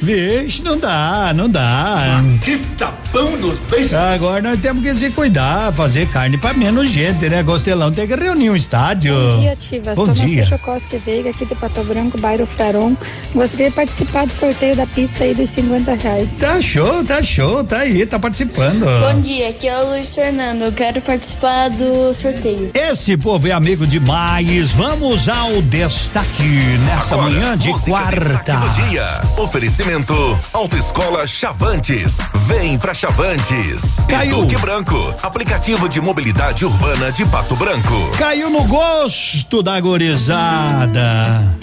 [0.03, 2.23] Vixe, não dá, não dá.
[2.43, 3.95] Que tapão nos beijos.
[3.95, 7.43] Agora nós temos que se cuidar, fazer carne pra menos gente, né?
[7.45, 9.15] Costelão tem que reunir um estádio.
[9.15, 9.95] Bom dia, Ativa.
[9.95, 10.45] Bom Sou dia.
[10.47, 12.97] Chocoski Veiga, aqui de Pato Branco, bairro Fraron.
[13.33, 16.39] Gostaria de participar do sorteio da pizza aí dos 50 reais.
[16.39, 18.85] Tá show, tá show, tá aí, tá participando.
[19.01, 20.63] Bom dia, aqui é o Luiz Fernando.
[20.63, 22.71] Eu quero participar do sorteio.
[22.75, 24.73] Esse povo é amigo demais.
[24.73, 26.43] Vamos ao destaque
[26.85, 29.21] nessa Agora, manhã de música do dia.
[29.37, 32.17] Oferecimento Autoescola Chavantes.
[32.47, 33.83] Vem pra Chavantes.
[34.09, 34.43] Caiu.
[34.43, 38.11] Duque Branco, aplicativo de mobilidade urbana de Pato Branco.
[38.17, 41.55] Caiu no gosto da gorizada.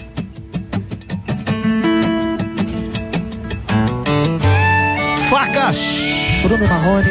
[5.30, 5.80] Facas.
[6.44, 7.10] Bruno Marrone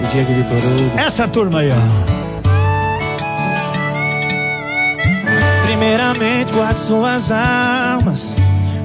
[0.00, 1.00] e Diego Vitor Hugo.
[1.00, 2.14] Essa turma aí, ó.
[5.66, 8.36] Primeiramente, guarde suas armas.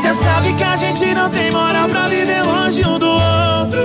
[0.00, 3.80] Cê sabe que a gente não tem moral pra viver longe um do outro.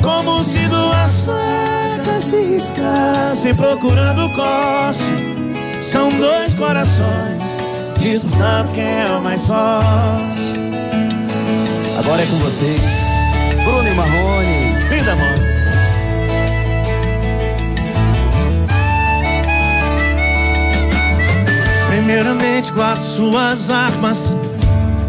[0.00, 5.80] Como se duas facas se riscassem procurando corte.
[5.80, 7.58] São dois corações
[7.98, 10.54] disputando quem é o mais forte.
[11.98, 12.80] Agora é com vocês,
[13.64, 14.74] Bruno e Marrone.
[14.90, 15.48] Linda, mano.
[21.88, 24.36] Primeiramente, guarde suas armas.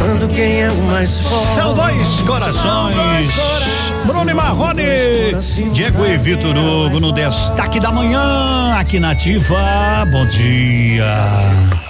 [0.00, 1.54] disputando quem é o mais forte.
[1.54, 3.30] São dois corações.
[4.06, 4.82] Bruno e Marrone,
[5.74, 10.06] Diego e Vitor Hugo no destaque da manhã aqui na Ativa.
[10.10, 11.89] Bom dia.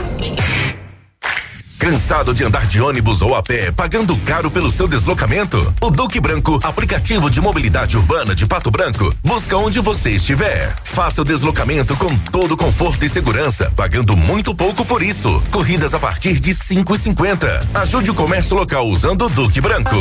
[1.81, 5.73] Cansado de andar de ônibus ou a pé, pagando caro pelo seu deslocamento?
[5.81, 10.75] O Duque Branco, aplicativo de mobilidade urbana de Pato Branco, busca onde você estiver.
[10.83, 15.41] Faça o deslocamento com todo conforto e segurança, pagando muito pouco por isso.
[15.49, 17.67] Corridas a partir de cinco e cinquenta.
[17.73, 19.97] Ajude o comércio local usando o Duque Branco.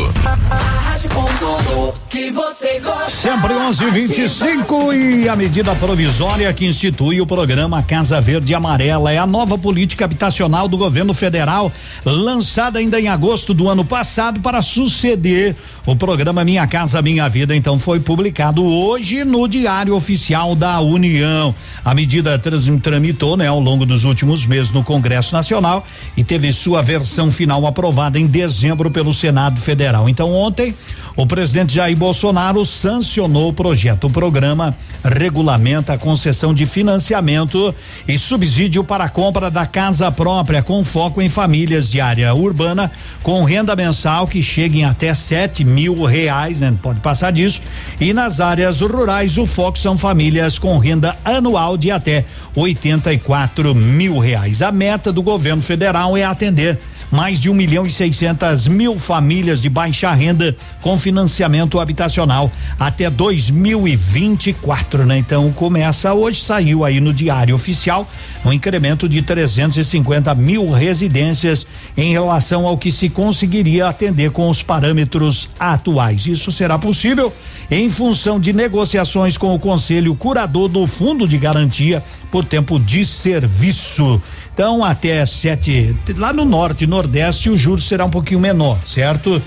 [2.10, 3.10] que você gosta.
[3.10, 9.16] Sempre 11:25 e a medida provisória que institui o programa Casa Verde e Amarela é
[9.16, 11.69] a nova política habitacional do governo federal,
[12.04, 15.56] lançada ainda em agosto do ano passado para suceder
[15.86, 17.54] o programa Minha Casa Minha Vida.
[17.54, 21.54] Então foi publicado hoje no Diário Oficial da União.
[21.84, 25.86] A medida trans, tramitou, né, ao longo dos últimos meses no Congresso Nacional
[26.16, 30.08] e teve sua versão final aprovada em dezembro pelo Senado Federal.
[30.08, 30.74] Então ontem
[31.16, 34.06] o presidente Jair Bolsonaro sancionou o projeto.
[34.06, 34.74] O programa
[35.04, 37.74] regulamenta a concessão de financiamento
[38.06, 41.28] e subsídio para a compra da casa própria, com foco em
[41.60, 42.90] famílias de área urbana,
[43.22, 46.70] com renda mensal que cheguem até sete mil reais, né?
[46.70, 47.60] Não pode passar disso.
[48.00, 52.24] E nas áreas rurais, o foco são famílias com renda anual de até
[52.56, 54.62] 84 mil reais.
[54.62, 56.78] A meta do governo federal é atender
[57.10, 63.10] mais de um milhão e seiscentas mil famílias de baixa renda com financiamento habitacional até
[63.10, 65.18] 2024, né?
[65.18, 68.08] Então começa hoje, saiu aí no Diário Oficial
[68.44, 71.66] um incremento de 350 mil residências
[71.96, 76.26] em relação ao que se conseguiria atender com os parâmetros atuais.
[76.26, 77.32] Isso será possível
[77.70, 83.04] em função de negociações com o Conselho Curador do Fundo de Garantia por tempo de
[83.04, 84.20] serviço.
[84.60, 89.40] Então, até sete, lá no norte e nordeste, o juro será um pouquinho menor, certo?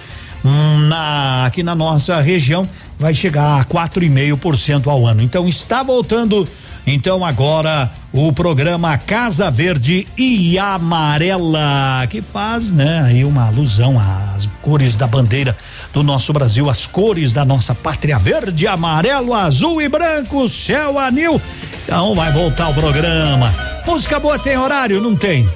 [0.44, 2.68] Hum, na, aqui na nossa região
[2.98, 5.22] vai chegar a quatro e meio por cento ao ano.
[5.22, 6.48] Então, está voltando,
[6.88, 14.50] então agora o programa Casa Verde e Amarela, que faz, né, aí uma alusão às
[14.64, 15.56] cores da bandeira
[15.94, 21.40] do nosso Brasil, as cores da nossa pátria verde, amarelo, azul e branco, céu anil.
[21.84, 23.54] Então vai voltar o programa.
[23.86, 25.02] Música boa tem horário?
[25.02, 25.48] Não tem.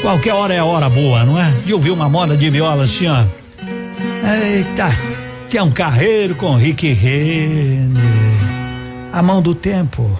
[0.00, 1.50] Qualquer hora é hora boa, não é?
[1.64, 3.24] De ouvir uma moda de viola assim, ó.
[4.26, 4.88] Eita,
[5.50, 7.90] que é um carreiro com Rick Renner.
[9.12, 10.18] A mão do tempo.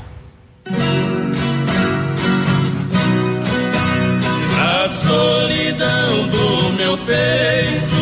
[4.58, 7.94] A solidão do meu peito,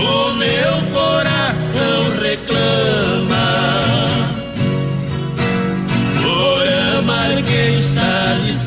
[0.00, 1.37] o meu coração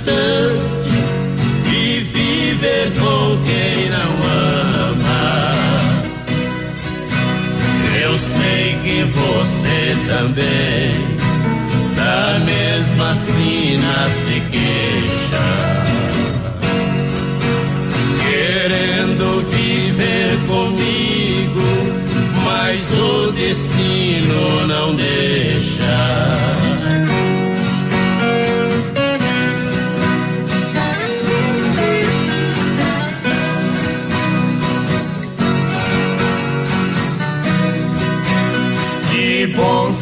[0.01, 0.89] distante
[1.71, 4.11] e viver com quem não
[4.89, 5.53] ama.
[8.01, 11.17] Eu sei que você também,
[11.95, 15.41] da mesma sina se queixa
[18.27, 21.65] querendo viver comigo,
[22.43, 26.30] mas o destino não deixa.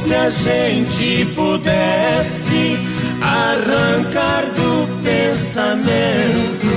[0.09, 2.79] Se a gente pudesse
[3.21, 6.67] arrancar do pensamento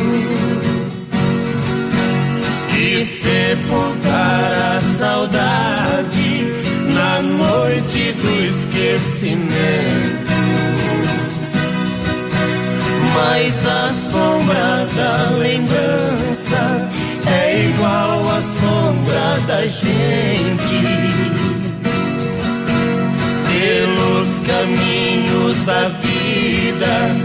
[2.79, 6.45] e sepultar a saudade
[6.93, 9.53] na noite do esquecimento.
[13.15, 16.91] Mas a sombra da lembrança
[17.27, 21.32] é igual à sombra da gente.
[24.53, 27.17] caminhos da vida,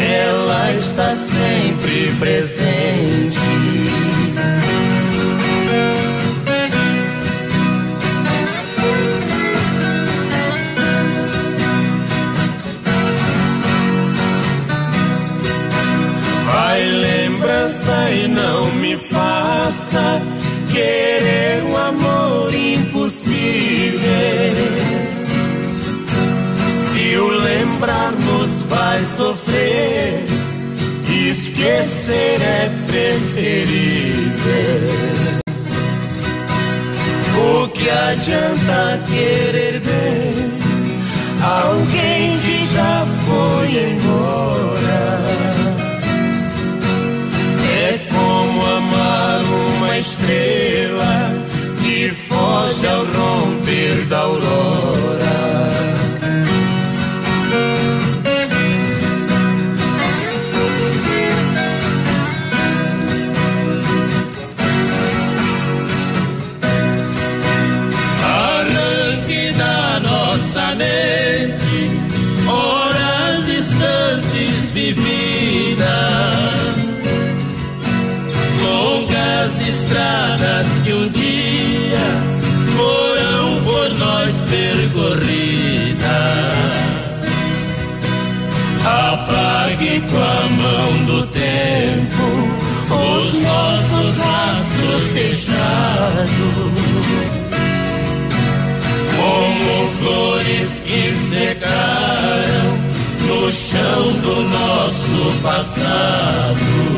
[0.00, 3.40] ela está sempre presente.
[16.44, 20.22] Vai lembrança e não me faça
[20.72, 24.75] querer um amor impossível.
[27.16, 30.26] Se o lembrar nos faz sofrer,
[31.08, 34.36] esquecer é preferível.
[37.38, 40.52] O que adianta querer bem
[41.40, 45.22] alguém que já foi embora?
[47.82, 51.32] É como amar uma estrela
[51.82, 55.25] que foge ao romper da aurora.
[90.20, 92.22] A mão do tempo
[92.90, 96.66] os nossos rastros deixados
[99.16, 102.86] como flores que secaram
[103.26, 106.95] no chão do nosso passado.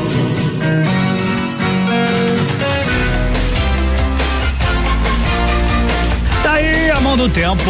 [7.19, 7.69] Do tempo.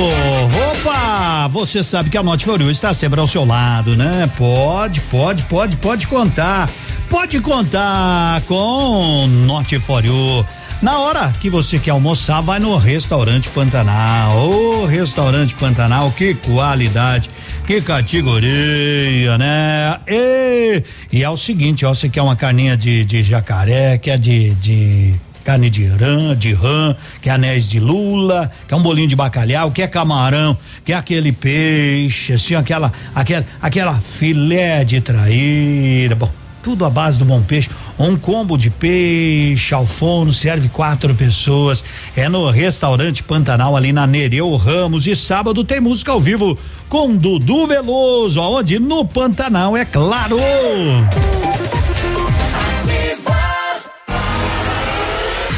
[0.69, 1.47] Opa!
[1.47, 4.29] Você sabe que a Norte Foriu está sempre ao seu lado, né?
[4.37, 6.69] Pode, pode, pode, pode contar.
[7.09, 10.45] Pode contar com Norte Foriu.
[10.83, 14.51] Na hora que você quer almoçar, vai no restaurante Pantanal.
[14.51, 17.27] Ô, restaurante Pantanal, que qualidade,
[17.65, 19.99] que categoria, né?
[20.07, 24.51] E, e é o seguinte, ó, você quer uma carninha de, de jacaré, quer de,
[24.55, 29.71] de carne de rã, de rã, quer anéis de lula, quer um bolinho de bacalhau,
[29.71, 36.29] quer camarão, quer aquele peixe, assim, aquela, aquela, aquela filé de traíra, bom,
[36.61, 37.69] tudo à base do bom peixe.
[37.97, 41.83] Um combo de peixe ao forno serve quatro pessoas.
[42.15, 46.57] É no restaurante Pantanal ali na Nereu Ramos e sábado tem música ao vivo
[46.87, 50.37] com Dudu Veloso, aonde no Pantanal é claro.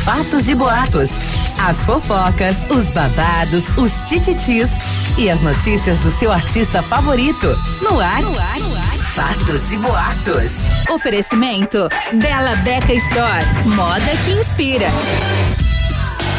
[0.03, 1.09] Fatos e boatos.
[1.59, 4.69] As fofocas, os babados, os tititis
[5.15, 7.47] e as notícias do seu artista favorito.
[7.81, 8.97] No ar, no ar, no ar.
[9.13, 10.51] Fatos e boatos.
[10.89, 13.45] Oferecimento Bela Beca Store.
[13.65, 14.87] Moda que inspira.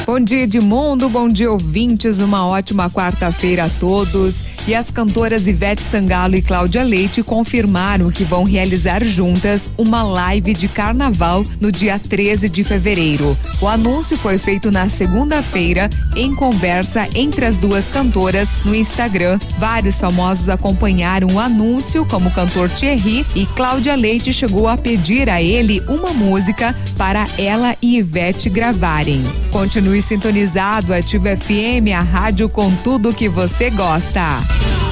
[0.05, 1.09] Bom dia, Edmundo.
[1.09, 2.19] Bom dia, ouvintes.
[2.19, 4.45] Uma ótima quarta-feira a todos.
[4.67, 10.55] E as cantoras Ivete Sangalo e Cláudia Leite confirmaram que vão realizar juntas uma live
[10.55, 13.37] de carnaval no dia 13 de fevereiro.
[13.61, 19.39] O anúncio foi feito na segunda-feira em conversa entre as duas cantoras no Instagram.
[19.59, 25.29] Vários famosos acompanharam o anúncio, como o cantor Thierry, e Cláudia Leite chegou a pedir
[25.29, 29.23] a ele uma música para ela e Ivete gravarem.
[29.51, 34.52] Continue sintonizado, Ativa FM, a rádio com tudo que você gosta.
[34.63, 34.92] Show.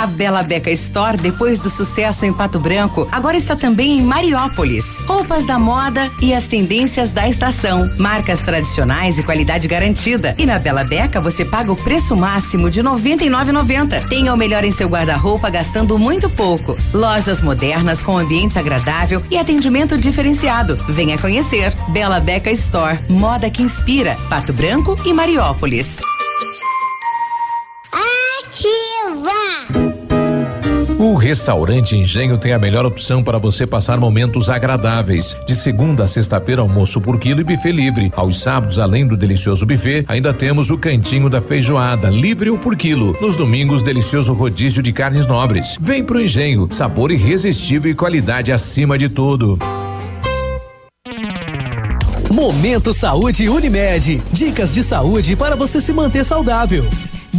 [0.00, 4.96] A Bela Beca Store, depois do sucesso em Pato Branco, agora está também em Mariópolis.
[5.00, 7.90] Roupas da moda e as tendências da estação.
[7.98, 10.34] Marcas tradicionais e qualidade garantida.
[10.38, 14.08] E na Bela Beca você paga o preço máximo de R$ 99,90.
[14.08, 16.78] Tenha o melhor em seu guarda-roupa gastando muito pouco.
[16.94, 20.78] Lojas modernas com ambiente agradável e atendimento diferenciado.
[20.88, 21.74] Venha conhecer.
[21.90, 24.16] Bela Beca Store, moda que inspira.
[24.30, 26.00] Pato Branco e Mariópolis.
[31.30, 35.36] Restaurante Engenho tem a melhor opção para você passar momentos agradáveis.
[35.46, 38.12] De segunda a sexta-feira, almoço por quilo e buffet livre.
[38.16, 42.74] Aos sábados, além do delicioso buffet, ainda temos o cantinho da feijoada, livre ou por
[42.74, 43.16] quilo.
[43.20, 45.78] Nos domingos, delicioso rodízio de carnes nobres.
[45.80, 49.56] Vem pro Engenho, sabor irresistível e qualidade acima de tudo.
[52.28, 54.20] Momento Saúde Unimed.
[54.32, 56.84] Dicas de saúde para você se manter saudável.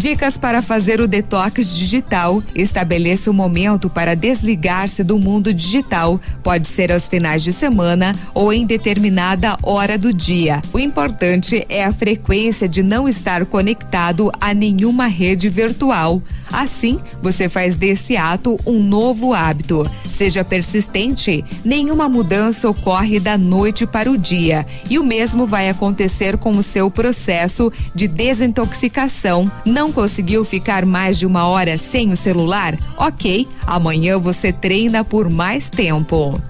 [0.02, 2.42] Dicas para fazer o detox digital.
[2.56, 6.20] Estabeleça o momento para desligar-se do mundo digital.
[6.42, 10.60] Pode ser aos finais de semana ou em determinada hora do dia.
[10.74, 16.20] O importante é a frequência de não estar conectado a nenhuma rede virtual.
[16.52, 19.90] Assim, você faz desse ato um novo hábito.
[20.04, 24.66] Seja persistente, nenhuma mudança ocorre da noite para o dia.
[24.90, 29.50] E o mesmo vai acontecer com o seu processo de desintoxicação.
[29.64, 32.78] Não Conseguiu ficar mais de uma hora sem o celular?
[32.98, 36.42] Ok, amanhã você treina por mais tempo.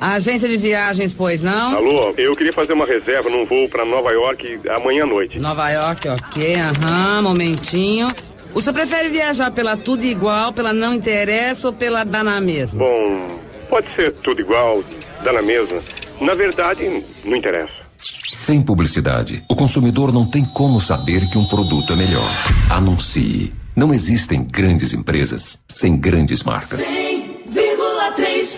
[0.00, 1.76] Agência de viagens, pois não?
[1.76, 5.38] Alô, eu queria fazer uma reserva num voo para Nova York amanhã à noite.
[5.40, 8.08] Nova York, ok, aham, momentinho.
[8.52, 12.80] O senhor prefere viajar pela tudo igual, pela não interessa ou pela dá na mesma?
[12.80, 14.82] Bom, pode ser tudo igual,
[15.22, 15.80] dá na mesma.
[16.20, 17.87] Na verdade, não interessa.
[17.98, 22.30] Sem publicidade, o consumidor não tem como saber que um produto é melhor.
[22.70, 23.52] Anuncie.
[23.74, 26.84] Não existem grandes empresas sem grandes marcas.
[26.84, 28.48] 100,3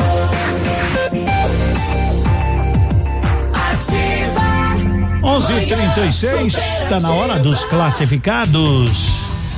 [5.22, 9.06] 11:36 está na hora dos classificados.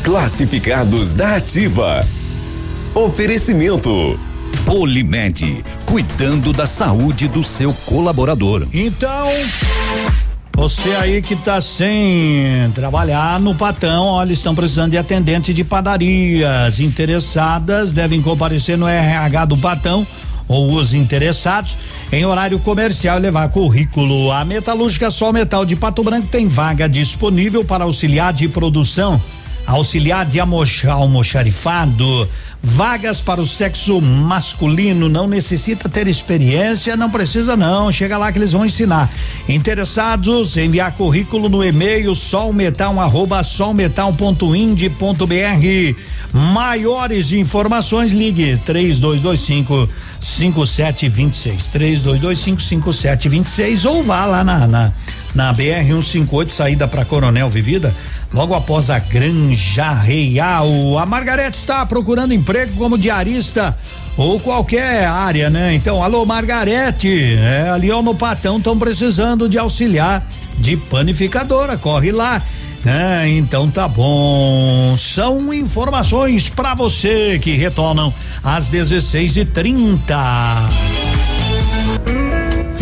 [0.05, 2.07] Classificados da Ativa.
[2.95, 4.19] Oferecimento.
[4.65, 8.67] Polimed, cuidando da saúde do seu colaborador.
[8.73, 9.29] Então,
[10.55, 16.81] você aí que tá sem trabalhar no Patão, olha, estão precisando de atendente de padarias.
[16.81, 20.07] Interessadas devem comparecer no RH do Patão
[20.49, 21.77] ou os interessados
[22.11, 24.31] em horário comercial levar currículo.
[24.33, 29.21] A Metalúrgica Sol Metal de Pato Branco tem vaga disponível para auxiliar de produção,
[29.67, 32.29] auxiliar de almoxa- almoxarifado.
[32.65, 37.91] Vagas para o sexo masculino não necessita ter experiência, não precisa não.
[37.91, 39.11] Chega lá que eles vão ensinar.
[39.49, 45.97] Interessados, enviar currículo no e-mail solmetal arroba solmetal.ind.br.
[46.33, 49.89] Maiores informações, ligue 3225
[50.21, 54.93] 5726 3225 5726 ou vá lá na, na,
[55.35, 57.95] na BR 158, saída para Coronel Vivida,
[58.33, 60.99] logo após a Granja Real.
[60.99, 63.77] A Margarete está procurando emprego como diarista
[64.17, 65.75] ou qualquer área, né?
[65.75, 70.23] Então, alô Margarete, é, ali ó, no Patão estão precisando de auxiliar
[70.59, 72.43] de panificadora, corre lá.
[72.85, 73.29] né?
[73.29, 74.95] então tá bom.
[74.97, 78.13] São informações para você que retornam
[78.45, 81.12] às 16 e 30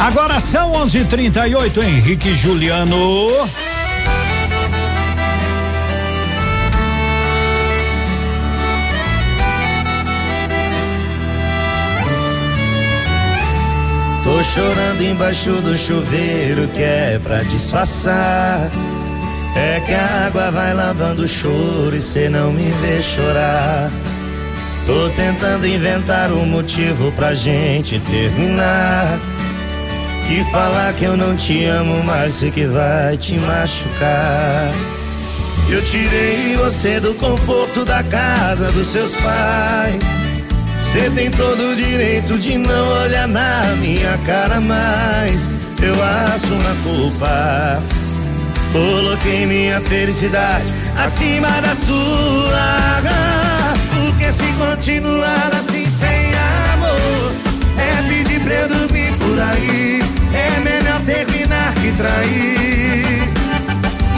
[0.00, 3.30] Agora são 11:38 Henrique Juliano.
[14.22, 18.70] Tô chorando embaixo do chuveiro que é pra disfarçar.
[19.56, 23.90] É que a água vai lavando o choro e cê não me vê chorar.
[24.84, 29.18] Tô tentando inventar um motivo pra gente terminar.
[30.28, 34.72] Que falar que eu não te amo mais sei que vai te machucar.
[35.70, 40.02] Eu tirei você do conforto da casa dos seus pais.
[40.78, 45.48] Você tem todo o direito de não olhar na minha cara mais.
[45.80, 45.94] Eu
[46.34, 47.82] assumo a culpa.
[48.72, 50.66] Coloquei minha felicidade
[50.96, 53.02] acima da sua.
[53.94, 56.32] Porque se continuar assim sem
[56.74, 57.32] amor,
[57.78, 59.95] é pedir pra eu dormir por aí
[61.04, 63.28] terminar que trair.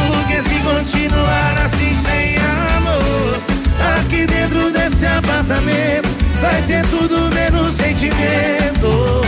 [0.07, 2.37] Porque se continuar assim sem
[2.77, 3.41] amor,
[3.99, 6.09] aqui dentro desse apartamento
[6.41, 9.23] vai ter tudo menos sentimento.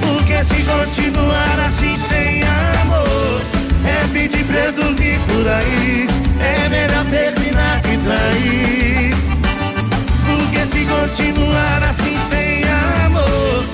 [0.00, 2.42] Porque se continuar assim sem
[2.82, 3.40] amor,
[3.84, 6.06] é pedir pra eu dormir por aí.
[6.40, 9.14] É melhor terminar que trair.
[10.26, 12.64] Porque se continuar assim sem
[13.04, 13.64] amor,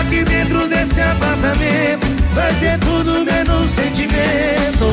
[0.00, 4.88] aqui dentro desse apartamento vai ter tudo menos sentimento.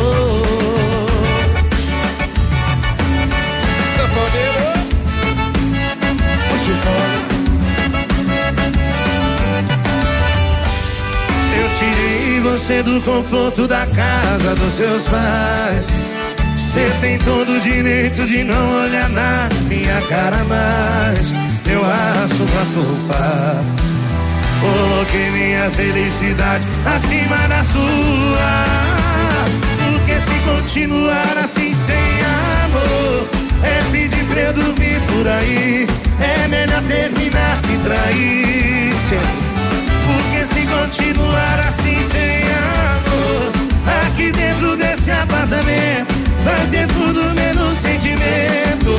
[3.98, 4.72] Safadeiro,
[6.50, 7.32] puxa fora.
[11.60, 15.88] Eu tirei você do conforto da casa dos seus pais.
[16.56, 21.34] Você tem todo o direito de não olhar na minha cara mais.
[21.66, 23.62] Eu aço pra culpar.
[24.62, 28.66] Coloquei minha felicidade acima da sua.
[29.84, 32.22] Porque se continuar assim sem
[32.66, 33.28] amor,
[33.64, 35.88] é pedir pra eu dormir por aí.
[36.20, 38.72] É melhor terminar que trair.
[40.06, 43.52] Porque se continuar assim sem amor,
[44.06, 46.14] aqui dentro desse apartamento
[46.44, 48.96] vai ter tudo menos sentimento.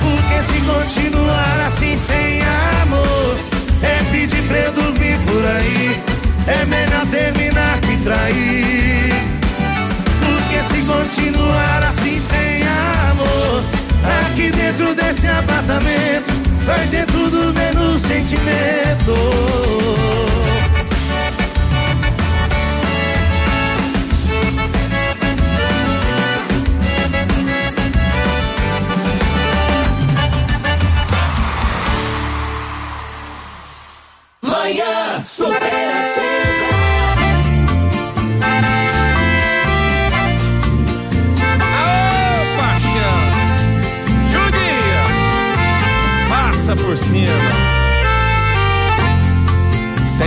[0.00, 2.42] Porque se continuar assim sem
[2.82, 3.36] amor,
[3.82, 6.00] é pedir pra eu dormir por aí.
[6.46, 9.12] É melhor terminar que trair.
[10.20, 12.62] Porque se continuar assim sem
[13.10, 13.62] amor,
[14.20, 16.32] aqui dentro desse apartamento,
[16.64, 19.14] vai ter tudo menos sentimento.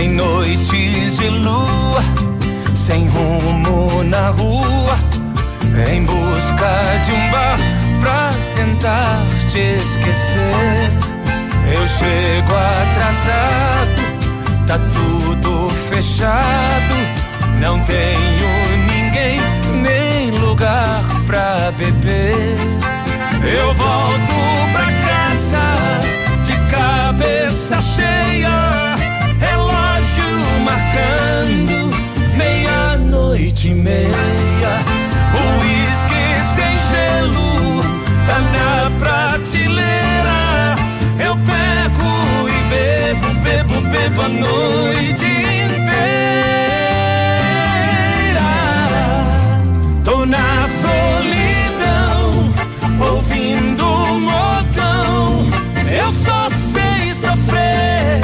[0.02, 2.02] Sem noites de lua,
[2.74, 4.98] sem rumo na rua,
[5.92, 6.72] em busca
[7.04, 7.56] de um bar
[8.00, 10.90] pra tentar te esquecer.
[11.72, 14.02] Eu chego atrasado,
[14.66, 16.94] tá tudo fechado,
[17.60, 18.48] não tenho
[18.88, 19.40] ninguém
[19.82, 22.56] nem lugar pra beber.
[23.56, 24.34] Eu volto
[24.72, 26.00] pra casa
[26.42, 28.91] de cabeça cheia,
[32.36, 34.84] meia-noite e meia.
[35.34, 36.24] O uísque
[36.54, 37.50] sem gelo
[38.26, 40.40] tá na prateleira.
[41.18, 42.12] Eu pego
[42.48, 46.02] e bebo, bebo, bebo a noite inteira.
[50.04, 52.24] Tô na solidão,
[53.08, 55.46] ouvindo um modão.
[55.90, 58.20] Eu só sei sofrer,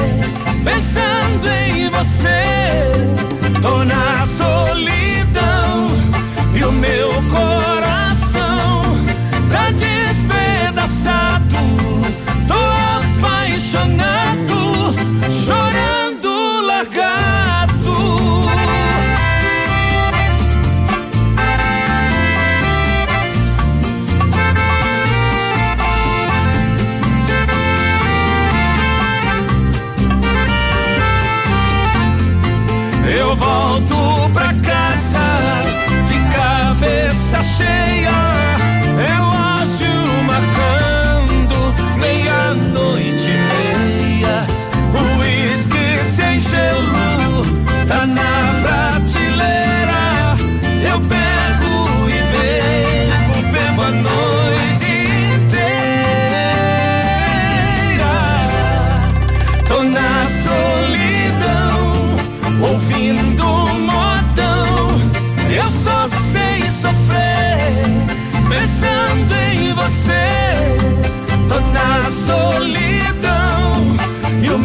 [0.64, 2.37] pensando em você.
[3.60, 4.57] Tô na solidão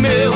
[0.03, 0.32] meu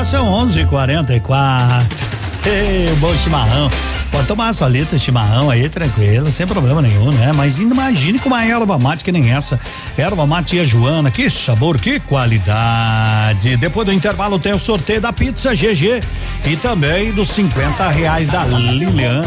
[0.00, 2.08] agora são onze e quarenta e quatro.
[2.46, 3.70] Ei, bom chimarrão.
[4.10, 7.32] Pode tomar litra de chimarrão aí, tranquilo, sem problema nenhum, né?
[7.34, 9.60] Mas imagine com uma erva mate que nem essa.
[9.98, 13.56] Erva mate e a Joana, que sabor, que qualidade.
[13.58, 16.00] Depois do intervalo tem o sorteio da pizza GG
[16.46, 19.22] e também dos 50 reais da Lilian.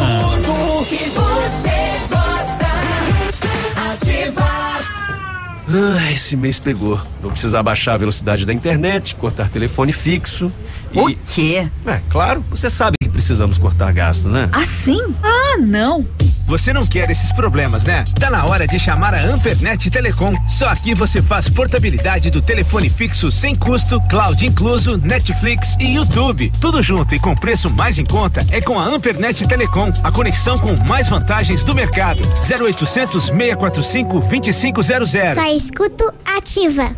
[5.75, 7.01] Ah, esse mês pegou.
[7.19, 10.51] Vou precisar baixar a velocidade da internet, cortar telefone fixo.
[10.93, 11.15] O e...
[11.15, 11.67] quê?
[11.85, 14.49] É, claro, você sabe que precisamos cortar gasto, né?
[14.51, 15.01] Assim?
[15.23, 16.05] Ah, não.
[16.53, 18.03] Você não quer esses problemas, né?
[18.19, 20.35] Tá na hora de chamar a Ampernet Telecom.
[20.47, 26.51] Só aqui você faz portabilidade do telefone fixo sem custo, cloud incluso, Netflix e YouTube.
[26.61, 30.59] Tudo junto e com preço mais em conta é com a Ampernet Telecom, a conexão
[30.59, 32.21] com mais vantagens do mercado.
[32.47, 35.09] 0800 645 2500.
[35.33, 36.91] Só escuto ativa.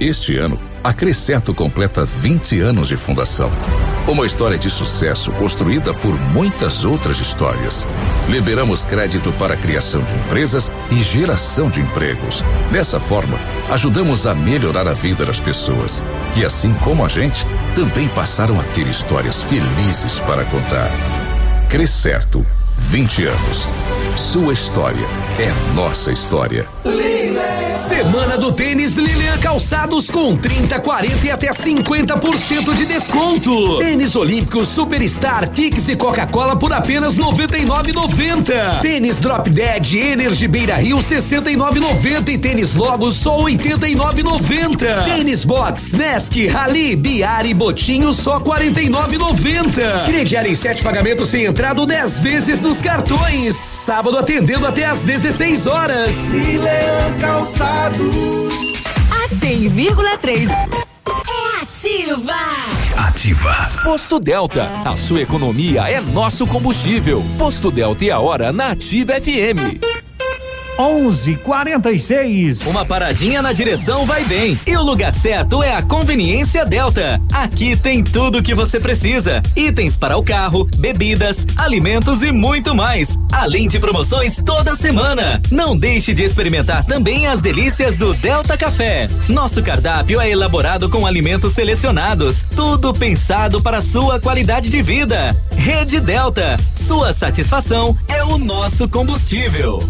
[0.00, 3.50] Este ano, a Crescerto completa 20 anos de fundação.
[4.06, 7.84] Uma história de sucesso construída por muitas outras histórias.
[8.28, 12.44] Liberamos crédito para a criação de empresas e geração de empregos.
[12.70, 13.36] Dessa forma,
[13.68, 16.00] ajudamos a melhorar a vida das pessoas,
[16.32, 17.44] que assim como a gente,
[17.74, 20.92] também passaram a ter histórias felizes para contar.
[21.68, 22.46] Crescerto,
[22.78, 23.66] 20 anos.
[24.16, 25.04] Sua história
[25.38, 26.66] é nossa história.
[27.76, 33.78] Semana do tênis Lilian Calçados com 30, 40 e até 50% de desconto.
[33.78, 38.80] Tênis Olímpicos Superstar, Kicks e Coca-Cola por apenas 99,90.
[38.80, 45.04] Tênis Drop Dead Energy Beira Rio 69,90 e tênis Logos só 89,90.
[45.04, 50.06] Tênis Box Nesk Rally Biari Botinho só 49,90.
[50.06, 53.54] Crediário em sete pagamentos sem entrada 10 vezes nos cartões.
[53.54, 56.14] Sábado atendendo até às 16 horas.
[56.14, 58.14] Silean Calçados.
[59.10, 62.32] A 100,3 é ativa.
[62.96, 63.70] Ativa.
[63.82, 64.70] Posto Delta.
[64.84, 67.24] A sua economia é nosso combustível.
[67.36, 69.95] Posto Delta e a hora na Ativa FM.
[70.78, 72.66] 11:46.
[72.66, 74.58] Uma paradinha na direção vai bem.
[74.66, 77.20] E o lugar certo é a Conveniência Delta.
[77.32, 82.74] Aqui tem tudo o que você precisa: itens para o carro, bebidas, alimentos e muito
[82.74, 83.18] mais.
[83.32, 85.40] Além de promoções toda semana.
[85.50, 89.08] Não deixe de experimentar também as delícias do Delta Café.
[89.28, 95.36] Nosso cardápio é elaborado com alimentos selecionados, tudo pensado para sua qualidade de vida.
[95.56, 96.58] Rede Delta.
[96.86, 99.80] Sua satisfação é o nosso combustível.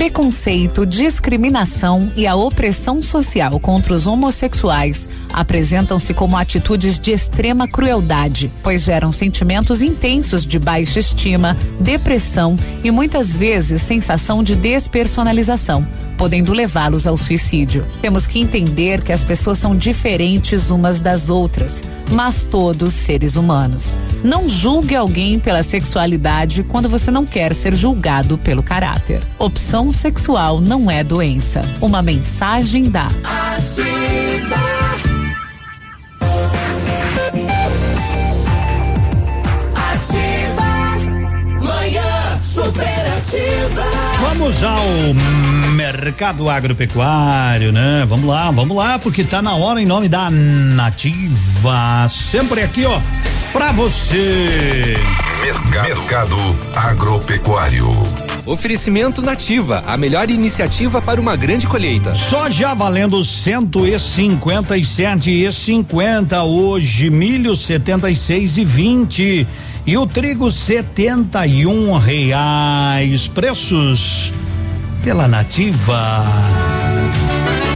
[0.00, 8.50] Preconceito, discriminação e a opressão social contra os homossexuais apresentam-se como atitudes de extrema crueldade,
[8.62, 15.86] pois geram sentimentos intensos de baixa estima, depressão e muitas vezes sensação de despersonalização,
[16.16, 17.86] podendo levá-los ao suicídio.
[18.00, 23.98] Temos que entender que as pessoas são diferentes umas das outras, mas todos seres humanos.
[24.22, 29.22] Não julgue alguém pela sexualidade quando você não quer ser julgado pelo caráter.
[29.38, 31.62] Opção sexual não é doença.
[31.80, 35.09] Uma mensagem da Ativa.
[42.70, 43.82] Manhã superativa.
[44.20, 44.86] Vamos ao
[45.74, 48.06] mercado agropecuário, né?
[48.08, 52.08] Vamos lá, vamos lá, porque tá na hora em nome da Nativa.
[52.08, 53.00] Sempre aqui, ó,
[53.52, 54.96] pra você.
[55.42, 56.36] Mercado, Mercado
[56.74, 57.86] Agropecuário.
[58.46, 62.14] Oferecimento Nativa, a melhor iniciativa para uma grande colheita.
[62.14, 69.46] Soja valendo 157 e 50 hoje, milho 76 e 20 e
[69.96, 73.26] o trigo 71 reais.
[73.28, 74.32] Preços
[75.02, 76.24] pela Nativa.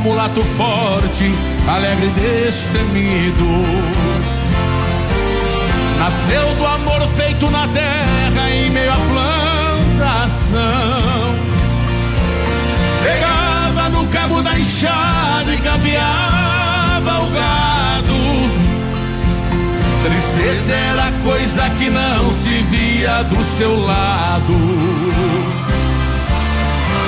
[0.00, 1.30] mulato forte,
[1.68, 3.44] alegre e destemido.
[5.98, 8.96] Nasceu do amor feito na terra em meio à
[9.98, 10.60] plantação.
[13.02, 18.10] Pegava no cabo da enxada e campeava o gado.
[20.02, 24.54] Tristeza era coisa que não se via do seu lado.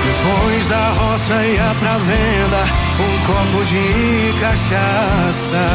[0.05, 5.67] Depois da roça ia pra venda um copo de cachaça.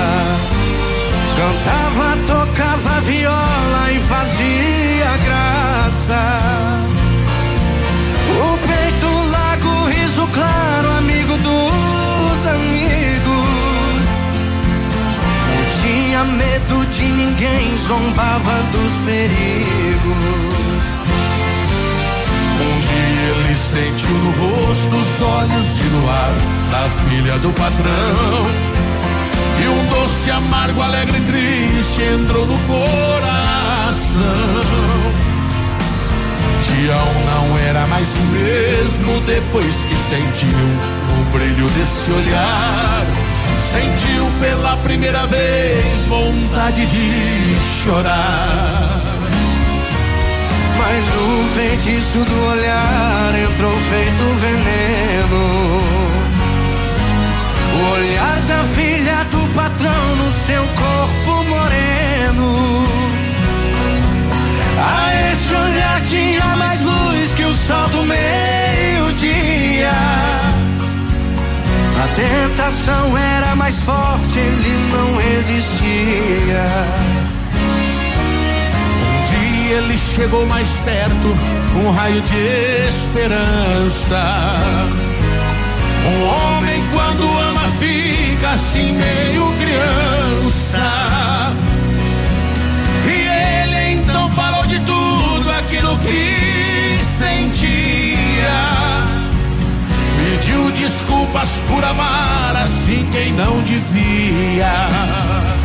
[1.38, 6.22] Cantava, tocava viola e fazia graça.
[8.30, 14.06] O peito largo, riso claro, amigo dos amigos.
[15.54, 20.67] Não tinha medo de ninguém, zombava dos perigos.
[22.98, 26.34] Ele sentiu no rosto os olhos de luar
[26.72, 28.48] da filha do patrão.
[29.64, 34.24] E um doce amargo, alegre e triste entrou no coração.
[36.64, 43.06] Tião não era mais o mesmo depois que sentiu o brilho desse olhar.
[43.72, 48.87] Sentiu pela primeira vez vontade de chorar.
[50.90, 55.44] Mas o feitiço do olhar entrou feito veneno.
[57.76, 62.86] O olhar da filha do patrão no seu corpo moreno.
[64.80, 69.92] A esse olhar tinha mais luz que o sol do meio-dia.
[72.02, 77.07] A tentação era mais forte, ele não resistia.
[79.70, 81.28] Ele chegou mais perto,
[81.76, 84.24] um raio de esperança.
[86.06, 91.54] Um homem quando ama fica assim meio criança.
[93.06, 98.48] E ele então falou de tudo aquilo que sentia.
[100.18, 105.57] Pediu desculpas por amar assim quem não devia.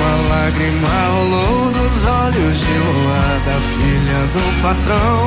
[0.00, 2.78] Uma lágrima rolou dos olhos de
[3.44, 5.20] da filha do patrão.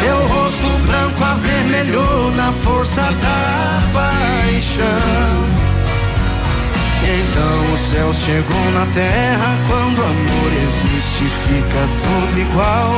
[0.00, 5.44] Seu rosto branco avermelhou na força da paixão.
[7.04, 9.56] Então o céu chegou na terra.
[9.68, 12.92] Quando o amor existe, fica tudo igual.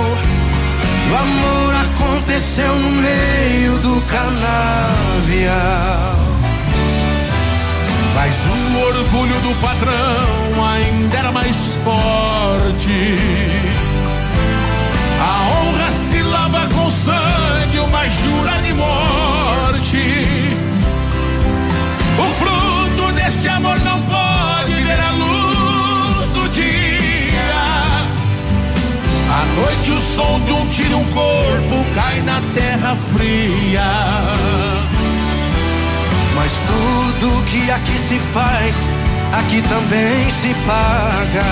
[1.11, 6.16] O amor aconteceu no meio do canavial.
[8.27, 13.17] Mas o orgulho do patrão ainda era mais forte.
[15.21, 20.27] A honra se lava com sangue, uma jura de morte.
[22.19, 26.97] O fruto desse amor não pode ver a luz do dia.
[29.31, 34.96] À noite o som de um tiro, um corpo cai na terra fria.
[36.47, 38.77] Mas tudo que aqui se faz,
[39.33, 41.43] aqui também se paga.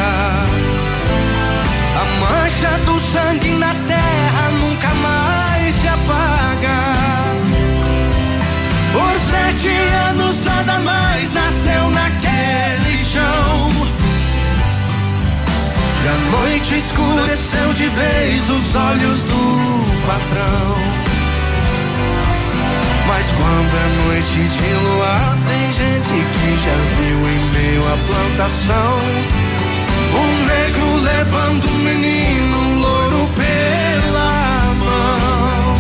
[2.01, 6.95] A mancha do sangue na terra nunca mais se apaga.
[8.93, 9.69] Por sete
[10.11, 13.69] anos nada mais nasceu naquele chão.
[16.05, 20.74] E a noite escureceu de vez os olhos do patrão.
[23.07, 28.99] Mas quando é noite de luar, tem gente que já viu em meio à plantação.
[30.15, 35.77] Um negro levando um menino louro pela mão.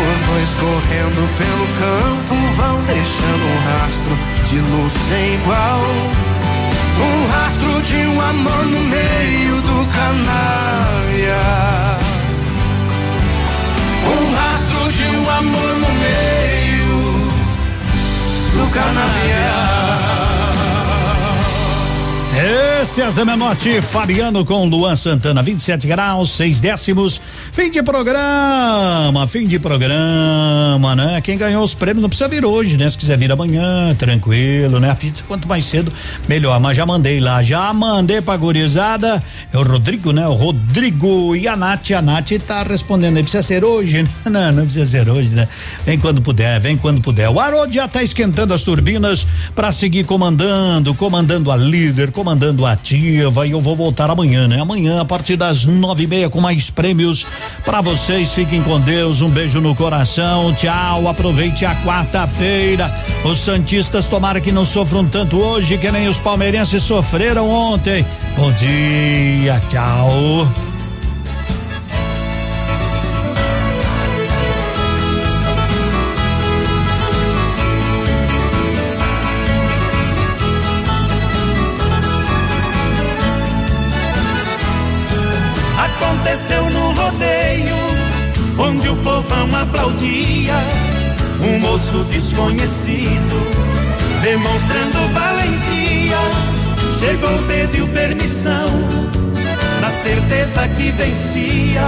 [0.00, 4.14] Os dois correndo pelo campo vão deixando um rastro
[4.46, 5.82] de luz sem igual.
[6.98, 11.56] Um rastro de um amor no meio do canavial.
[14.06, 17.28] Um rastro de um amor no meio
[18.52, 20.25] do canavial.
[22.86, 27.20] César Menotti, Fabiano com Luan Santana, 27 graus, 6 décimos.
[27.50, 31.20] Fim de programa, fim de programa, né?
[31.20, 32.88] Quem ganhou os prêmios não precisa vir hoje, né?
[32.88, 34.90] Se quiser vir amanhã, tranquilo, né?
[34.90, 35.92] A pizza quanto mais cedo,
[36.28, 36.60] melhor.
[36.60, 39.22] Mas já mandei lá, já mandei pra gurizada.
[39.52, 40.26] É o Rodrigo, né?
[40.28, 41.90] O Rodrigo e a Nath.
[41.90, 44.06] A Nath tá respondendo aí, precisa ser hoje?
[44.24, 45.48] Não, não precisa ser hoje, né?
[45.84, 47.28] Vem quando puder, vem quando puder.
[47.30, 52.72] O Haroldo já tá esquentando as turbinas para seguir comandando, comandando a líder, comandando a
[52.72, 54.60] ativa e eu vou voltar amanhã, né?
[54.60, 57.26] Amanhã a partir das nove e meia com mais prêmios
[57.64, 58.32] para vocês.
[58.32, 61.08] Fiquem com Deus, um beijo no coração, tchau.
[61.08, 62.90] Aproveite a quarta-feira.
[63.24, 68.04] Os santistas tomara que não sofram tanto hoje que nem os palmeirenses sofreram ontem.
[68.36, 70.65] Bom dia, tchau.
[88.58, 90.54] Onde o povão aplaudia
[91.40, 93.46] um moço desconhecido,
[94.22, 96.18] demonstrando valentia.
[96.98, 98.70] Chegou, pediu permissão,
[99.80, 101.82] na certeza que vencia,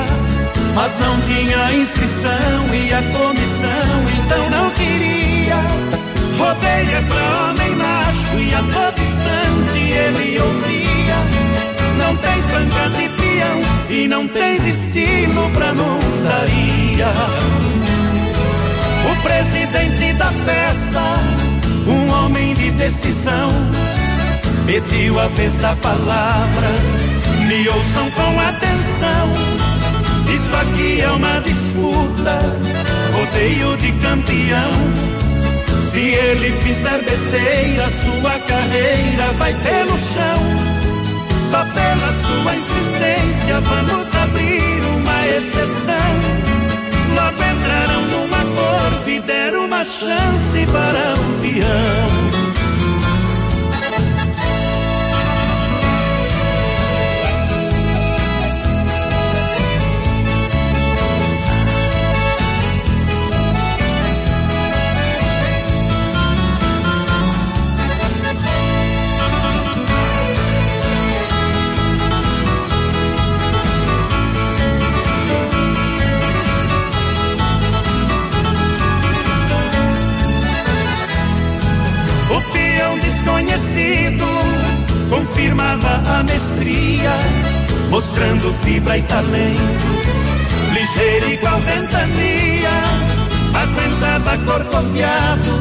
[0.75, 5.57] mas não tinha inscrição e a comissão então não queria.
[6.39, 10.89] Rodeia pra homem macho e a todo instante ele ouvia.
[11.97, 13.18] Não tens banca de
[13.91, 17.13] e não tens estilo pra montaria.
[19.11, 21.01] O presidente da festa,
[21.87, 23.51] um homem de decisão,
[24.67, 26.69] pediu a vez da palavra.
[27.47, 29.33] Me ouçam com atenção.
[30.33, 32.39] Isso aqui é uma disputa,
[33.13, 34.73] rodeio de campeão.
[35.81, 40.78] Se ele fizer besteira, sua carreira vai pelo chão.
[41.51, 45.95] Só pela sua insistência vamos abrir uma exceção.
[47.15, 52.28] Logo entraram num acordo e deram uma chance para o peão.
[85.09, 87.13] Confirmava a mestria,
[87.91, 89.87] mostrando fibra e talento,
[90.73, 92.71] ligeiro igual ventania,
[93.55, 95.53] aguentava corcoviado,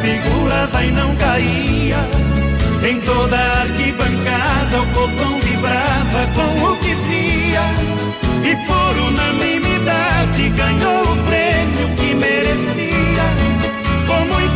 [0.00, 1.96] segurava e não caía.
[2.86, 7.62] Em toda a arquibancada o povão vibrava com o que via.
[8.44, 12.93] E por unanimidade ganhou o prêmio que merecia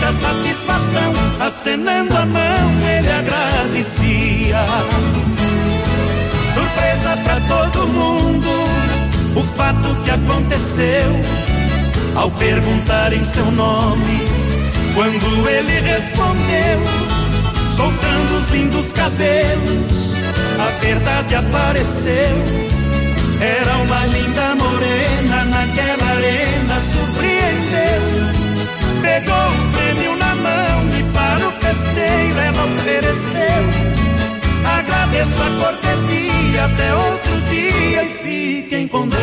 [0.08, 4.64] muita satisfação, acenando a mão, ele agradecia.
[6.54, 8.48] Surpresa para todo mundo,
[9.36, 11.12] o fato que aconteceu.
[12.16, 14.24] Ao perguntarem seu nome,
[14.94, 16.80] quando ele respondeu,
[17.76, 20.14] soltando os lindos cabelos,
[20.58, 22.68] a verdade apareceu.
[23.40, 28.38] Era uma linda morena naquela arena, surpreendeu
[29.00, 29.67] Pegou
[31.68, 33.62] festeiro ela ofereceu.
[34.78, 39.18] Agradeço a cortesia, até outro dia e fiquem com Deus.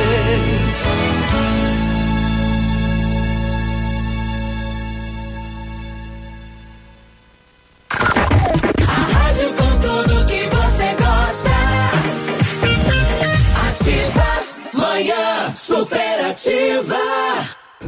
[15.55, 16.95] Superativa.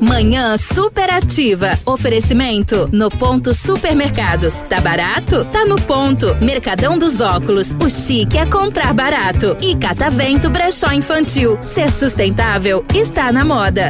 [0.02, 1.78] Manhã superativa.
[1.86, 4.56] Oferecimento no ponto supermercados.
[4.70, 5.46] Tá barato?
[5.46, 6.36] Tá no ponto.
[6.42, 7.76] Mercadão dos óculos.
[7.84, 9.58] O chique é comprar barato.
[9.62, 11.58] E Catavento Brechó Infantil.
[11.64, 13.90] Ser sustentável está na moda.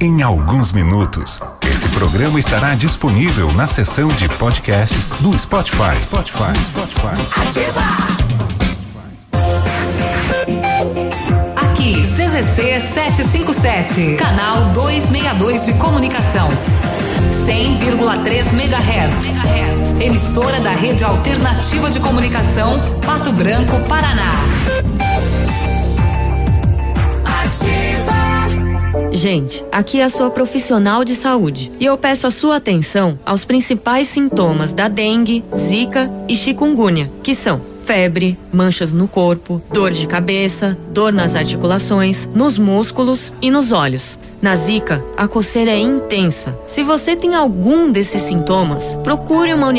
[0.00, 1.38] Em alguns minutos,
[1.70, 5.94] esse programa estará disponível na seção de podcasts do Spotify.
[6.00, 7.48] Spotify, Spotify.
[7.48, 8.19] Ativa.
[12.40, 16.48] CZC 757, canal 262 de comunicação.
[17.46, 20.00] 100,3 MHz.
[20.00, 24.32] Emissora da Rede Alternativa de Comunicação, Pato Branco, Paraná.
[29.12, 33.44] Gente, aqui é a sua profissional de saúde e eu peço a sua atenção aos
[33.44, 40.06] principais sintomas da dengue, zika e chikungunya, que são febre, manchas no corpo, dor de
[40.06, 44.18] cabeça, dor nas articulações, nos músculos e nos olhos.
[44.40, 46.58] Na zika, a coceira é intensa.
[46.66, 49.70] Se você tem algum desses sintomas, procure uma unidade